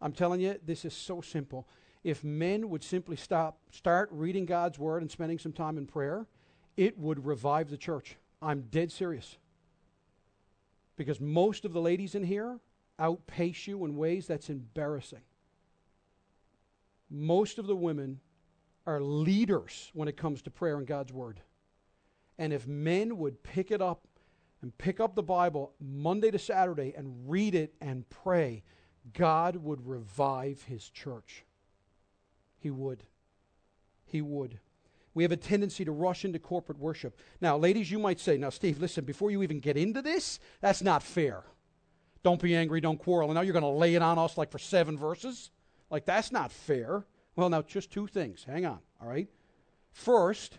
I'm 0.00 0.12
telling 0.12 0.40
you, 0.40 0.58
this 0.64 0.84
is 0.84 0.94
so 0.94 1.20
simple. 1.20 1.66
If 2.04 2.22
men 2.22 2.70
would 2.70 2.84
simply 2.84 3.16
stop, 3.16 3.58
start 3.70 4.08
reading 4.12 4.46
God's 4.46 4.78
word 4.78 5.02
and 5.02 5.10
spending 5.10 5.38
some 5.38 5.52
time 5.52 5.76
in 5.76 5.86
prayer, 5.86 6.26
it 6.76 6.98
would 6.98 7.26
revive 7.26 7.68
the 7.68 7.76
church. 7.76 8.16
I'm 8.46 8.62
dead 8.70 8.92
serious. 8.92 9.36
Because 10.96 11.20
most 11.20 11.64
of 11.64 11.72
the 11.72 11.80
ladies 11.80 12.14
in 12.14 12.22
here 12.22 12.60
outpace 12.96 13.66
you 13.66 13.84
in 13.84 13.96
ways 13.96 14.28
that's 14.28 14.48
embarrassing. 14.48 15.22
Most 17.10 17.58
of 17.58 17.66
the 17.66 17.74
women 17.74 18.20
are 18.86 19.00
leaders 19.00 19.90
when 19.94 20.06
it 20.06 20.16
comes 20.16 20.42
to 20.42 20.50
prayer 20.50 20.78
and 20.78 20.86
God's 20.86 21.12
word. 21.12 21.40
And 22.38 22.52
if 22.52 22.68
men 22.68 23.18
would 23.18 23.42
pick 23.42 23.72
it 23.72 23.82
up 23.82 24.06
and 24.62 24.78
pick 24.78 25.00
up 25.00 25.16
the 25.16 25.22
Bible 25.24 25.72
Monday 25.80 26.30
to 26.30 26.38
Saturday 26.38 26.94
and 26.96 27.28
read 27.28 27.56
it 27.56 27.74
and 27.80 28.08
pray, 28.08 28.62
God 29.12 29.56
would 29.56 29.88
revive 29.88 30.62
his 30.62 30.88
church. 30.88 31.44
He 32.58 32.70
would. 32.70 33.02
He 34.04 34.22
would. 34.22 34.60
We 35.16 35.22
have 35.22 35.32
a 35.32 35.36
tendency 35.38 35.82
to 35.86 35.92
rush 35.92 36.26
into 36.26 36.38
corporate 36.38 36.78
worship. 36.78 37.18
Now, 37.40 37.56
ladies, 37.56 37.90
you 37.90 37.98
might 37.98 38.20
say, 38.20 38.36
now, 38.36 38.50
Steve, 38.50 38.78
listen, 38.78 39.06
before 39.06 39.30
you 39.30 39.42
even 39.42 39.60
get 39.60 39.78
into 39.78 40.02
this, 40.02 40.38
that's 40.60 40.82
not 40.82 41.02
fair. 41.02 41.42
Don't 42.22 42.40
be 42.40 42.54
angry, 42.54 42.82
don't 42.82 42.98
quarrel. 42.98 43.30
And 43.30 43.34
now 43.34 43.40
you're 43.40 43.54
going 43.54 43.62
to 43.62 43.68
lay 43.68 43.94
it 43.94 44.02
on 44.02 44.18
us 44.18 44.36
like 44.36 44.50
for 44.50 44.58
seven 44.58 44.98
verses? 44.98 45.50
Like, 45.88 46.04
that's 46.04 46.32
not 46.32 46.52
fair. 46.52 47.06
Well, 47.34 47.48
now, 47.48 47.62
just 47.62 47.90
two 47.90 48.06
things. 48.06 48.44
Hang 48.44 48.66
on, 48.66 48.78
all 49.00 49.08
right? 49.08 49.26
First, 49.90 50.58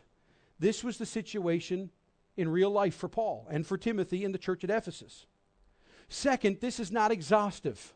this 0.57 0.83
was 0.83 0.97
the 0.97 1.05
situation 1.05 1.91
in 2.35 2.49
real 2.49 2.71
life 2.71 2.95
for 2.95 3.07
Paul 3.07 3.45
and 3.51 3.63
for 3.63 3.77
Timothy 3.77 4.23
in 4.23 4.31
the 4.31 4.39
church 4.39 4.63
at 4.63 4.71
Ephesus. 4.71 5.27
Second, 6.09 6.61
this 6.61 6.79
is 6.79 6.91
not 6.91 7.11
exhaustive. 7.11 7.93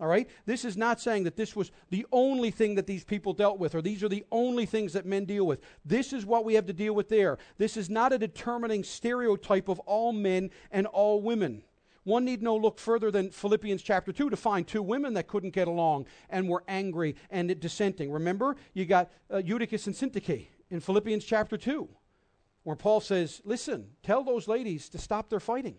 All 0.00 0.06
right? 0.06 0.28
This 0.46 0.64
is 0.64 0.78
not 0.78 0.98
saying 0.98 1.24
that 1.24 1.36
this 1.36 1.54
was 1.54 1.70
the 1.90 2.06
only 2.10 2.50
thing 2.50 2.74
that 2.76 2.86
these 2.86 3.04
people 3.04 3.34
dealt 3.34 3.58
with 3.58 3.74
or 3.74 3.82
these 3.82 4.02
are 4.02 4.08
the 4.08 4.24
only 4.32 4.64
things 4.64 4.94
that 4.94 5.04
men 5.04 5.26
deal 5.26 5.46
with. 5.46 5.60
This 5.84 6.14
is 6.14 6.24
what 6.24 6.44
we 6.44 6.54
have 6.54 6.66
to 6.66 6.72
deal 6.72 6.94
with 6.94 7.10
there. 7.10 7.36
This 7.58 7.76
is 7.76 7.90
not 7.90 8.12
a 8.12 8.18
determining 8.18 8.82
stereotype 8.82 9.68
of 9.68 9.78
all 9.80 10.12
men 10.12 10.50
and 10.70 10.86
all 10.86 11.20
women. 11.20 11.62
One 12.04 12.24
need 12.24 12.42
no 12.42 12.56
look 12.56 12.78
further 12.78 13.10
than 13.10 13.30
Philippians 13.30 13.82
chapter 13.82 14.10
2 14.10 14.30
to 14.30 14.36
find 14.36 14.66
two 14.66 14.82
women 14.82 15.12
that 15.14 15.28
couldn't 15.28 15.50
get 15.50 15.68
along 15.68 16.06
and 16.30 16.48
were 16.48 16.64
angry 16.66 17.14
and 17.30 17.60
dissenting. 17.60 18.10
Remember, 18.10 18.56
you 18.72 18.86
got 18.86 19.10
uh, 19.30 19.36
Eutychus 19.36 19.86
and 19.86 19.94
Syntyche 19.94 20.46
in 20.70 20.80
Philippians 20.80 21.24
chapter 21.24 21.58
2, 21.58 21.86
where 22.62 22.74
Paul 22.76 23.00
says, 23.00 23.42
Listen, 23.44 23.90
tell 24.02 24.24
those 24.24 24.48
ladies 24.48 24.88
to 24.88 24.98
stop 24.98 25.28
their 25.28 25.40
fighting. 25.40 25.76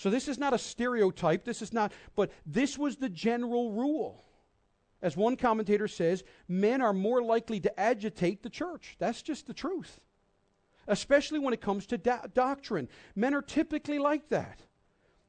So 0.00 0.08
this 0.08 0.28
is 0.28 0.38
not 0.38 0.54
a 0.54 0.58
stereotype. 0.58 1.44
This 1.44 1.60
is 1.60 1.74
not, 1.74 1.92
but 2.16 2.30
this 2.46 2.78
was 2.78 2.96
the 2.96 3.10
general 3.10 3.72
rule. 3.72 4.24
As 5.02 5.14
one 5.14 5.36
commentator 5.36 5.88
says, 5.88 6.24
men 6.48 6.80
are 6.80 6.94
more 6.94 7.22
likely 7.22 7.60
to 7.60 7.78
agitate 7.78 8.42
the 8.42 8.48
church. 8.48 8.96
That's 8.98 9.20
just 9.20 9.46
the 9.46 9.52
truth. 9.52 10.00
Especially 10.88 11.38
when 11.38 11.52
it 11.52 11.60
comes 11.60 11.84
to 11.88 11.98
do- 11.98 12.16
doctrine. 12.32 12.88
Men 13.14 13.34
are 13.34 13.42
typically 13.42 13.98
like 13.98 14.30
that. 14.30 14.62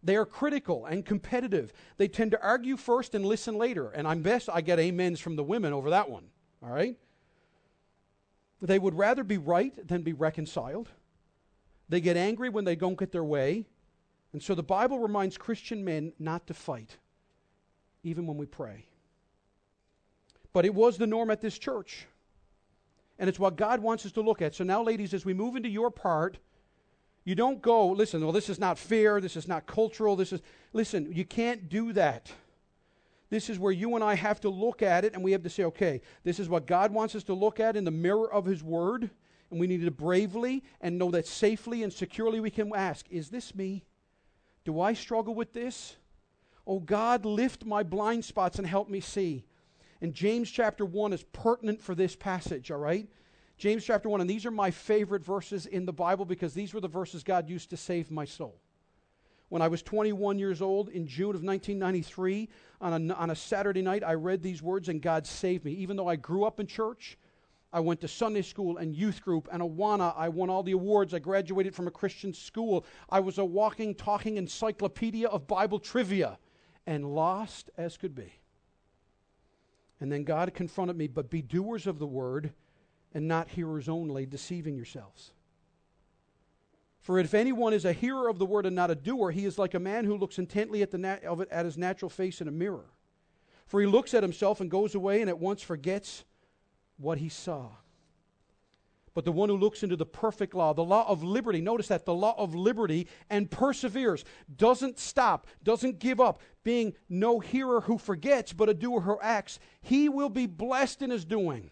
They 0.04 0.16
are 0.16 0.26
critical 0.26 0.86
and 0.86 1.06
competitive. 1.06 1.74
They 1.98 2.08
tend 2.08 2.32
to 2.32 2.42
argue 2.42 2.78
first 2.78 3.14
and 3.14 3.26
listen 3.26 3.58
later. 3.58 3.90
And 3.90 4.08
I'm 4.08 4.22
best 4.22 4.48
I 4.50 4.62
get 4.62 4.80
amens 4.80 5.20
from 5.20 5.36
the 5.36 5.44
women 5.44 5.74
over 5.74 5.90
that 5.90 6.10
one. 6.10 6.28
All 6.64 6.70
right? 6.70 6.96
They 8.62 8.80
would 8.80 8.96
rather 8.96 9.26
be 9.26 9.38
right 9.38 9.86
than 9.86 10.02
be 10.02 10.14
reconciled. 10.14 10.88
They 11.90 12.00
get 12.00 12.16
angry 12.16 12.48
when 12.48 12.64
they 12.64 12.78
don't 12.78 12.98
get 12.98 13.12
their 13.12 13.26
way. 13.26 13.66
And 14.34 14.42
so 14.42 14.56
the 14.56 14.64
Bible 14.64 15.00
reminds 15.00 15.38
Christian 15.38 15.84
men 15.84 16.14
not 16.20 16.48
to 16.48 16.54
fight, 16.54 16.98
even 18.04 18.26
when 18.26 18.38
we 18.38 18.46
pray. 18.46 18.86
But 20.54 20.66
it 20.66 20.74
was 20.74 20.98
the 20.98 21.08
norm 21.08 21.30
at 21.32 21.42
this 21.42 21.58
church. 21.58 22.08
And 23.20 23.30
it's 23.30 23.40
what 23.40 23.56
God 23.56 23.82
wants 23.82 24.06
us 24.06 24.12
to 24.14 24.22
look 24.22 24.42
at. 24.42 24.56
So 24.56 24.64
now, 24.64 24.82
ladies, 24.82 25.14
as 25.14 25.26
we 25.26 25.34
move 25.34 25.56
into 25.56 25.70
your 25.70 25.92
part, 25.92 26.38
you 27.24 27.36
don't 27.36 27.62
go, 27.62 27.88
listen, 27.88 28.22
well, 28.22 28.32
this 28.32 28.50
is 28.50 28.60
not 28.60 28.80
fair, 28.80 29.22
this 29.22 29.36
is 29.36 29.48
not 29.48 29.68
cultural, 29.68 30.16
this 30.16 30.34
is, 30.34 30.42
listen, 30.74 31.12
you 31.14 31.24
can't 31.24 31.70
do 31.70 31.94
that. 31.94 32.32
This 33.30 33.50
is 33.50 33.60
where 33.60 33.72
you 33.72 33.96
and 33.96 34.04
I 34.04 34.16
have 34.16 34.42
to 34.42 34.50
look 34.50 34.82
at 34.82 35.06
it 35.06 35.14
and 35.14 35.24
we 35.24 35.32
have 35.32 35.44
to 35.44 35.50
say, 35.50 35.64
okay, 35.66 36.02
this 36.24 36.40
is 36.40 36.50
what 36.50 36.66
God 36.66 36.92
wants 36.92 37.16
us 37.16 37.24
to 37.26 37.34
look 37.34 37.60
at 37.60 37.78
in 37.78 37.86
the 37.86 37.92
mirror 37.92 38.32
of 38.32 38.46
His 38.46 38.64
Word. 38.64 39.10
And 39.52 39.60
we 39.60 39.68
need 39.68 39.84
to 39.84 39.92
bravely 39.92 40.64
and 40.82 40.98
know 40.98 41.12
that 41.12 41.28
safely 41.28 41.84
and 41.84 41.94
securely 41.94 42.40
we 42.40 42.50
can 42.50 42.72
ask, 42.76 43.06
is 43.10 43.30
this 43.30 43.54
me? 43.54 43.84
Do 44.64 44.80
I 44.80 44.93
struggle 44.93 45.34
with 45.34 45.53
this? 45.53 45.95
Oh 46.68 46.80
God, 46.80 47.26
lift 47.26 47.66
my 47.66 47.84
blind 47.84 48.24
spots 48.24 48.57
and 48.57 48.68
help 48.68 48.89
me 48.89 48.99
see. 48.99 49.45
And 50.01 50.14
James 50.14 50.49
chapter 50.49 50.86
1 50.86 51.14
is 51.14 51.24
pertinent 51.32 51.82
for 51.82 51.95
this 51.95 52.16
passage, 52.16 52.72
all 52.72 52.78
right? 52.78 53.07
James 53.57 53.86
chapter 53.86 54.09
1, 54.09 54.22
and 54.22 54.30
these 54.30 54.45
are 54.45 54.51
my 54.51 54.72
favorite 54.72 55.24
verses 55.24 55.68
in 55.68 55.86
the 55.86 55.93
Bible 55.93 56.26
because 56.26 56.53
these 56.53 56.74
were 56.74 56.82
the 56.82 56.88
verses 56.88 57.24
God 57.24 57.47
used 57.47 57.70
to 57.70 57.78
save 57.78 58.09
my 58.09 58.26
soul. 58.26 58.59
When 59.49 59.62
I 59.62 59.68
was 59.68 59.84
21 59.84 60.39
years 60.39 60.62
old 60.62 60.89
in 60.89 61.05
June 61.05 61.36
of 61.36 61.43
1993, 61.43 62.49
on 62.80 63.12
a, 63.12 63.14
on 63.14 63.30
a 63.30 63.36
Saturday 63.36 63.82
night, 63.82 64.03
I 64.03 64.14
read 64.14 64.41
these 64.41 64.64
words 64.64 64.89
and 64.89 65.01
God 65.01 65.28
saved 65.28 65.66
me. 65.66 65.74
Even 65.74 65.97
though 65.97 66.07
I 66.07 66.16
grew 66.16 66.45
up 66.45 66.59
in 66.59 66.68
church, 66.68 67.18
I 67.74 67.80
went 67.80 68.02
to 68.02 68.08
Sunday 68.08 68.42
school 68.42 68.78
and 68.78 68.94
youth 68.94 69.22
group 69.22 69.48
and 69.52 69.62
Awana. 69.62 70.14
I 70.18 70.30
won 70.30 70.50
all 70.50 70.64
the 70.64 70.74
awards. 70.74 71.14
I 71.14 71.20
graduated 71.20 71.74
from 71.74 71.88
a 71.88 71.92
Christian 71.92 72.34
school. 72.34 72.86
I 73.10 73.22
was 73.22 73.38
a 73.38 73.46
walking, 73.46 73.96
talking 73.96 74.38
encyclopedia 74.38 75.28
of 75.28 75.48
Bible 75.48 75.80
trivia 75.80 76.38
and 76.86 77.16
lost 77.16 77.70
as 77.78 77.96
could 77.96 78.14
be. 78.14 78.34
And 80.02 80.12
then 80.12 80.24
God 80.24 80.54
confronted 80.54 80.98
me, 80.98 81.08
but 81.08 81.30
be 81.30 81.42
doers 81.42 81.88
of 81.88 82.00
the 82.00 82.08
word 82.08 82.54
and 83.14 83.28
not 83.28 83.50
hearers 83.50 83.88
only, 83.88 84.26
deceiving 84.26 84.76
yourselves. 84.76 85.32
For 87.00 87.20
if 87.20 87.34
anyone 87.34 87.74
is 87.74 87.86
a 87.86 87.94
hearer 87.94 88.28
of 88.28 88.38
the 88.38 88.46
word 88.46 88.66
and 88.66 88.76
not 88.76 88.92
a 88.92 88.96
doer, 88.96 89.32
he 89.32 89.46
is 89.46 89.58
like 89.58 89.74
a 89.74 89.80
man 89.80 90.06
who 90.06 90.18
looks 90.18 90.38
intently 90.40 90.82
at, 90.82 90.92
the 90.92 90.98
nat- 90.98 91.24
at 91.52 91.66
his 91.66 91.78
natural 91.78 92.10
face 92.10 92.42
in 92.42 92.48
a 92.48 92.52
mirror. 92.52 92.86
For 93.66 93.80
he 93.80 93.88
looks 93.88 94.14
at 94.14 94.24
himself 94.24 94.60
and 94.60 94.70
goes 94.70 94.94
away 94.94 95.22
and 95.22 95.30
at 95.30 95.40
once 95.40 95.62
forgets 95.62 96.26
what 97.02 97.18
he 97.18 97.30
saw. 97.30 97.70
But 99.14 99.26
the 99.26 99.32
one 99.32 99.49
who 99.49 99.58
looks 99.58 99.84
into 99.84 99.97
the 99.97 100.06
perfect 100.06 100.54
law, 100.54 100.74
the 100.74 100.84
law 100.84 101.06
of 101.08 101.22
liberty, 101.22 101.60
notice 101.60 101.89
that 101.89 102.06
the 102.06 102.14
law 102.14 102.34
of 102.38 102.56
liberty 102.56 103.08
and 103.30 103.52
perseveres, 103.52 104.24
doesn't 104.56 104.99
stop, 104.99 105.47
doesn't 105.64 105.99
give 105.99 106.22
up, 106.22 106.39
being 106.64 106.93
no 107.10 107.39
hearer 107.39 107.82
who 107.82 107.97
forgets, 107.97 108.54
but 108.54 108.70
a 108.70 108.74
doer 108.74 109.02
who 109.02 109.20
acts, 109.22 109.60
he 109.82 110.08
will 110.08 110.30
be 110.30 110.45
blessed 110.45 111.02
in 111.02 111.10
his 111.10 111.26
doing. 111.26 111.72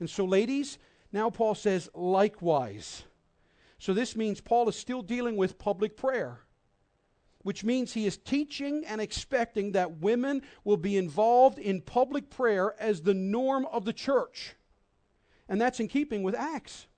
And 0.00 0.10
so, 0.10 0.24
ladies, 0.24 0.78
now 1.12 1.30
Paul 1.30 1.54
says, 1.54 1.88
likewise. 1.94 3.04
So 3.78 3.94
this 3.94 4.16
means 4.16 4.40
Paul 4.40 4.68
is 4.68 4.74
still 4.74 5.02
dealing 5.02 5.36
with 5.36 5.58
public 5.58 5.96
prayer 5.96 6.40
which 7.48 7.64
means 7.64 7.94
he 7.94 8.04
is 8.04 8.18
teaching 8.18 8.84
and 8.84 9.00
expecting 9.00 9.72
that 9.72 10.00
women 10.00 10.42
will 10.64 10.76
be 10.76 10.98
involved 10.98 11.58
in 11.58 11.80
public 11.80 12.28
prayer 12.28 12.74
as 12.78 13.00
the 13.00 13.14
norm 13.14 13.66
of 13.72 13.86
the 13.86 13.92
church. 13.94 14.54
And 15.48 15.58
that's 15.58 15.80
in 15.80 15.88
keeping 15.88 16.22
with 16.22 16.34
Acts. 16.34 16.88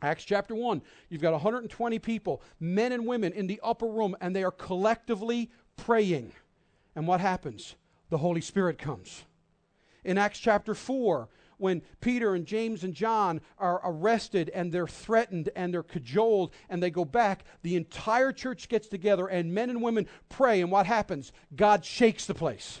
Acts 0.00 0.24
chapter 0.24 0.54
1, 0.54 0.80
you've 1.10 1.20
got 1.20 1.32
120 1.32 1.98
people, 1.98 2.40
men 2.58 2.92
and 2.92 3.06
women, 3.06 3.34
in 3.34 3.48
the 3.48 3.60
upper 3.62 3.86
room, 3.86 4.16
and 4.22 4.34
they 4.34 4.44
are 4.44 4.50
collectively 4.50 5.50
praying. 5.76 6.32
And 6.96 7.06
what 7.06 7.20
happens? 7.20 7.74
The 8.08 8.16
Holy 8.16 8.40
Spirit 8.40 8.78
comes. 8.78 9.24
In 10.04 10.16
Acts 10.16 10.38
chapter 10.38 10.74
4, 10.74 11.28
when 11.60 11.82
Peter 12.00 12.34
and 12.34 12.46
James 12.46 12.84
and 12.84 12.94
John 12.94 13.40
are 13.58 13.80
arrested 13.84 14.50
and 14.54 14.72
they're 14.72 14.86
threatened 14.86 15.50
and 15.54 15.72
they're 15.72 15.82
cajoled 15.82 16.52
and 16.68 16.82
they 16.82 16.90
go 16.90 17.04
back, 17.04 17.44
the 17.62 17.76
entire 17.76 18.32
church 18.32 18.68
gets 18.68 18.88
together 18.88 19.26
and 19.26 19.52
men 19.52 19.70
and 19.70 19.82
women 19.82 20.06
pray. 20.28 20.60
And 20.60 20.70
what 20.70 20.86
happens? 20.86 21.32
God 21.54 21.84
shakes 21.84 22.26
the 22.26 22.34
place. 22.34 22.80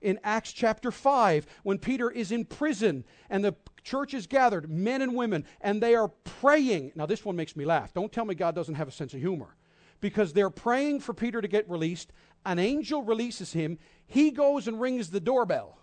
In 0.00 0.18
Acts 0.24 0.52
chapter 0.52 0.90
5, 0.90 1.46
when 1.62 1.78
Peter 1.78 2.10
is 2.10 2.32
in 2.32 2.44
prison 2.44 3.04
and 3.30 3.44
the 3.44 3.54
church 3.84 4.14
is 4.14 4.26
gathered, 4.26 4.68
men 4.68 5.02
and 5.02 5.14
women, 5.14 5.44
and 5.60 5.80
they 5.80 5.94
are 5.94 6.08
praying. 6.08 6.92
Now, 6.94 7.06
this 7.06 7.24
one 7.24 7.36
makes 7.36 7.56
me 7.56 7.64
laugh. 7.64 7.94
Don't 7.94 8.12
tell 8.12 8.24
me 8.24 8.34
God 8.34 8.54
doesn't 8.54 8.74
have 8.74 8.88
a 8.88 8.92
sense 8.92 9.14
of 9.14 9.20
humor. 9.20 9.56
Because 10.00 10.32
they're 10.32 10.50
praying 10.50 11.00
for 11.00 11.14
Peter 11.14 11.40
to 11.40 11.46
get 11.46 11.70
released. 11.70 12.12
An 12.44 12.58
angel 12.58 13.02
releases 13.04 13.52
him. 13.52 13.78
He 14.06 14.32
goes 14.32 14.66
and 14.66 14.80
rings 14.80 15.10
the 15.10 15.20
doorbell 15.20 15.78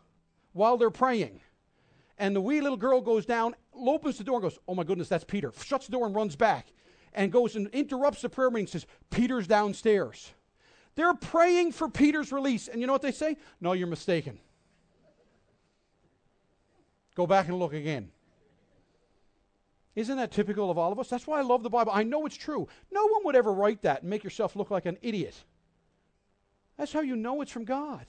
while 0.51 0.77
they're 0.77 0.89
praying. 0.89 1.39
And 2.19 2.35
the 2.35 2.41
wee 2.41 2.61
little 2.61 2.77
girl 2.77 3.01
goes 3.01 3.25
down, 3.25 3.55
opens 3.73 4.17
the 4.17 4.23
door, 4.23 4.35
and 4.35 4.43
goes, 4.43 4.59
Oh 4.67 4.75
my 4.75 4.83
goodness, 4.83 5.07
that's 5.07 5.23
Peter. 5.23 5.51
Shuts 5.63 5.87
the 5.87 5.93
door 5.93 6.05
and 6.05 6.13
runs 6.13 6.35
back 6.35 6.67
and 7.13 7.31
goes 7.31 7.55
and 7.55 7.67
interrupts 7.69 8.21
the 8.21 8.29
prayer 8.29 8.51
meeting 8.51 8.63
and 8.63 8.69
says, 8.69 8.85
Peter's 9.09 9.47
downstairs. 9.47 10.31
They're 10.95 11.13
praying 11.13 11.71
for 11.71 11.87
Peter's 11.89 12.31
release. 12.31 12.67
And 12.67 12.81
you 12.81 12.87
know 12.87 12.93
what 12.93 13.01
they 13.01 13.13
say? 13.13 13.37
No, 13.61 13.71
you're 13.73 13.87
mistaken. 13.87 14.37
Go 17.15 17.25
back 17.25 17.47
and 17.47 17.57
look 17.57 17.73
again. 17.73 18.11
Isn't 19.95 20.17
that 20.17 20.31
typical 20.31 20.69
of 20.69 20.77
all 20.77 20.91
of 20.91 20.99
us? 20.99 21.09
That's 21.09 21.25
why 21.25 21.39
I 21.39 21.41
love 21.41 21.63
the 21.63 21.69
Bible. 21.69 21.91
I 21.93 22.03
know 22.03 22.25
it's 22.25 22.37
true. 22.37 22.67
No 22.91 23.07
one 23.07 23.25
would 23.25 23.35
ever 23.35 23.51
write 23.51 23.81
that 23.83 24.01
and 24.01 24.09
make 24.09 24.23
yourself 24.23 24.55
look 24.55 24.71
like 24.71 24.85
an 24.85 24.97
idiot. 25.01 25.35
That's 26.77 26.93
how 26.93 27.01
you 27.01 27.15
know 27.15 27.41
it's 27.41 27.51
from 27.51 27.65
God. 27.65 28.05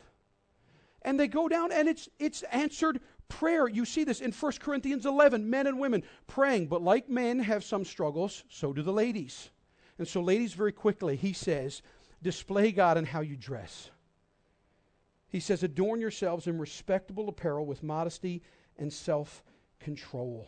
And 1.02 1.18
they 1.18 1.26
go 1.26 1.48
down 1.48 1.72
and 1.72 1.88
it's 1.88 2.08
it's 2.18 2.42
answered 2.44 3.00
prayer. 3.30 3.66
You 3.66 3.86
see 3.86 4.04
this 4.04 4.20
in 4.20 4.32
1 4.32 4.52
Corinthians 4.60 5.06
11, 5.06 5.48
men 5.48 5.66
and 5.66 5.80
women 5.80 6.02
praying, 6.26 6.66
but 6.66 6.82
like 6.82 7.08
men 7.08 7.38
have 7.38 7.64
some 7.64 7.86
struggles, 7.86 8.44
so 8.50 8.74
do 8.74 8.82
the 8.82 8.92
ladies. 8.92 9.50
And 9.98 10.06
so 10.06 10.20
ladies 10.20 10.52
very 10.52 10.72
quickly, 10.72 11.16
he 11.16 11.32
says, 11.32 11.80
display 12.22 12.72
God 12.72 12.98
in 12.98 13.06
how 13.06 13.20
you 13.20 13.36
dress. 13.36 13.90
He 15.28 15.40
says, 15.40 15.62
adorn 15.62 16.00
yourselves 16.00 16.46
in 16.46 16.58
respectable 16.58 17.28
apparel 17.28 17.64
with 17.64 17.82
modesty 17.82 18.42
and 18.76 18.92
self-control. 18.92 20.46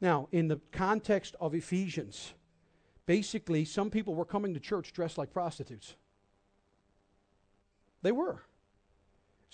Now, 0.00 0.28
in 0.32 0.48
the 0.48 0.60
context 0.70 1.34
of 1.40 1.54
Ephesians, 1.54 2.34
basically, 3.06 3.64
some 3.64 3.90
people 3.90 4.14
were 4.14 4.24
coming 4.24 4.54
to 4.54 4.60
church 4.60 4.92
dressed 4.92 5.18
like 5.18 5.32
prostitutes. 5.32 5.94
They 8.02 8.12
were. 8.12 8.42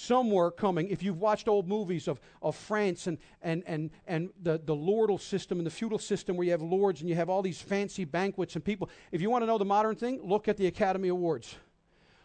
Some 0.00 0.30
were 0.30 0.52
coming. 0.52 0.90
If 0.90 1.02
you've 1.02 1.20
watched 1.20 1.48
old 1.48 1.66
movies 1.66 2.06
of, 2.06 2.20
of 2.40 2.54
France 2.54 3.08
and, 3.08 3.18
and, 3.42 3.64
and, 3.66 3.90
and 4.06 4.30
the, 4.40 4.60
the 4.64 4.74
lordal 4.74 5.20
system 5.20 5.58
and 5.58 5.66
the 5.66 5.72
feudal 5.72 5.98
system 5.98 6.36
where 6.36 6.44
you 6.44 6.52
have 6.52 6.62
lords 6.62 7.00
and 7.00 7.10
you 7.10 7.16
have 7.16 7.28
all 7.28 7.42
these 7.42 7.60
fancy 7.60 8.04
banquets 8.04 8.54
and 8.54 8.64
people, 8.64 8.88
if 9.10 9.20
you 9.20 9.28
want 9.28 9.42
to 9.42 9.46
know 9.46 9.58
the 9.58 9.64
modern 9.64 9.96
thing, 9.96 10.20
look 10.22 10.46
at 10.46 10.56
the 10.56 10.68
Academy 10.68 11.08
Awards. 11.08 11.56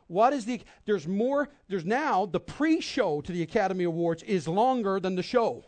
What 0.06 0.34
is 0.34 0.46
the, 0.46 0.62
there's 0.86 1.08
more, 1.08 1.50
there's 1.68 1.84
now, 1.84 2.28
the 2.28 2.40
pre 2.40 2.80
show 2.80 3.22
to 3.22 3.32
the 3.32 3.42
Academy 3.42 3.86
Awards 3.86 4.22
is 4.22 4.48
longer 4.48 5.00
than 5.00 5.16
the 5.16 5.24
show. 5.24 5.66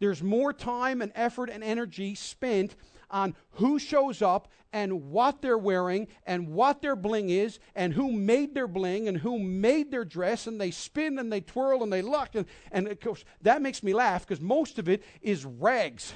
There's 0.00 0.22
more 0.22 0.52
time 0.52 1.00
and 1.00 1.10
effort 1.14 1.48
and 1.48 1.64
energy 1.64 2.16
spent 2.16 2.76
on 3.10 3.34
who 3.52 3.78
shows 3.78 4.22
up 4.22 4.48
and 4.72 5.10
what 5.10 5.40
they're 5.40 5.58
wearing 5.58 6.08
and 6.26 6.48
what 6.48 6.82
their 6.82 6.96
bling 6.96 7.30
is 7.30 7.58
and 7.74 7.92
who 7.94 8.12
made 8.12 8.54
their 8.54 8.68
bling 8.68 9.08
and 9.08 9.18
who 9.18 9.38
made 9.38 9.90
their 9.90 10.04
dress 10.04 10.46
and 10.46 10.60
they 10.60 10.70
spin 10.70 11.18
and 11.18 11.32
they 11.32 11.40
twirl 11.40 11.82
and 11.82 11.92
they 11.92 12.02
look 12.02 12.34
and, 12.34 12.46
and 12.70 12.86
of 12.88 13.00
course 13.00 13.24
that 13.42 13.62
makes 13.62 13.82
me 13.82 13.94
laugh 13.94 14.26
because 14.26 14.40
most 14.42 14.78
of 14.78 14.88
it 14.88 15.02
is 15.22 15.44
rags 15.44 16.14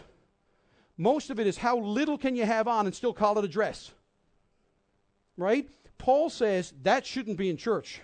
most 0.99 1.31
of 1.31 1.41
it 1.41 1.47
is 1.47 1.57
how 1.57 1.79
little 1.79 2.19
can 2.19 2.37
you 2.37 2.45
have 2.45 2.69
on 2.69 2.87
and 2.87 2.95
still 2.95 3.15
call 3.15 3.39
it 3.39 3.45
a 3.45 3.49
dress 3.49 3.93
right 5.37 5.69
paul 5.97 6.29
says 6.29 6.75
that 6.83 7.07
shouldn't 7.07 7.39
be 7.39 7.49
in 7.49 7.57
church 7.57 8.03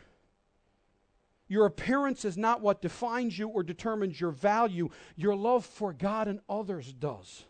your 1.49 1.65
appearance 1.65 2.27
is 2.27 2.37
not 2.37 2.61
what 2.61 2.83
defines 2.83 3.39
you 3.39 3.49
or 3.49 3.63
determines 3.63 4.21
your 4.21 4.31
value. 4.31 4.91
Your 5.17 5.35
love 5.35 5.65
for 5.65 5.95
God 5.95 6.29
and 6.29 6.41
others 6.49 6.93
does. 6.93 7.45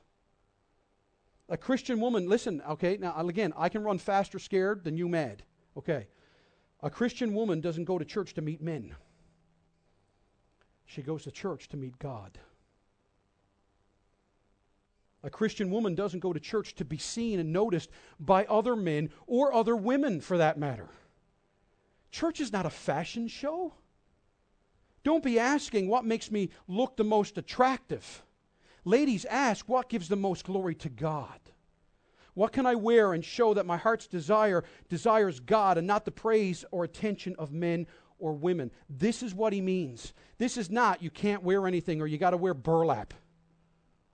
A 1.49 1.57
Christian 1.57 2.01
woman, 2.01 2.29
listen, 2.29 2.63
okay, 2.69 2.99
now 2.99 3.15
again, 3.17 3.53
I 3.57 3.69
can 3.69 3.83
run 3.83 3.99
faster 3.99 4.39
scared 4.39 4.85
than 4.85 4.97
you 4.97 5.09
mad. 5.09 5.43
Okay. 5.77 6.07
A 6.83 6.91
Christian 6.91 7.35
woman 7.35 7.61
doesn't 7.61 7.85
go 7.85 7.99
to 7.99 8.05
church 8.05 8.35
to 8.35 8.43
meet 8.43 8.61
men, 8.61 8.95
she 10.85 11.03
goes 11.03 11.25
to 11.25 11.31
church 11.31 11.69
to 11.69 11.77
meet 11.77 11.99
God. 11.99 12.39
A 15.25 15.31
Christian 15.31 15.71
woman 15.71 15.95
doesn't 15.95 16.21
go 16.21 16.33
to 16.33 16.39
church 16.39 16.75
to 16.77 16.85
be 16.85 16.97
seen 16.97 17.41
and 17.41 17.53
noticed 17.53 17.91
by 18.21 18.45
other 18.45 18.77
men 18.77 19.11
or 19.27 19.53
other 19.53 19.75
women 19.75 20.21
for 20.21 20.39
that 20.39 20.59
matter. 20.59 20.89
Church 22.11 22.41
is 22.41 22.53
not 22.53 22.67
a 22.67 22.71
fashion 22.71 23.27
show. 23.27 23.75
Don't 25.03 25.25
be 25.25 25.39
asking 25.39 25.89
what 25.89 26.05
makes 26.05 26.31
me 26.31 26.51
look 26.69 26.97
the 26.97 27.05
most 27.05 27.37
attractive. 27.37 28.23
Ladies, 28.89 29.27
ask 29.27 29.69
what 29.69 29.91
gives 29.91 30.09
the 30.09 30.17
most 30.17 30.47
glory 30.47 30.75
to 30.77 30.89
God. 30.89 31.39
What 32.33 32.53
can 32.53 32.65
I 32.65 32.75
wear 32.75 33.13
and 33.13 33.23
show 33.23 33.53
that 33.53 33.67
my 33.67 33.77
heart's 33.77 34.07
desire 34.07 34.65
desires 34.89 35.41
God 35.41 35.77
and 35.77 35.87
not 35.87 36.07
the 36.07 36.11
praise 36.11 36.65
or 36.71 36.85
attention 36.85 37.37
of 37.39 37.53
men 37.53 37.87
or 38.19 38.33
women? 38.33 38.71
This 38.89 39.23
is 39.23 39.35
what 39.35 39.53
he 39.53 39.61
means. 39.61 40.15
This 40.39 40.57
is 40.57 40.71
not 40.71 41.03
you 41.03 41.11
can't 41.11 41.43
wear 41.43 41.67
anything 41.67 42.01
or 42.01 42.07
you 42.07 42.17
got 42.17 42.31
to 42.31 42.39
wear 42.39 42.55
burlap. 42.55 43.13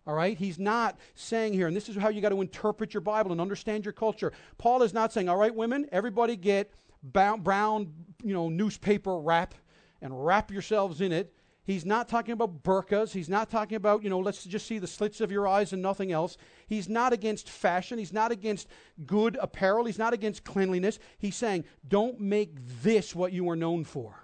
All 0.09 0.14
right? 0.16 0.37
He's 0.37 0.59
not 0.59 0.99
saying 1.14 1.53
here, 1.53 1.68
and 1.68 1.77
this 1.77 1.89
is 1.89 1.95
how 1.95 2.09
you 2.09 2.20
got 2.20 2.31
to 2.31 2.41
interpret 2.41 2.95
your 2.95 3.01
Bible 3.01 3.31
and 3.31 3.41
understand 3.41 3.85
your 3.85 3.93
culture. 3.93 4.33
Paul 4.59 4.83
is 4.83 4.93
not 4.93 5.12
saying, 5.12 5.29
all 5.29 5.37
right, 5.37 5.55
women, 5.55 5.87
everybody 5.93 6.35
get 6.35 6.72
brown, 7.05 7.93
you 8.25 8.35
know, 8.35 8.49
newspaper 8.49 9.20
wrap 9.20 9.55
and 10.03 10.27
wrap 10.27 10.51
yourselves 10.51 11.01
in 11.01 11.12
it. 11.12 11.33
He's 11.67 11.87
not 11.87 12.09
talking 12.09 12.33
about 12.33 12.62
burqas. 12.62 13.12
He's 13.12 13.31
not 13.31 13.49
talking 13.49 13.77
about, 13.77 14.03
you 14.03 14.11
know, 14.11 14.19
let's 14.19 14.45
just 14.45 14.67
see 14.67 14.79
the 14.79 14.87
slits 14.87 15.23
of 15.23 15.33
your 15.33 15.49
eyes 15.49 15.73
and 15.73 15.81
nothing 15.81 16.12
else. 16.12 16.37
He's 16.67 16.91
not 16.91 17.15
against 17.15 17.49
fashion. 17.49 17.99
He's 17.99 18.12
not 18.12 18.31
against 18.31 18.69
good 19.07 19.39
apparel. 19.41 19.87
He's 19.87 19.99
not 19.99 20.12
against 20.12 20.45
cleanliness. 20.45 20.99
He's 21.17 21.37
saying, 21.37 21.65
don't 21.89 22.21
make 22.21 22.53
this 22.83 23.15
what 23.15 23.33
you 23.33 23.49
are 23.49 23.57
known 23.57 23.85
for 23.85 24.15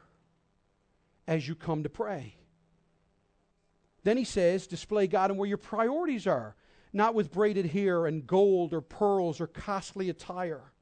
as 1.26 1.48
you 1.48 1.54
come 1.54 1.82
to 1.82 1.88
pray. 1.88 2.34
Then 4.04 4.18
he 4.18 4.24
says, 4.24 4.66
display 4.66 5.06
God 5.06 5.30
and 5.30 5.38
where 5.38 5.48
your 5.48 5.58
priorities 5.58 6.26
are, 6.26 6.56
not 6.92 7.14
with 7.14 7.32
braided 7.32 7.66
hair 7.66 8.04
and 8.04 8.26
gold 8.26 8.74
or 8.74 8.82
pearls 8.82 9.40
or 9.40 9.46
costly 9.46 10.10
attire. 10.10 10.72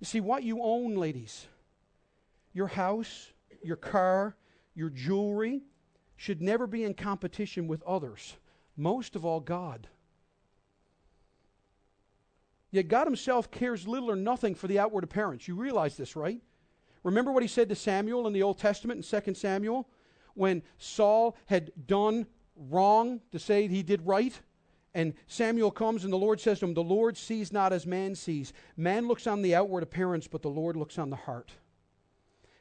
You 0.00 0.06
see, 0.06 0.20
what 0.20 0.42
you 0.42 0.60
own, 0.62 0.96
ladies, 0.96 1.46
your 2.52 2.68
house, 2.68 3.30
your 3.62 3.76
car, 3.76 4.36
your 4.78 4.90
jewelry 4.90 5.62
should 6.16 6.40
never 6.40 6.68
be 6.68 6.84
in 6.84 6.94
competition 6.94 7.66
with 7.66 7.82
others, 7.82 8.36
most 8.76 9.16
of 9.16 9.24
all 9.24 9.40
God. 9.40 9.88
Yet 12.70 12.86
God 12.86 13.08
Himself 13.08 13.50
cares 13.50 13.88
little 13.88 14.08
or 14.08 14.14
nothing 14.14 14.54
for 14.54 14.68
the 14.68 14.78
outward 14.78 15.02
appearance. 15.02 15.48
You 15.48 15.56
realize 15.56 15.96
this, 15.96 16.14
right? 16.14 16.40
Remember 17.02 17.32
what 17.32 17.42
He 17.42 17.48
said 17.48 17.68
to 17.70 17.74
Samuel 17.74 18.28
in 18.28 18.32
the 18.32 18.44
Old 18.44 18.58
Testament 18.58 19.04
in 19.12 19.22
2 19.22 19.34
Samuel? 19.34 19.88
When 20.34 20.62
Saul 20.78 21.36
had 21.46 21.72
done 21.88 22.26
wrong 22.54 23.20
to 23.32 23.40
say 23.40 23.66
he 23.66 23.82
did 23.82 24.06
right? 24.06 24.38
And 24.94 25.14
Samuel 25.26 25.72
comes 25.72 26.04
and 26.04 26.12
the 26.12 26.18
Lord 26.18 26.40
says 26.40 26.60
to 26.60 26.66
him, 26.66 26.74
The 26.74 26.82
Lord 26.84 27.16
sees 27.16 27.52
not 27.52 27.72
as 27.72 27.84
man 27.84 28.14
sees. 28.14 28.52
Man 28.76 29.08
looks 29.08 29.26
on 29.26 29.42
the 29.42 29.56
outward 29.56 29.82
appearance, 29.82 30.28
but 30.28 30.42
the 30.42 30.48
Lord 30.48 30.76
looks 30.76 30.98
on 30.98 31.10
the 31.10 31.16
heart. 31.16 31.50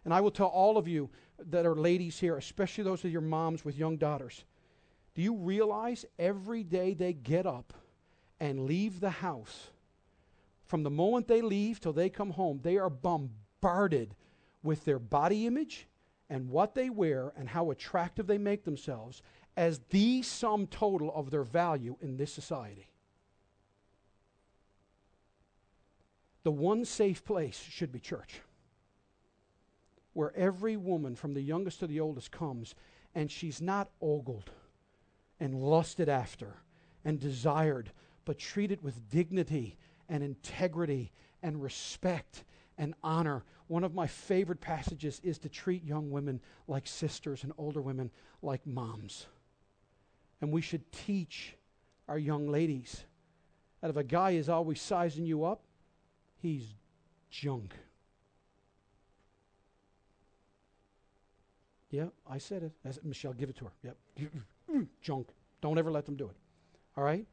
And 0.03 0.13
I 0.13 0.21
will 0.21 0.31
tell 0.31 0.47
all 0.47 0.77
of 0.77 0.87
you 0.87 1.09
that 1.45 1.65
are 1.65 1.75
ladies 1.75 2.19
here, 2.19 2.37
especially 2.37 2.83
those 2.83 3.03
of 3.05 3.11
your 3.11 3.21
moms 3.21 3.63
with 3.63 3.77
young 3.77 3.97
daughters, 3.97 4.43
do 5.15 5.21
you 5.21 5.35
realize 5.35 6.05
every 6.19 6.63
day 6.63 6.93
they 6.93 7.13
get 7.13 7.45
up 7.45 7.73
and 8.39 8.65
leave 8.65 8.99
the 8.99 9.09
house, 9.09 9.71
from 10.65 10.83
the 10.83 10.89
moment 10.89 11.27
they 11.27 11.41
leave 11.41 11.79
till 11.79 11.93
they 11.93 12.09
come 12.09 12.31
home, 12.31 12.59
they 12.61 12.77
are 12.77 12.89
bombarded 12.89 14.15
with 14.61 14.85
their 14.85 14.99
body 14.99 15.47
image 15.47 15.87
and 16.29 16.49
what 16.49 16.75
they 16.75 16.89
wear 16.89 17.31
and 17.37 17.49
how 17.49 17.71
attractive 17.71 18.27
they 18.27 18.37
make 18.37 18.63
themselves 18.63 19.21
as 19.55 19.79
the 19.89 20.21
sum 20.21 20.67
total 20.67 21.11
of 21.15 21.31
their 21.31 21.43
value 21.43 21.95
in 22.01 22.17
this 22.17 22.31
society. 22.31 22.89
The 26.43 26.51
one 26.51 26.85
safe 26.85 27.23
place 27.25 27.59
should 27.69 27.91
be 27.91 27.99
church 27.99 28.41
where 30.17 30.35
every 30.35 30.75
woman, 30.75 31.13
from 31.13 31.35
the 31.35 31.41
youngest 31.41 31.79
to 31.79 31.85
the 31.85 31.99
oldest, 31.99 32.31
comes 32.31 32.73
and 33.13 33.29
she's 33.29 33.61
not 33.61 33.91
ogled 34.01 34.49
and 35.39 35.53
lusted 35.53 36.09
after 36.09 36.55
and 37.05 37.19
desired, 37.19 37.91
but 38.25 38.39
treated 38.39 38.81
with 38.81 39.11
dignity 39.11 39.77
and 40.09 40.23
integrity 40.23 41.11
and 41.43 41.61
respect 41.61 42.43
and 42.79 42.95
honor. 43.03 43.43
One 43.67 43.83
of 43.83 43.93
my 43.93 44.07
favorite 44.07 44.59
passages 44.59 45.21
is 45.23 45.37
to 45.37 45.49
treat 45.49 45.85
young 45.85 46.09
women 46.09 46.41
like 46.67 46.87
sisters 46.87 47.43
and 47.43 47.53
older 47.55 47.79
women 47.79 48.09
like 48.41 48.65
moms. 48.65 49.27
And 50.41 50.51
we 50.51 50.61
should 50.61 50.91
teach 50.91 51.53
our 52.07 52.17
young 52.17 52.47
ladies 52.47 53.03
that 53.81 53.91
if 53.91 53.97
a 53.97 54.03
guy 54.03 54.31
is 54.31 54.49
always 54.49 54.81
sizing 54.81 55.27
you 55.27 55.45
up, 55.45 55.61
he's 56.41 56.73
junk. 57.29 57.75
Yeah, 61.89 62.07
I 62.29 62.37
said 62.37 62.63
it. 62.63 62.71
That's, 62.83 62.99
Michelle, 63.03 63.33
give 63.33 63.49
it 63.49 63.57
to 63.57 63.65
her. 63.65 63.71
Yep. 63.83 64.87
Junk. 65.01 65.29
Don't 65.61 65.77
ever 65.77 65.91
let 65.91 66.05
them 66.05 66.15
do 66.15 66.29
it. 66.29 66.35
All 66.97 67.03
right? 67.03 67.25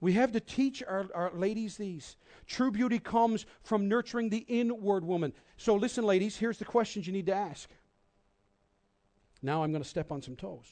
We 0.00 0.14
have 0.14 0.32
to 0.32 0.40
teach 0.40 0.82
our, 0.82 1.06
our 1.14 1.30
ladies 1.34 1.76
these. 1.76 2.16
True 2.46 2.70
beauty 2.70 2.98
comes 2.98 3.44
from 3.62 3.88
nurturing 3.88 4.30
the 4.30 4.44
inward 4.48 5.04
woman. 5.04 5.32
So, 5.56 5.74
listen, 5.74 6.04
ladies, 6.04 6.36
here's 6.36 6.58
the 6.58 6.64
questions 6.64 7.06
you 7.06 7.12
need 7.12 7.26
to 7.26 7.34
ask. 7.34 7.68
Now 9.42 9.62
I'm 9.62 9.72
going 9.72 9.82
to 9.82 9.88
step 9.88 10.10
on 10.10 10.22
some 10.22 10.36
toes. 10.36 10.66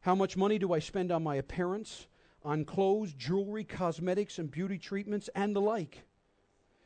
How 0.00 0.14
much 0.14 0.36
money 0.36 0.58
do 0.58 0.72
I 0.72 0.78
spend 0.78 1.12
on 1.12 1.22
my 1.22 1.36
appearance, 1.36 2.06
on 2.42 2.64
clothes, 2.64 3.12
jewelry, 3.14 3.64
cosmetics, 3.64 4.38
and 4.38 4.50
beauty 4.50 4.78
treatments, 4.78 5.30
and 5.34 5.54
the 5.54 5.60
like? 5.60 6.02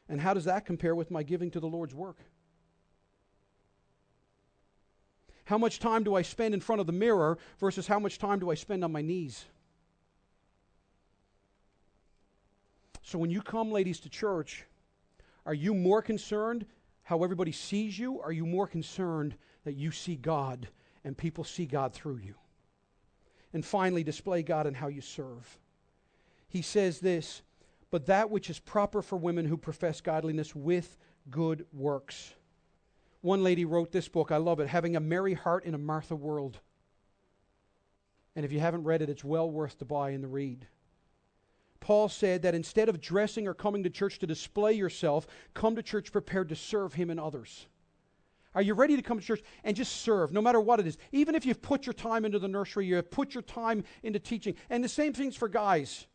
And 0.09 0.21
how 0.21 0.35
does 0.35 0.45
that 0.45 0.67
compare 0.67 0.95
with 0.95 1.11
my 1.11 1.23
giving 1.23 1.51
to 1.53 1.61
the 1.61 1.67
Lord's 1.67 1.95
work? 1.95 2.19
How 5.49 5.57
much 5.57 5.79
time 5.79 6.05
do 6.05 6.15
I 6.15 6.21
spend 6.21 6.53
in 6.53 6.61
front 6.61 6.83
of 6.83 6.87
the 6.87 6.93
mirror 6.93 7.39
versus 7.59 7.87
how 7.87 7.99
much 7.99 8.19
time 8.19 8.39
do 8.39 8.51
I 8.51 8.55
spend 8.55 8.85
on 8.85 8.93
my 8.93 9.01
knees? 9.01 9.47
So 13.03 13.19
when 13.19 13.31
you 13.31 13.41
come, 13.41 13.73
ladies, 13.73 13.99
to 14.01 14.11
church, 14.11 14.67
are 15.47 15.55
you 15.55 15.73
more 15.73 16.03
concerned 16.03 16.67
how 17.03 17.25
everybody 17.25 17.53
sees 17.53 17.99
you? 17.99 18.21
Are 18.21 18.31
you 18.31 18.45
more 18.45 18.67
concerned 18.67 19.37
that 19.65 19.73
you 19.73 19.91
see 19.91 20.17
God 20.17 20.69
and 21.03 21.17
people 21.17 21.45
see 21.45 21.65
God 21.65 21.95
through 21.95 22.19
you? 22.19 22.35
And 23.55 23.65
finally, 23.65 24.05
display 24.05 24.43
God 24.43 24.67
in 24.67 24.75
how 24.75 24.89
you 24.89 25.01
serve. 25.01 25.59
He 26.51 26.61
says 26.61 27.01
this, 27.01 27.41
but 27.91 28.05
that 28.05 28.29
which 28.29 28.51
is 28.51 28.59
proper 28.59 29.01
for 29.01 29.17
women 29.17 29.47
who 29.47 29.57
profess 29.57 30.03
godliness 30.03 30.55
with 30.55 30.99
good 31.31 31.65
works. 31.73 32.35
One 33.21 33.43
lady 33.43 33.65
wrote 33.65 33.91
this 33.91 34.09
book, 34.09 34.31
I 34.31 34.37
love 34.37 34.61
it, 34.61 34.69
Having 34.69 34.97
a 34.97 35.01
Mary 35.01 35.35
Heart 35.35 35.65
in 35.65 35.75
a 35.75 35.79
Martha 35.79 36.15
World. 36.15 36.61
And 38.37 38.45
if 38.45 38.53
you 38.53 38.61
haven't 38.61 38.85
read 38.85 39.03
it, 39.03 39.11
it's 39.11 39.25
well 39.25 39.51
worth 39.51 39.79
the 39.79 39.85
buy 39.85 40.11
and 40.11 40.23
the 40.23 40.29
read. 40.29 40.67
Paul 41.81 42.09
said 42.09 42.43
that 42.43 42.55
instead 42.55 42.89
of 42.89 43.01
dressing 43.01 43.49
or 43.49 43.55
coming 43.55 43.83
to 43.85 43.91
church 43.91 44.19
to 44.21 44.27
display 44.27 44.73
yourself, 44.73 45.27
come 45.55 45.75
to 45.77 45.83
church 45.83 46.13
prepared 46.13 46.49
to 46.51 46.57
serve 46.57 46.95
him 46.95 47.11
and 47.11 47.19
others. 47.19 47.67
Are 48.55 48.63
you 48.63 48.75
ready 48.75 48.97
to 48.97 49.03
come 49.03 49.19
to 49.19 49.25
church 49.25 49.43
and 49.65 49.77
just 49.77 50.03
serve, 50.03 50.33
no 50.33 50.41
matter 50.41 50.61
what 50.61 50.81
it 50.81 50.87
is? 50.87 50.99
Even 51.13 51.35
if 51.35 51.47
you've 51.47 51.63
put 51.63 51.87
your 51.87 51.93
time 51.93 52.25
into 52.25 52.39
the 52.39 52.49
nursery, 52.49 52.87
you 52.87 52.97
have 52.97 53.11
put 53.11 53.35
your 53.35 53.43
time 53.43 53.85
into 54.03 54.19
teaching. 54.19 54.55
And 54.71 54.83
the 54.83 54.89
same 54.89 55.13
thing's 55.13 55.37
for 55.37 55.49
guys. 55.49 56.07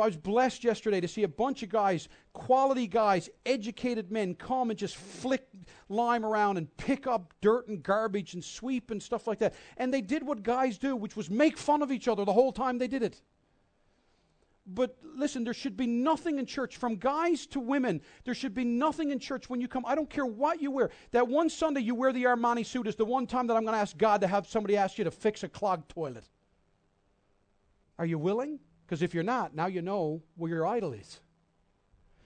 I 0.00 0.06
was 0.06 0.16
blessed 0.16 0.64
yesterday 0.64 1.00
to 1.00 1.08
see 1.08 1.22
a 1.22 1.28
bunch 1.28 1.62
of 1.62 1.68
guys, 1.68 2.08
quality 2.32 2.86
guys, 2.86 3.28
educated 3.44 4.10
men, 4.10 4.34
come 4.34 4.70
and 4.70 4.78
just 4.78 4.96
flick 4.96 5.46
lime 5.90 6.24
around 6.24 6.56
and 6.56 6.74
pick 6.78 7.06
up 7.06 7.34
dirt 7.42 7.68
and 7.68 7.82
garbage 7.82 8.32
and 8.32 8.42
sweep 8.42 8.90
and 8.90 9.02
stuff 9.02 9.26
like 9.26 9.38
that. 9.40 9.54
And 9.76 9.92
they 9.92 10.00
did 10.00 10.22
what 10.22 10.42
guys 10.42 10.78
do, 10.78 10.96
which 10.96 11.14
was 11.14 11.28
make 11.28 11.58
fun 11.58 11.82
of 11.82 11.92
each 11.92 12.08
other 12.08 12.24
the 12.24 12.32
whole 12.32 12.52
time 12.52 12.78
they 12.78 12.88
did 12.88 13.02
it. 13.02 13.20
But 14.66 14.96
listen, 15.02 15.44
there 15.44 15.52
should 15.52 15.76
be 15.76 15.86
nothing 15.86 16.38
in 16.38 16.46
church, 16.46 16.76
from 16.76 16.96
guys 16.96 17.46
to 17.48 17.60
women, 17.60 18.00
there 18.24 18.34
should 18.34 18.54
be 18.54 18.64
nothing 18.64 19.10
in 19.10 19.18
church 19.18 19.50
when 19.50 19.60
you 19.60 19.68
come. 19.68 19.84
I 19.84 19.94
don't 19.94 20.08
care 20.08 20.24
what 20.24 20.62
you 20.62 20.70
wear. 20.70 20.90
That 21.10 21.28
one 21.28 21.50
Sunday 21.50 21.80
you 21.80 21.94
wear 21.94 22.12
the 22.12 22.24
Armani 22.24 22.64
suit 22.64 22.86
is 22.86 22.94
the 22.94 23.04
one 23.04 23.26
time 23.26 23.48
that 23.48 23.56
I'm 23.56 23.64
going 23.64 23.74
to 23.74 23.80
ask 23.80 23.98
God 23.98 24.20
to 24.20 24.28
have 24.28 24.46
somebody 24.46 24.76
ask 24.76 24.98
you 24.98 25.04
to 25.04 25.10
fix 25.10 25.42
a 25.42 25.48
clogged 25.48 25.88
toilet. 25.90 26.24
Are 27.98 28.06
you 28.06 28.18
willing? 28.18 28.60
Because 28.92 29.02
if 29.02 29.14
you're 29.14 29.22
not, 29.22 29.54
now 29.54 29.68
you 29.68 29.80
know 29.80 30.20
where 30.36 30.50
your 30.50 30.66
idol 30.66 30.92
is. 30.92 31.18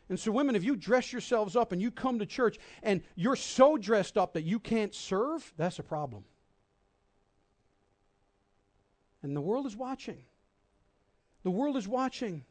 And 0.09 0.19
so, 0.19 0.33
women, 0.33 0.57
if 0.57 0.65
you 0.65 0.75
dress 0.75 1.13
yourselves 1.13 1.55
up 1.55 1.71
and 1.71 1.81
you 1.81 1.93
come 1.93 2.19
to 2.19 2.27
church 2.27 2.59
and 2.83 3.03
you're 3.15 3.37
so 3.37 3.77
dressed 3.77 4.19
up 4.19 4.33
that 4.33 4.43
you 4.43 4.59
can't 4.59 4.93
serve, 4.93 5.55
that's 5.57 5.79
a 5.79 5.85
problem. 5.85 6.25
And 9.23 9.37
the 9.37 9.41
world 9.41 9.67
is 9.67 9.77
watching. 9.77 10.25
The 11.45 11.53
world 11.53 11.77
is 11.77 11.87
watching. 11.87 12.45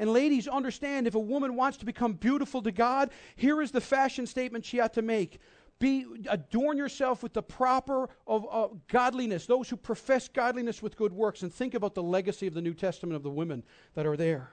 And 0.00 0.12
ladies, 0.12 0.48
understand 0.48 1.06
if 1.06 1.14
a 1.14 1.20
woman 1.20 1.54
wants 1.54 1.78
to 1.78 1.84
become 1.84 2.14
beautiful 2.14 2.60
to 2.62 2.72
God, 2.72 3.12
here 3.36 3.62
is 3.62 3.70
the 3.70 3.80
fashion 3.80 4.26
statement 4.26 4.64
she 4.64 4.80
ought 4.80 4.94
to 4.94 5.02
make. 5.02 5.38
Be 5.78 6.06
adorn 6.28 6.76
yourself 6.76 7.22
with 7.22 7.34
the 7.34 7.42
proper 7.42 8.08
of 8.26 8.46
uh, 8.50 8.68
godliness, 8.88 9.46
those 9.46 9.68
who 9.68 9.76
profess 9.76 10.28
godliness 10.28 10.82
with 10.82 10.96
good 10.96 11.12
works, 11.12 11.42
and 11.42 11.52
think 11.52 11.74
about 11.74 11.94
the 11.94 12.02
legacy 12.02 12.46
of 12.48 12.54
the 12.54 12.60
New 12.60 12.74
Testament 12.74 13.14
of 13.14 13.22
the 13.22 13.30
women 13.30 13.62
that 13.94 14.06
are 14.06 14.16
there. 14.16 14.52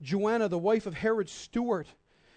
Joanna, 0.00 0.48
the 0.48 0.58
wife 0.58 0.86
of 0.86 0.94
Herod's 0.94 1.32
steward, 1.32 1.88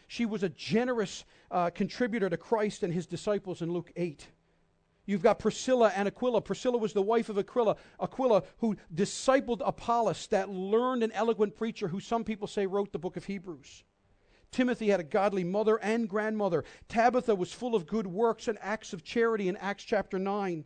she 0.07 0.25
was 0.25 0.43
a 0.43 0.49
generous 0.49 1.25
uh, 1.51 1.69
contributor 1.69 2.29
to 2.29 2.37
Christ 2.37 2.83
and 2.83 2.93
his 2.93 3.05
disciples 3.05 3.61
in 3.61 3.71
Luke 3.71 3.91
8. 3.95 4.27
You've 5.05 5.21
got 5.21 5.39
Priscilla 5.39 5.91
and 5.95 6.07
Aquila. 6.07 6.41
Priscilla 6.41 6.77
was 6.77 6.93
the 6.93 7.01
wife 7.01 7.29
of 7.29 7.37
Aquila, 7.37 7.75
Aquila 8.01 8.43
who 8.59 8.77
discipled 8.93 9.61
Apollos, 9.65 10.27
that 10.27 10.49
learned 10.49 11.03
and 11.03 11.11
eloquent 11.13 11.55
preacher 11.55 11.87
who 11.87 11.99
some 11.99 12.23
people 12.23 12.47
say 12.47 12.65
wrote 12.65 12.91
the 12.93 12.99
book 12.99 13.17
of 13.17 13.25
Hebrews. 13.25 13.83
Timothy 14.53 14.89
had 14.89 14.99
a 14.99 15.03
godly 15.03 15.43
mother 15.43 15.77
and 15.77 16.07
grandmother. 16.07 16.63
Tabitha 16.87 17.35
was 17.35 17.51
full 17.51 17.75
of 17.75 17.85
good 17.85 18.07
works 18.07 18.47
and 18.47 18.57
acts 18.61 18.93
of 18.93 19.03
charity 19.03 19.49
in 19.49 19.57
Acts 19.57 19.83
chapter 19.83 20.17
9. 20.17 20.63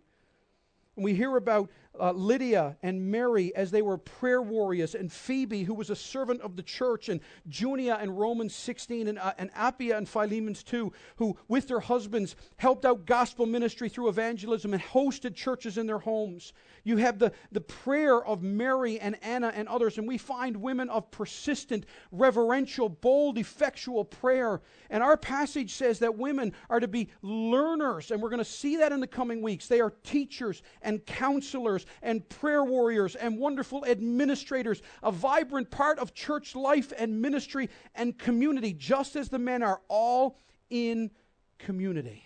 And 0.96 1.04
we 1.06 1.14
hear 1.14 1.36
about 1.38 1.72
uh, 2.00 2.12
Lydia 2.12 2.78
and 2.84 3.12
Mary 3.12 3.56
as 3.56 3.72
they 3.72 3.82
were 3.82 3.98
prayer 3.98 4.42
warriors, 4.42 4.96
and 4.96 5.12
Phoebe, 5.12 5.64
who 5.64 5.74
was 5.74 5.90
a 5.90 5.96
servant 5.96 6.42
of 6.42 6.56
the 6.56 6.64
church, 6.64 7.10
and 7.10 7.20
Junia 7.50 8.00
in 8.02 8.12
Romans 8.12 8.56
16, 8.56 9.08
and, 9.08 9.20
uh, 9.20 9.34
and 9.38 9.52
Apphia 9.54 9.98
and 9.98 10.08
Philemons 10.08 10.64
2, 10.64 10.92
who, 11.18 11.38
with 11.48 11.68
their 11.68 11.80
husbands, 11.80 12.36
helped 12.58 12.86
out 12.86 13.06
gospel 13.06 13.46
ministry 13.46 13.90
through 13.90 14.10
evangelism 14.10 14.74
and 14.74 14.82
hosted 14.82 15.36
churches 15.36 15.78
in 15.78 15.88
their 15.88 16.00
homes. 16.00 16.54
You 16.84 16.98
have 16.98 17.20
the, 17.20 17.34
the 17.52 17.62
prayer 17.62 18.24
of 18.26 18.44
Mary 18.44 19.00
and 19.00 19.18
Anna 19.22 19.52
and 19.54 19.68
others, 19.68 19.98
and 19.98 20.08
we 20.08 20.18
find 20.18 20.56
women 20.56 20.90
of 20.90 21.12
persistent, 21.12 21.86
reverential, 22.12 22.88
bold, 22.88 23.38
effectual 23.38 24.06
prayer. 24.06 24.62
And 24.90 25.04
our 25.04 25.18
passage 25.18 25.74
says 25.74 26.00
that 26.00 26.18
women 26.18 26.54
are 26.70 26.80
to 26.80 26.88
be 26.88 27.10
learners, 27.22 28.12
and 28.12 28.22
we're 28.22 28.30
going 28.30 28.38
to 28.40 28.46
see 28.46 28.78
that 28.78 28.92
in 28.92 29.02
the 29.02 29.08
coming 29.08 29.42
weeks. 29.42 29.68
They 29.68 29.82
are 29.82 29.94
teachers 30.04 30.62
and 30.82 31.06
counselors 31.06 31.86
and 32.02 32.28
prayer 32.30 32.64
warriors 32.64 33.16
and 33.16 33.38
wonderful 33.38 33.86
administrators, 33.86 34.82
a 35.04 35.12
vibrant 35.12 35.70
part 35.72 36.00
of 36.00 36.14
church 36.14 36.56
life 36.56 36.94
and 36.98 37.22
ministry 37.22 37.70
and 37.96 38.18
community, 38.18 38.74
just 38.74 39.16
as 39.16 39.30
the 39.30 39.40
men 39.40 39.64
are 39.64 39.82
all 39.88 40.38
in 40.70 41.12
community. 41.58 42.24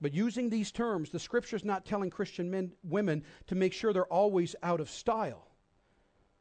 But 0.00 0.14
using 0.14 0.50
these 0.50 0.70
terms, 0.70 1.10
the 1.10 1.18
scripture 1.18 1.56
is 1.56 1.64
not 1.64 1.86
telling 1.86 2.10
Christian 2.10 2.50
men, 2.50 2.72
women 2.82 3.24
to 3.46 3.54
make 3.54 3.72
sure 3.72 3.92
they're 3.92 4.04
always 4.04 4.54
out 4.62 4.80
of 4.80 4.90
style. 4.90 5.45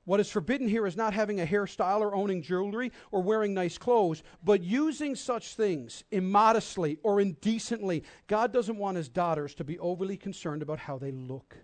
What 0.06 0.20
is 0.20 0.30
forbidden 0.30 0.68
here 0.68 0.86
is 0.86 0.96
not 0.96 1.16
having 1.16 1.42
a 1.42 1.46
hairstyle 1.46 2.00
or 2.00 2.14
owning 2.14 2.44
jewelry 2.44 2.92
or 3.12 3.24
wearing 3.24 3.56
nice 3.56 3.80
clothes, 3.80 4.22
but 4.44 4.62
using 4.62 5.16
such 5.16 5.56
things 5.56 6.04
immodestly 6.12 7.00
or 7.02 7.20
indecently. 7.20 8.04
God 8.28 8.54
doesn't 8.54 8.78
want 8.78 8.98
his 8.98 9.10
daughters 9.10 9.56
to 9.56 9.64
be 9.64 9.80
overly 9.80 10.16
concerned 10.16 10.62
about 10.62 10.80
how 10.80 11.00
they 11.00 11.12
look. 11.12 11.58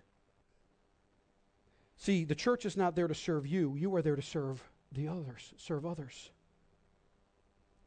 See, 1.96 2.24
the 2.24 2.34
church 2.34 2.66
is 2.66 2.76
not 2.76 2.96
there 2.96 3.06
to 3.06 3.14
serve 3.14 3.46
you, 3.46 3.76
you 3.76 3.94
are 3.94 4.02
there 4.02 4.16
to 4.16 4.22
serve 4.22 4.60
the 4.90 5.06
others, 5.06 5.54
serve 5.56 5.86
others. 5.86 6.30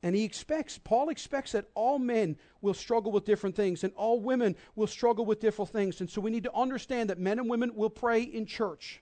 And 0.02 0.16
he 0.16 0.24
expects, 0.24 0.78
Paul 0.78 1.10
expects 1.10 1.52
that 1.52 1.66
all 1.74 2.00
men 2.00 2.38
will 2.62 2.76
struggle 2.76 3.12
with 3.12 3.26
different 3.26 3.56
things 3.58 3.84
and 3.84 3.92
all 3.96 4.22
women 4.22 4.56
will 4.76 4.88
struggle 4.88 5.26
with 5.26 5.42
different 5.42 5.72
things. 5.72 6.00
And 6.00 6.10
so 6.10 6.22
we 6.22 6.32
need 6.32 6.44
to 6.44 6.56
understand 6.56 7.10
that 7.10 7.20
men 7.20 7.40
and 7.40 7.50
women 7.50 7.76
will 7.76 7.90
pray 7.90 8.22
in 8.22 8.46
church 8.46 9.02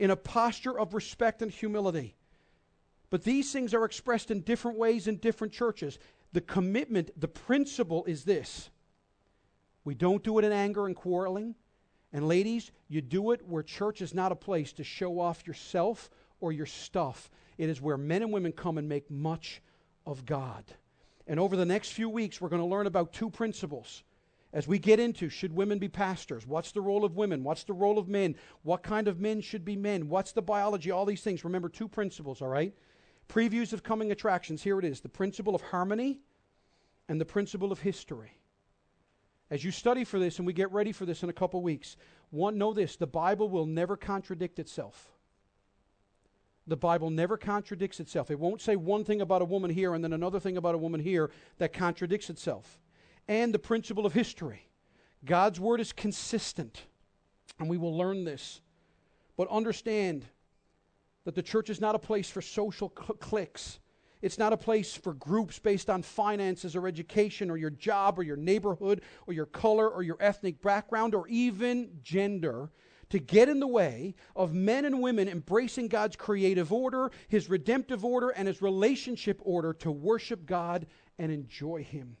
in 0.00 0.10
a 0.10 0.16
posture 0.16 0.76
of 0.76 0.94
respect 0.94 1.42
and 1.42 1.50
humility. 1.50 2.16
But 3.10 3.22
these 3.22 3.52
things 3.52 3.74
are 3.74 3.84
expressed 3.84 4.30
in 4.30 4.40
different 4.40 4.78
ways 4.78 5.06
in 5.06 5.16
different 5.16 5.52
churches. 5.52 5.98
The 6.32 6.40
commitment, 6.40 7.10
the 7.20 7.28
principle 7.28 8.04
is 8.06 8.24
this 8.24 8.70
we 9.84 9.94
don't 9.94 10.24
do 10.24 10.38
it 10.38 10.44
in 10.44 10.52
anger 10.52 10.86
and 10.86 10.96
quarreling. 10.96 11.54
And 12.12 12.26
ladies, 12.26 12.72
you 12.88 13.00
do 13.02 13.30
it 13.30 13.46
where 13.46 13.62
church 13.62 14.02
is 14.02 14.14
not 14.14 14.32
a 14.32 14.36
place 14.36 14.72
to 14.74 14.84
show 14.84 15.20
off 15.20 15.46
yourself 15.46 16.10
or 16.40 16.50
your 16.50 16.66
stuff. 16.66 17.30
It 17.56 17.68
is 17.68 17.80
where 17.80 17.96
men 17.96 18.22
and 18.22 18.32
women 18.32 18.50
come 18.50 18.78
and 18.78 18.88
make 18.88 19.10
much 19.10 19.62
of 20.06 20.26
God. 20.26 20.64
And 21.28 21.38
over 21.38 21.56
the 21.56 21.64
next 21.64 21.92
few 21.92 22.08
weeks, 22.08 22.40
we're 22.40 22.48
going 22.48 22.62
to 22.62 22.66
learn 22.66 22.88
about 22.88 23.12
two 23.12 23.30
principles 23.30 24.02
as 24.52 24.66
we 24.66 24.78
get 24.78 24.98
into 24.98 25.28
should 25.28 25.52
women 25.52 25.78
be 25.78 25.88
pastors? 25.88 26.46
What's 26.46 26.72
the 26.72 26.80
role 26.80 27.04
of 27.04 27.16
women? 27.16 27.44
What's 27.44 27.64
the 27.64 27.72
role 27.72 27.98
of 27.98 28.08
men? 28.08 28.34
What 28.62 28.82
kind 28.82 29.06
of 29.06 29.20
men 29.20 29.40
should 29.40 29.64
be 29.64 29.76
men? 29.76 30.08
What's 30.08 30.32
the 30.32 30.42
biology? 30.42 30.90
All 30.90 31.06
these 31.06 31.22
things. 31.22 31.44
Remember 31.44 31.68
two 31.68 31.88
principles, 31.88 32.42
all 32.42 32.48
right? 32.48 32.74
Previews 33.28 33.72
of 33.72 33.84
coming 33.84 34.10
attractions. 34.10 34.62
Here 34.62 34.78
it 34.78 34.84
is 34.84 35.00
the 35.00 35.08
principle 35.08 35.54
of 35.54 35.62
harmony 35.62 36.20
and 37.08 37.20
the 37.20 37.24
principle 37.24 37.70
of 37.70 37.80
history. 37.80 38.32
As 39.50 39.64
you 39.64 39.70
study 39.70 40.04
for 40.04 40.18
this 40.18 40.38
and 40.38 40.46
we 40.46 40.52
get 40.52 40.72
ready 40.72 40.92
for 40.92 41.06
this 41.06 41.22
in 41.22 41.28
a 41.28 41.32
couple 41.32 41.62
weeks, 41.62 41.96
one, 42.30 42.58
know 42.58 42.72
this 42.72 42.96
the 42.96 43.06
Bible 43.06 43.48
will 43.48 43.66
never 43.66 43.96
contradict 43.96 44.58
itself. 44.58 45.12
The 46.66 46.76
Bible 46.76 47.10
never 47.10 47.36
contradicts 47.36 47.98
itself. 48.00 48.30
It 48.30 48.38
won't 48.38 48.60
say 48.60 48.76
one 48.76 49.04
thing 49.04 49.20
about 49.20 49.42
a 49.42 49.46
woman 49.46 49.70
here 49.70 49.94
and 49.94 50.04
then 50.04 50.12
another 50.12 50.38
thing 50.38 50.56
about 50.56 50.74
a 50.74 50.78
woman 50.78 51.00
here 51.00 51.30
that 51.58 51.72
contradicts 51.72 52.30
itself 52.30 52.80
and 53.30 53.54
the 53.54 53.60
principle 53.60 54.06
of 54.06 54.12
history. 54.12 54.66
God's 55.24 55.60
word 55.60 55.80
is 55.80 55.92
consistent, 55.92 56.82
and 57.60 57.68
we 57.68 57.78
will 57.78 57.96
learn 57.96 58.24
this. 58.24 58.60
But 59.36 59.48
understand 59.48 60.24
that 61.24 61.36
the 61.36 61.42
church 61.42 61.70
is 61.70 61.80
not 61.80 61.94
a 61.94 61.98
place 62.00 62.28
for 62.28 62.42
social 62.42 62.92
cl- 62.92 63.16
cliques. 63.20 63.78
It's 64.20 64.36
not 64.36 64.52
a 64.52 64.56
place 64.56 64.96
for 64.96 65.14
groups 65.14 65.60
based 65.60 65.88
on 65.88 66.02
finances 66.02 66.74
or 66.74 66.88
education 66.88 67.52
or 67.52 67.56
your 67.56 67.70
job 67.70 68.18
or 68.18 68.24
your 68.24 68.36
neighborhood 68.36 69.00
or 69.28 69.32
your 69.32 69.46
color 69.46 69.88
or 69.88 70.02
your 70.02 70.16
ethnic 70.18 70.60
background 70.60 71.14
or 71.14 71.28
even 71.28 72.00
gender 72.02 72.72
to 73.10 73.20
get 73.20 73.48
in 73.48 73.60
the 73.60 73.66
way 73.68 74.16
of 74.34 74.54
men 74.54 74.84
and 74.84 75.00
women 75.00 75.28
embracing 75.28 75.86
God's 75.86 76.16
creative 76.16 76.72
order, 76.72 77.12
His 77.28 77.48
redemptive 77.48 78.04
order, 78.04 78.30
and 78.30 78.48
His 78.48 78.60
relationship 78.60 79.40
order 79.44 79.72
to 79.74 79.92
worship 79.92 80.46
God 80.46 80.88
and 81.16 81.30
enjoy 81.30 81.84
Him. 81.84 82.16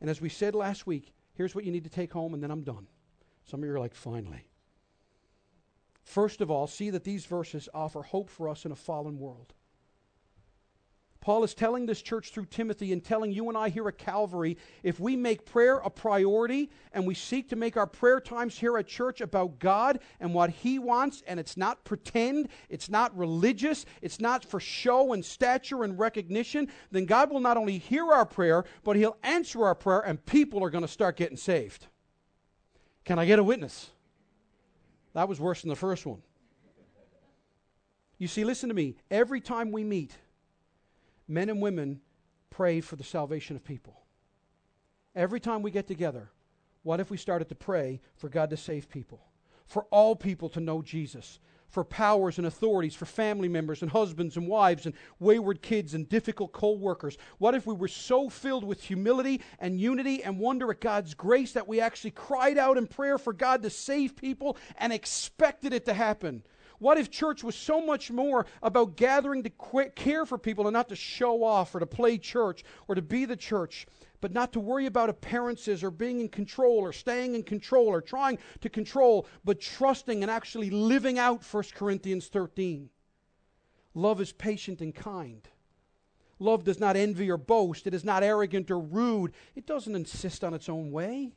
And 0.00 0.08
as 0.08 0.20
we 0.20 0.28
said 0.28 0.54
last 0.54 0.86
week, 0.86 1.12
here's 1.34 1.54
what 1.54 1.64
you 1.64 1.72
need 1.72 1.84
to 1.84 1.90
take 1.90 2.12
home, 2.12 2.34
and 2.34 2.42
then 2.42 2.50
I'm 2.50 2.62
done. 2.62 2.86
Some 3.44 3.60
of 3.60 3.66
you 3.66 3.74
are 3.74 3.80
like, 3.80 3.94
finally. 3.94 4.46
First 6.02 6.40
of 6.40 6.50
all, 6.50 6.66
see 6.66 6.90
that 6.90 7.04
these 7.04 7.26
verses 7.26 7.68
offer 7.74 8.02
hope 8.02 8.30
for 8.30 8.48
us 8.48 8.64
in 8.64 8.72
a 8.72 8.76
fallen 8.76 9.18
world. 9.18 9.52
Paul 11.20 11.44
is 11.44 11.52
telling 11.52 11.84
this 11.84 12.00
church 12.00 12.30
through 12.30 12.46
Timothy 12.46 12.94
and 12.94 13.04
telling 13.04 13.30
you 13.30 13.50
and 13.50 13.58
I 13.58 13.68
here 13.68 13.86
at 13.88 13.98
Calvary 13.98 14.56
if 14.82 14.98
we 14.98 15.16
make 15.16 15.44
prayer 15.44 15.76
a 15.76 15.90
priority 15.90 16.70
and 16.92 17.06
we 17.06 17.14
seek 17.14 17.50
to 17.50 17.56
make 17.56 17.76
our 17.76 17.86
prayer 17.86 18.20
times 18.20 18.58
here 18.58 18.78
at 18.78 18.86
church 18.86 19.20
about 19.20 19.58
God 19.58 20.00
and 20.18 20.32
what 20.32 20.48
He 20.48 20.78
wants, 20.78 21.22
and 21.26 21.38
it's 21.38 21.58
not 21.58 21.84
pretend, 21.84 22.48
it's 22.70 22.88
not 22.88 23.16
religious, 23.16 23.84
it's 24.00 24.18
not 24.18 24.44
for 24.44 24.60
show 24.60 25.12
and 25.12 25.22
stature 25.22 25.84
and 25.84 25.98
recognition, 25.98 26.68
then 26.90 27.04
God 27.04 27.30
will 27.30 27.40
not 27.40 27.58
only 27.58 27.76
hear 27.76 28.10
our 28.10 28.24
prayer, 28.24 28.64
but 28.82 28.96
He'll 28.96 29.18
answer 29.22 29.64
our 29.66 29.74
prayer 29.74 30.00
and 30.00 30.24
people 30.24 30.64
are 30.64 30.70
going 30.70 30.82
to 30.82 30.88
start 30.88 31.16
getting 31.16 31.36
saved. 31.36 31.86
Can 33.04 33.18
I 33.18 33.26
get 33.26 33.38
a 33.38 33.44
witness? 33.44 33.90
That 35.12 35.28
was 35.28 35.38
worse 35.38 35.60
than 35.60 35.68
the 35.68 35.76
first 35.76 36.06
one. 36.06 36.22
You 38.16 38.28
see, 38.28 38.44
listen 38.44 38.68
to 38.68 38.74
me. 38.74 38.96
Every 39.10 39.40
time 39.40 39.72
we 39.72 39.84
meet, 39.84 40.16
men 41.30 41.48
and 41.48 41.62
women 41.62 42.00
pray 42.50 42.80
for 42.80 42.96
the 42.96 43.04
salvation 43.04 43.56
of 43.56 43.64
people. 43.64 44.02
Every 45.14 45.40
time 45.40 45.62
we 45.62 45.70
get 45.70 45.86
together, 45.86 46.30
what 46.82 47.00
if 47.00 47.10
we 47.10 47.16
started 47.16 47.48
to 47.48 47.54
pray 47.54 48.00
for 48.16 48.28
God 48.28 48.50
to 48.50 48.56
save 48.56 48.90
people? 48.90 49.20
For 49.66 49.84
all 49.90 50.16
people 50.16 50.48
to 50.50 50.60
know 50.60 50.82
Jesus, 50.82 51.38
for 51.68 51.84
powers 51.84 52.38
and 52.38 52.46
authorities, 52.46 52.96
for 52.96 53.04
family 53.04 53.48
members 53.48 53.82
and 53.82 53.90
husbands 53.90 54.36
and 54.36 54.48
wives 54.48 54.86
and 54.86 54.94
wayward 55.20 55.62
kids 55.62 55.94
and 55.94 56.08
difficult 56.08 56.52
co 56.52 56.72
workers? 56.72 57.16
What 57.38 57.54
if 57.54 57.66
we 57.66 57.74
were 57.74 57.88
so 57.88 58.28
filled 58.28 58.64
with 58.64 58.82
humility 58.82 59.40
and 59.60 59.80
unity 59.80 60.24
and 60.24 60.38
wonder 60.38 60.70
at 60.70 60.80
God's 60.80 61.14
grace 61.14 61.52
that 61.52 61.68
we 61.68 61.80
actually 61.80 62.10
cried 62.10 62.58
out 62.58 62.76
in 62.76 62.88
prayer 62.88 63.18
for 63.18 63.32
God 63.32 63.62
to 63.62 63.70
save 63.70 64.16
people 64.16 64.56
and 64.76 64.92
expected 64.92 65.72
it 65.72 65.84
to 65.84 65.94
happen? 65.94 66.42
What 66.80 66.98
if 66.98 67.10
church 67.10 67.44
was 67.44 67.54
so 67.54 67.80
much 67.80 68.10
more 68.10 68.46
about 68.62 68.96
gathering 68.96 69.44
to 69.44 69.50
care 69.94 70.26
for 70.26 70.38
people 70.38 70.66
and 70.66 70.74
not 70.74 70.88
to 70.88 70.96
show 70.96 71.44
off 71.44 71.74
or 71.74 71.80
to 71.80 71.86
play 71.86 72.18
church 72.18 72.64
or 72.88 72.96
to 72.96 73.02
be 73.02 73.24
the 73.24 73.36
church? 73.36 73.86
but 74.20 74.32
not 74.32 74.52
to 74.52 74.60
worry 74.60 74.86
about 74.86 75.08
appearances 75.08 75.82
or 75.82 75.90
being 75.90 76.20
in 76.20 76.28
control 76.28 76.78
or 76.78 76.92
staying 76.92 77.34
in 77.34 77.42
control 77.42 77.86
or 77.86 78.00
trying 78.00 78.38
to 78.60 78.68
control, 78.68 79.26
but 79.44 79.60
trusting 79.60 80.22
and 80.22 80.30
actually 80.30 80.70
living 80.70 81.18
out 81.18 81.42
1 81.42 81.64
Corinthians 81.74 82.28
13. 82.28 82.90
Love 83.94 84.20
is 84.20 84.32
patient 84.32 84.80
and 84.80 84.94
kind. 84.94 85.48
Love 86.38 86.64
does 86.64 86.78
not 86.78 86.96
envy 86.96 87.30
or 87.30 87.36
boast. 87.36 87.86
It 87.86 87.94
is 87.94 88.04
not 88.04 88.22
arrogant 88.22 88.70
or 88.70 88.78
rude. 88.78 89.32
It 89.54 89.66
doesn't 89.66 89.94
insist 89.94 90.44
on 90.44 90.54
its 90.54 90.68
own 90.68 90.90
way. 90.90 91.32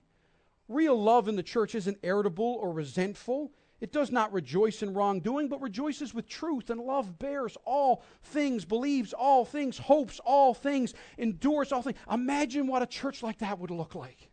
Real 0.70 1.02
love 1.02 1.28
in 1.28 1.36
the 1.36 1.44
church 1.44 1.76
isn't 1.76 1.98
irritable 2.04 2.58
or 2.62 2.72
resentful. 2.72 3.52
It 3.82 3.92
does 3.92 4.12
not 4.12 4.32
rejoice 4.32 4.82
in 4.82 4.94
wrongdoing, 4.94 5.50
but 5.50 5.62
rejoices 5.62 6.14
with 6.14 6.28
truth, 6.28 6.70
and 6.70 6.80
love 6.80 7.20
bears 7.20 7.58
all 7.66 8.04
things, 8.24 8.64
believes 8.64 9.12
all 9.12 9.44
things, 9.44 9.78
hopes 9.78 10.20
all 10.24 10.54
things, 10.54 10.94
endures 11.18 11.72
all 11.72 11.82
things. 11.82 11.98
Imagine 12.10 12.68
what 12.68 12.82
a 12.82 12.86
church 12.88 13.22
like 13.22 13.40
that 13.40 13.60
would 13.60 13.72
look 13.72 13.94
like. 13.94 14.30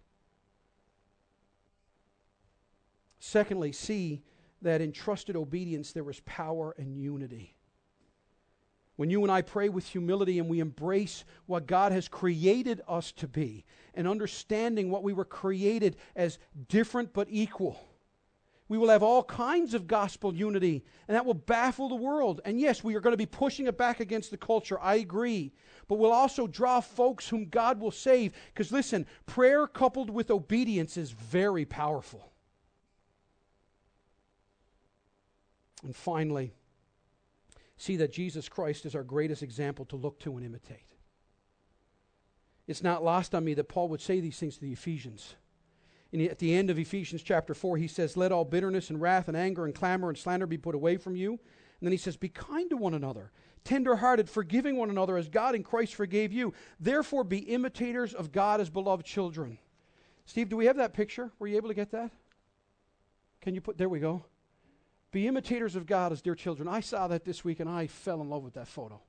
Secondly, 3.19 3.73
see 3.73 4.23
that 4.63 4.81
in 4.81 4.93
trusted 4.93 5.37
obedience 5.37 5.93
there 5.93 6.09
is 6.09 6.21
power 6.21 6.75
and 6.79 6.97
unity. 6.97 7.57
When 8.97 9.11
you 9.11 9.23
and 9.23 9.33
I 9.33 9.43
pray 9.43 9.69
with 9.69 9.87
humility 9.87 10.39
and 10.39 10.49
we 10.49 10.61
embrace 10.61 11.25
what 11.47 11.67
God 11.67 11.91
has 11.91 12.07
created 12.07 12.83
us 12.87 13.11
to 13.13 13.27
be, 13.27 13.65
and 13.95 14.07
understanding 14.07 14.91
what 14.91 15.03
we 15.03 15.13
were 15.13 15.25
created 15.25 15.97
as 16.15 16.39
different 16.69 17.13
but 17.13 17.27
equal 17.31 17.81
we 18.71 18.79
will 18.79 18.89
have 18.89 19.03
all 19.03 19.25
kinds 19.25 19.75
of 19.75 19.89
gospel 19.89 20.33
unity, 20.33 20.85
and 21.09 21.17
that 21.17 21.27
will 21.27 21.35
baffle 21.35 21.89
the 21.89 21.97
world. 21.97 22.41
And 22.45 22.61
yes, 22.61 22.85
we 22.85 22.95
are 22.95 23.01
going 23.01 23.13
to 23.13 23.17
be 23.17 23.27
pushing 23.27 23.67
it 23.67 23.77
back 23.77 23.99
against 23.99 24.31
the 24.31 24.37
culture. 24.37 24.79
I 24.81 24.95
agree. 24.95 25.53
But 25.89 25.97
we'll 25.97 26.13
also 26.13 26.47
draw 26.47 26.79
folks 26.79 27.29
whom 27.29 27.47
God 27.47 27.81
will 27.81 27.91
save. 27.91 28.33
Because 28.55 28.71
listen, 28.71 29.07
prayer 29.27 29.67
coupled 29.67 30.09
with 30.09 30.31
obedience 30.31 30.97
is 30.97 31.11
very 31.11 31.65
powerful. 31.65 32.31
And 35.83 35.97
finally, 35.97 36.53
see 37.77 37.97
that 37.97 38.13
Jesus 38.13 38.49
Christ 38.49 38.87
is 38.87 38.95
our 38.95 39.03
greatest 39.03 39.43
example 39.43 39.85
to 39.87 39.97
look 39.97 40.21
to 40.21 40.37
and 40.37 40.47
imitate. 40.47 40.95
It's 42.69 42.85
not 42.85 43.03
lost 43.03 43.35
on 43.35 43.45
me 43.45 43.55
that 43.55 43.69
Paul 43.69 43.89
would 43.89 44.01
say 44.01 44.21
these 44.21 44.39
things 44.39 44.55
to 44.59 44.61
the 44.61 44.73
Ephesians 44.73 45.35
at 46.13 46.39
the 46.39 46.55
end 46.55 46.71
of 46.71 46.79
Ephesians 46.79 47.23
chapter 47.23 47.55
4, 47.55 47.77
he 47.77 47.87
says, 47.87 48.17
Let 48.17 48.33
all 48.33 48.45
bitterness 48.45 48.91
and 48.91 49.01
wrath 49.01 49.29
and 49.29 49.37
anger 49.37 49.65
and 49.65 49.75
clamor 49.75 50.09
and 50.09 50.19
slander 50.19 50.47
be 50.47 50.59
put 50.59 50.75
away 50.75 50.97
from 50.97 51.15
you. 51.15 51.33
And 51.33 51.87
then 51.87 51.93
he 51.93 51.99
says, 51.99 52.17
Be 52.17 52.29
kind 52.29 52.69
to 52.71 52.77
one 52.77 52.95
another, 52.95 53.31
tenderhearted, 53.65 54.29
forgiving 54.29 54.77
one 54.77 54.91
another 54.91 55.17
as 55.17 55.29
God 55.29 55.55
in 55.55 55.63
Christ 55.63 55.95
forgave 55.95 56.33
you. 56.33 56.53
Therefore, 56.81 57.23
be 57.23 57.39
imitators 57.39 58.13
of 58.13 58.33
God 58.33 58.61
as 58.61 58.71
beloved 58.71 59.07
children. 59.07 59.59
Steve, 60.27 60.49
do 60.49 60.57
we 60.57 60.67
have 60.67 60.77
that 60.77 60.95
picture? 60.95 61.31
Were 61.39 61.47
you 61.47 61.57
able 61.57 61.69
to 61.69 61.75
get 61.75 61.93
that? 61.93 62.11
Can 63.41 63.55
you 63.55 63.61
put, 63.61 63.79
there 63.79 63.89
we 63.89 64.01
go. 64.01 64.25
Be 65.13 65.27
imitators 65.27 65.77
of 65.77 65.87
God 65.87 66.13
as 66.13 66.23
dear 66.23 66.35
children. 66.35 66.69
I 66.69 66.81
saw 66.81 67.09
that 67.09 67.25
this 67.25 67.45
week 67.45 67.61
and 67.61 67.69
I 67.69 67.87
fell 67.87 68.21
in 68.21 68.29
love 68.29 68.45
with 68.45 68.55
that 68.55 68.69
photo. 68.69 69.01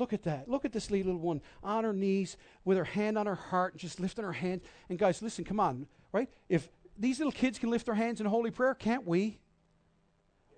Look 0.00 0.14
at 0.14 0.22
that. 0.22 0.48
Look 0.48 0.64
at 0.64 0.72
this 0.72 0.90
little 0.90 1.18
one 1.18 1.42
on 1.62 1.84
her 1.84 1.92
knees 1.92 2.38
with 2.64 2.78
her 2.78 2.84
hand 2.84 3.18
on 3.18 3.26
her 3.26 3.34
heart, 3.34 3.76
just 3.76 4.00
lifting 4.00 4.24
her 4.24 4.32
hand. 4.32 4.62
And 4.88 4.98
guys, 4.98 5.20
listen, 5.20 5.44
come 5.44 5.60
on, 5.60 5.86
right? 6.10 6.30
If 6.48 6.70
these 6.98 7.18
little 7.18 7.30
kids 7.32 7.58
can 7.58 7.68
lift 7.68 7.84
their 7.84 7.94
hands 7.94 8.18
in 8.18 8.26
holy 8.26 8.50
prayer, 8.50 8.74
can't 8.74 9.06
we? 9.06 9.40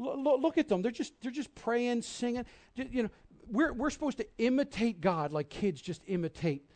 L- 0.01 0.41
look 0.41 0.59
at 0.59 0.69
them. 0.69 0.81
They're 0.81 0.93
just 0.93 1.21
they're 1.21 1.33
just 1.33 1.53
praying, 1.57 2.03
singing. 2.03 2.45
You 2.77 3.03
know, 3.03 3.11
we're 3.49 3.73
we're 3.73 3.91
supposed 3.91 4.19
to 4.19 4.27
imitate 4.39 5.01
God 5.01 5.33
like 5.33 5.49
kids 5.49 5.83
just 5.83 6.03
imitate 6.07 6.71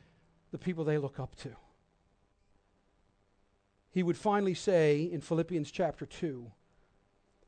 the 0.50 0.58
people 0.58 0.82
they 0.82 0.98
look 0.98 1.20
up 1.20 1.36
to. 1.36 1.50
He 3.90 4.02
would 4.02 4.16
finally 4.16 4.54
say 4.54 5.02
in 5.02 5.20
Philippians 5.20 5.70
chapter 5.70 6.04
2, 6.04 6.50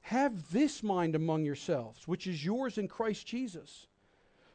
have 0.02 0.52
this 0.52 0.84
mind 0.84 1.16
among 1.16 1.44
yourselves, 1.44 2.06
which 2.06 2.28
is 2.28 2.44
yours 2.44 2.78
in 2.78 2.86
Christ 2.86 3.26
Jesus 3.26 3.87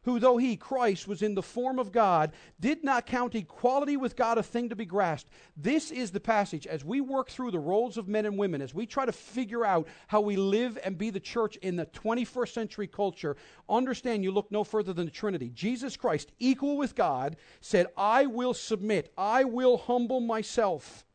who, 0.03 0.19
though 0.19 0.37
he, 0.37 0.55
Christ, 0.55 1.07
was 1.07 1.21
in 1.21 1.35
the 1.35 1.41
form 1.41 1.79
of 1.79 1.91
God, 1.91 2.31
did 2.59 2.83
not 2.83 3.05
count 3.05 3.35
equality 3.35 3.97
with 3.97 4.15
God 4.15 4.37
a 4.37 4.43
thing 4.43 4.69
to 4.69 4.75
be 4.75 4.85
grasped. 4.85 5.31
This 5.55 5.91
is 5.91 6.11
the 6.11 6.19
passage 6.19 6.67
as 6.67 6.83
we 6.83 7.01
work 7.01 7.29
through 7.29 7.51
the 7.51 7.59
roles 7.59 7.97
of 7.97 8.07
men 8.07 8.25
and 8.25 8.37
women, 8.37 8.61
as 8.61 8.73
we 8.73 8.85
try 8.85 9.05
to 9.05 9.11
figure 9.11 9.65
out 9.65 9.87
how 10.07 10.21
we 10.21 10.35
live 10.35 10.77
and 10.83 10.97
be 10.97 11.09
the 11.09 11.19
church 11.19 11.55
in 11.57 11.75
the 11.75 11.85
21st 11.87 12.53
century 12.53 12.87
culture. 12.87 13.37
Understand 13.69 14.23
you 14.23 14.31
look 14.31 14.51
no 14.51 14.63
further 14.63 14.93
than 14.93 15.05
the 15.05 15.11
Trinity. 15.11 15.49
Jesus 15.49 15.95
Christ, 15.95 16.31
equal 16.39 16.77
with 16.77 16.95
God, 16.95 17.37
said, 17.61 17.87
I 17.97 18.25
will 18.25 18.53
submit, 18.53 19.11
I 19.17 19.45
will 19.45 19.77
humble 19.77 20.19
myself 20.19 21.05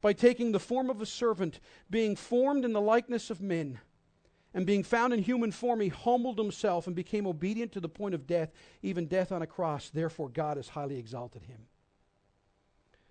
by 0.00 0.14
taking 0.14 0.52
the 0.52 0.58
form 0.58 0.88
of 0.88 1.02
a 1.02 1.06
servant, 1.06 1.60
being 1.90 2.16
formed 2.16 2.64
in 2.64 2.72
the 2.72 2.80
likeness 2.80 3.28
of 3.28 3.42
men 3.42 3.80
and 4.52 4.66
being 4.66 4.82
found 4.82 5.12
in 5.12 5.22
human 5.22 5.52
form, 5.52 5.80
he 5.80 5.88
humbled 5.88 6.38
himself 6.38 6.86
and 6.86 6.96
became 6.96 7.26
obedient 7.26 7.72
to 7.72 7.80
the 7.80 7.88
point 7.88 8.14
of 8.14 8.26
death, 8.26 8.50
even 8.82 9.06
death 9.06 9.30
on 9.30 9.42
a 9.42 9.46
cross. 9.46 9.90
Therefore, 9.90 10.28
God 10.28 10.56
has 10.56 10.68
highly 10.68 10.98
exalted 10.98 11.42
him. 11.44 11.66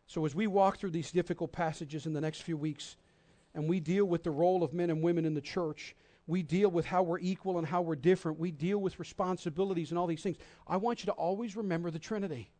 So, 0.05 0.25
as 0.25 0.35
we 0.35 0.47
walk 0.47 0.77
through 0.77 0.89
these 0.91 1.11
difficult 1.11 1.51
passages 1.51 2.05
in 2.05 2.13
the 2.13 2.21
next 2.21 2.41
few 2.41 2.57
weeks, 2.57 2.97
and 3.53 3.69
we 3.69 3.79
deal 3.79 4.05
with 4.05 4.23
the 4.23 4.31
role 4.31 4.63
of 4.63 4.73
men 4.73 4.89
and 4.89 5.01
women 5.01 5.23
in 5.23 5.33
the 5.33 5.41
church, 5.41 5.95
we 6.27 6.43
deal 6.43 6.69
with 6.69 6.85
how 6.85 7.03
we're 7.03 7.19
equal 7.19 7.57
and 7.57 7.65
how 7.65 7.81
we're 7.81 7.95
different, 7.95 8.39
we 8.39 8.51
deal 8.51 8.79
with 8.79 8.99
responsibilities 8.99 9.91
and 9.91 9.97
all 9.97 10.07
these 10.07 10.21
things. 10.21 10.37
I 10.67 10.77
want 10.77 11.01
you 11.01 11.05
to 11.07 11.13
always 11.13 11.55
remember 11.55 11.89
the 11.89 11.99
Trinity. 11.99 12.51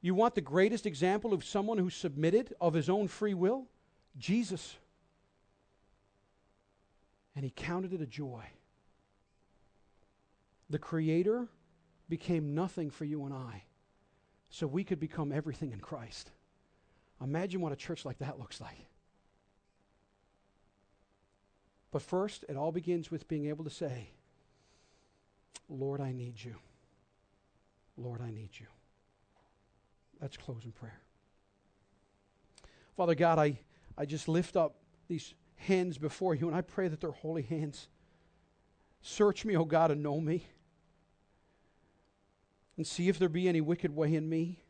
You 0.00 0.14
want 0.14 0.34
the 0.34 0.40
greatest 0.40 0.86
example 0.86 1.32
of 1.32 1.44
someone 1.44 1.78
who 1.78 1.90
submitted 1.90 2.54
of 2.60 2.74
his 2.74 2.88
own 2.88 3.08
free 3.08 3.34
will? 3.34 3.66
Jesus 4.18 4.76
and 7.36 7.44
he 7.44 7.52
counted 7.54 7.92
it 7.92 8.00
a 8.00 8.06
joy. 8.06 8.42
The 10.70 10.78
Creator 10.78 11.46
became 12.08 12.54
nothing 12.54 12.90
for 12.90 13.04
you 13.04 13.24
and 13.24 13.34
I 13.34 13.64
so 14.48 14.66
we 14.66 14.82
could 14.82 14.98
become 14.98 15.30
everything 15.30 15.72
in 15.72 15.80
Christ. 15.80 16.30
Imagine 17.22 17.60
what 17.60 17.72
a 17.72 17.76
church 17.76 18.04
like 18.04 18.18
that 18.18 18.38
looks 18.38 18.60
like. 18.60 18.86
But 21.90 22.02
first, 22.02 22.44
it 22.48 22.56
all 22.56 22.72
begins 22.72 23.10
with 23.10 23.28
being 23.28 23.46
able 23.46 23.64
to 23.64 23.70
say, 23.70 24.10
Lord, 25.68 26.00
I 26.00 26.12
need 26.12 26.42
you. 26.42 26.56
Lord, 27.96 28.20
I 28.20 28.30
need 28.30 28.50
you. 28.58 28.66
Let's 30.20 30.36
close 30.36 30.64
in 30.64 30.72
prayer. 30.72 31.00
Father 32.96 33.14
God, 33.14 33.38
I, 33.38 33.58
I 33.96 34.06
just 34.06 34.28
lift 34.28 34.56
up 34.56 34.76
these 35.08 35.34
hands 35.56 35.98
before 35.98 36.34
you, 36.34 36.46
and 36.46 36.56
I 36.56 36.60
pray 36.60 36.88
that 36.88 37.00
they're 37.00 37.10
holy 37.10 37.42
hands. 37.42 37.88
Search 39.02 39.44
me, 39.44 39.56
O 39.56 39.64
God, 39.64 39.90
and 39.90 40.02
know 40.02 40.20
me. 40.20 40.46
And 42.76 42.86
see 42.86 43.08
if 43.08 43.18
there 43.18 43.28
be 43.28 43.48
any 43.48 43.60
wicked 43.60 43.94
way 43.94 44.14
in 44.14 44.28
me. 44.28 44.60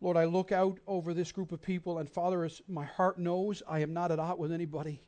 Lord, 0.00 0.16
I 0.16 0.24
look 0.24 0.50
out 0.50 0.78
over 0.86 1.14
this 1.14 1.30
group 1.30 1.52
of 1.52 1.62
people, 1.62 1.98
and 1.98 2.10
Father, 2.10 2.44
as 2.44 2.60
my 2.68 2.84
heart 2.84 3.18
knows, 3.18 3.62
I 3.68 3.80
am 3.80 3.92
not 3.92 4.10
at 4.10 4.18
odds 4.18 4.38
with 4.38 4.52
anybody. 4.52 5.00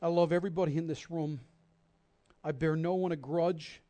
I 0.00 0.08
love 0.08 0.32
everybody 0.32 0.76
in 0.76 0.86
this 0.86 1.10
room. 1.10 1.40
I 2.44 2.52
bear 2.52 2.76
no 2.76 2.94
one 2.94 3.10
a 3.10 3.16
grudge. 3.16 3.82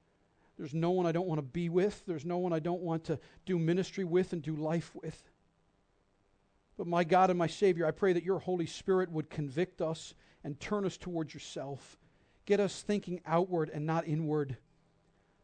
There's 0.57 0.73
no 0.73 0.93
one 0.93 1.07
I 1.07 1.13
don't 1.13 1.27
want 1.27 1.39
to 1.39 1.43
be 1.43 1.69
with. 1.69 2.03
There's 2.07 2.25
no 2.25 2.39
one 2.39 2.53
I 2.53 2.61
don't 2.61 2.81
want 2.81 3.05
to 3.05 3.19
do 3.45 3.59
ministry 3.59 4.05
with 4.05 4.33
and 4.33 4.41
do 4.41 4.57
life 4.57 4.93
with. 4.95 5.23
But 6.77 6.87
my 6.87 7.05
God 7.05 7.31
and 7.31 7.39
my 7.39 7.47
Savior, 7.47 7.87
I 7.87 7.93
pray 7.93 8.13
that 8.13 8.25
your 8.25 8.39
Holy 8.39 8.67
Spirit 8.67 9.11
would 9.11 9.31
convict 9.31 9.81
us 9.81 10.15
and 10.43 10.59
turn 10.59 10.85
us 10.85 10.97
towards 10.97 11.33
yourself. 11.33 11.99
Get 12.47 12.61
us 12.61 12.83
thinking 12.83 13.21
outward 13.27 13.71
and 13.73 13.87
not 13.87 14.07
inward. 14.07 14.57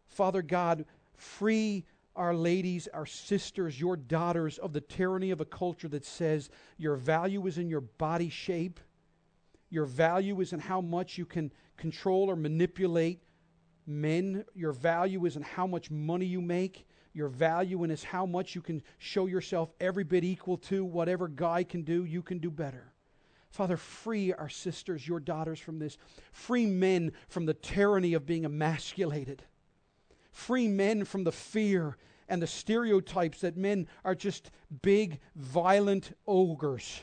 Father 0.08 0.42
God, 0.42 0.84
free 1.16 1.84
our 2.16 2.34
ladies, 2.34 2.88
our 2.88 3.06
sisters, 3.06 3.80
your 3.80 3.96
daughters 3.96 4.58
of 4.58 4.72
the 4.72 4.80
tyranny 4.80 5.30
of 5.30 5.40
a 5.40 5.44
culture 5.44 5.88
that 5.88 6.04
says 6.04 6.50
your 6.76 6.96
value 6.96 7.46
is 7.46 7.56
in 7.56 7.70
your 7.70 7.80
body 7.80 8.28
shape, 8.28 8.80
your 9.70 9.86
value 9.86 10.40
is 10.40 10.52
in 10.52 10.58
how 10.58 10.80
much 10.80 11.16
you 11.16 11.24
can 11.24 11.52
control 11.76 12.28
or 12.28 12.36
manipulate 12.36 13.22
men, 13.86 14.44
your 14.54 14.72
value 14.72 15.24
is 15.24 15.36
in 15.36 15.42
how 15.42 15.66
much 15.66 15.90
money 15.90 16.26
you 16.26 16.40
make, 16.40 16.86
your 17.12 17.28
value 17.28 17.82
in 17.84 17.90
is 17.90 18.04
how 18.04 18.26
much 18.26 18.54
you 18.54 18.60
can 18.60 18.82
show 18.98 19.26
yourself 19.26 19.72
every 19.80 20.04
bit 20.04 20.24
equal 20.24 20.56
to 20.56 20.84
whatever 20.84 21.28
guy 21.28 21.64
can 21.64 21.82
do, 21.82 22.04
you 22.04 22.22
can 22.22 22.38
do 22.38 22.50
better. 22.50 22.92
Father, 23.50 23.76
free 23.76 24.32
our 24.32 24.48
sisters, 24.48 25.06
your 25.06 25.18
daughters, 25.18 25.58
from 25.58 25.78
this. 25.80 25.98
Free 26.30 26.66
men 26.66 27.12
from 27.28 27.46
the 27.46 27.54
tyranny 27.54 28.14
of 28.14 28.26
being 28.26 28.44
emasculated. 28.44 29.42
Free 30.30 30.68
men 30.68 31.04
from 31.04 31.24
the 31.24 31.32
fear 31.32 31.96
and 32.28 32.40
the 32.40 32.46
stereotypes 32.46 33.40
that 33.40 33.56
men 33.56 33.88
are 34.04 34.14
just 34.14 34.52
big, 34.82 35.18
violent 35.34 36.16
ogres 36.28 37.02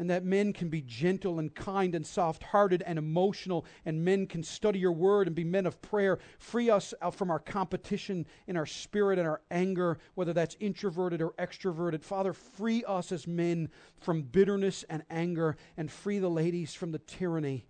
and 0.00 0.08
that 0.08 0.24
men 0.24 0.54
can 0.54 0.70
be 0.70 0.80
gentle 0.80 1.38
and 1.38 1.54
kind 1.54 1.94
and 1.94 2.06
soft 2.06 2.42
hearted 2.42 2.82
and 2.86 2.98
emotional, 2.98 3.66
and 3.84 4.02
men 4.02 4.26
can 4.26 4.42
study 4.42 4.78
your 4.78 4.92
word 4.92 5.26
and 5.26 5.36
be 5.36 5.44
men 5.44 5.66
of 5.66 5.82
prayer. 5.82 6.18
Free 6.38 6.70
us 6.70 6.94
uh, 7.02 7.10
from 7.10 7.30
our 7.30 7.38
competition 7.38 8.24
in 8.46 8.56
our 8.56 8.64
spirit 8.64 9.18
and 9.18 9.28
our 9.28 9.42
anger, 9.50 9.98
whether 10.14 10.32
that's 10.32 10.56
introverted 10.58 11.20
or 11.20 11.32
extroverted. 11.32 12.02
Father, 12.02 12.32
free 12.32 12.82
us 12.88 13.12
as 13.12 13.26
men 13.26 13.68
from 13.98 14.22
bitterness 14.22 14.86
and 14.88 15.04
anger, 15.10 15.58
and 15.76 15.92
free 15.92 16.18
the 16.18 16.30
ladies 16.30 16.72
from 16.72 16.92
the 16.92 16.98
tyranny 17.00 17.66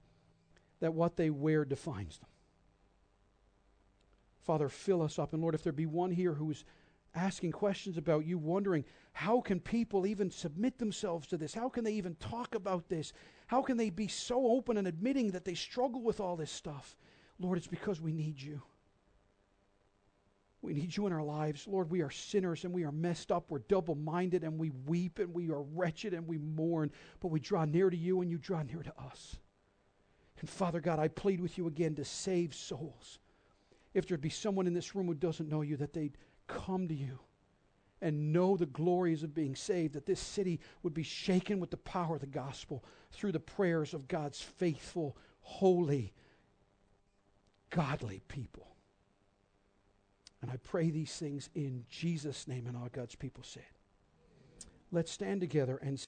that 0.78 0.95
what 0.95 1.16
they 1.16 1.31
wear 1.31 1.64
defines 1.64 2.18
them. 2.18 2.28
Father, 4.43 4.68
fill 4.68 5.03
us 5.03 5.18
up. 5.18 5.33
And 5.33 5.43
Lord, 5.43 5.57
if 5.57 5.64
there 5.64 5.72
be 5.72 5.87
one 5.87 6.12
here 6.12 6.35
who 6.35 6.53
is 6.53 6.64
asking 7.15 7.53
questions 7.53 7.97
about 7.97 8.27
you, 8.27 8.39
wondering 8.39 8.85
how 9.13 9.41
can 9.41 9.61
people 9.61 10.07
even 10.07 10.31
submit 10.31 10.79
themselves 10.79 11.27
to 11.29 11.37
this? 11.37 11.53
How 11.53 11.69
can 11.69 11.85
they 11.85 11.95
even 11.95 12.15
talk 12.17 12.55
about 12.55 12.89
this? 12.89 13.13
How 13.47 13.63
can 13.63 13.77
they 13.77 13.91
be 13.91 14.09
so 14.09 14.47
open 14.47 14.77
and 14.77 14.87
admitting 14.87 15.33
that 15.33 15.45
they 15.45 15.55
struggle 15.55 16.03
with 16.03 16.21
all 16.21 16.37
this 16.37 16.51
stuff? 16.51 16.97
Lord, 17.39 17.59
it's 17.59 17.67
because 17.67 18.01
we 18.01 18.13
need 18.13 18.41
you. 18.41 18.63
We 20.63 20.75
need 20.75 20.95
you 20.95 21.07
in 21.07 21.13
our 21.13 21.23
lives. 21.23 21.67
Lord, 21.67 21.91
we 21.91 22.03
are 22.03 22.11
sinners 22.11 22.65
and 22.65 22.73
we 22.73 22.85
are 22.85 22.93
messed 22.93 23.33
up. 23.33 23.51
We're 23.51 23.61
double 23.61 23.95
minded 23.95 24.45
and 24.45 24.59
we 24.59 24.71
weep 24.87 25.19
and 25.19 25.33
we 25.35 25.51
are 25.51 25.63
wretched 25.63 26.13
and 26.13 26.27
we 26.29 26.37
mourn, 26.37 26.91
but 27.21 27.29
we 27.29 27.41
draw 27.41 27.65
near 27.65 27.89
to 27.89 27.97
you 27.97 28.21
and 28.21 28.31
you 28.31 28.37
draw 28.37 28.63
near 28.63 28.83
to 28.83 28.93
us. 29.01 29.37
And 30.41 30.49
Father 30.49 30.81
God, 30.81 30.99
I 30.99 31.09
plead 31.09 31.41
with 31.41 31.57
you 31.57 31.67
again 31.67 31.95
to 31.97 32.05
save 32.05 32.55
souls. 32.55 33.19
If 33.95 34.07
there'd 34.07 34.21
be 34.21 34.31
someone 34.31 34.67
in 34.67 34.75
this 34.75 34.95
room 34.95 35.07
who 35.07 35.15
doesn't 35.15 35.49
know 35.49 35.63
you, 35.63 35.77
that 35.79 35.93
they'd 35.93 36.17
come 36.59 36.88
to 36.88 36.94
you 36.94 37.18
and 38.03 38.32
know 38.32 38.57
the 38.57 38.66
glories 38.66 39.22
of 39.22 39.34
being 39.34 39.55
saved, 39.55 39.94
that 39.94 40.07
this 40.07 40.20
city 40.20 40.61
would 40.82 40.94
be 40.94 41.03
shaken 41.03 41.61
with 41.61 41.70
the 41.70 41.76
power 41.76 42.14
of 42.14 42.20
the 42.20 42.26
gospel 42.26 42.84
through 43.12 43.32
the 43.32 43.40
prayers 43.40 43.94
of 43.94 44.09
God's 44.09 44.40
faithful, 44.40 45.16
holy, 45.40 46.12
godly 47.70 48.22
people. 48.28 48.66
And 50.42 50.51
I 50.51 50.57
pray 50.57 50.90
these 50.90 51.14
things 51.16 51.51
in 51.55 51.84
Jesus' 51.90 52.48
name, 52.48 52.66
and 52.66 52.76
all 52.76 52.88
God's 52.90 53.14
people 53.14 53.44
said. 53.44 53.62
Let's 54.92 55.12
stand 55.12 55.40
together 55.40 55.78
and 55.82 55.98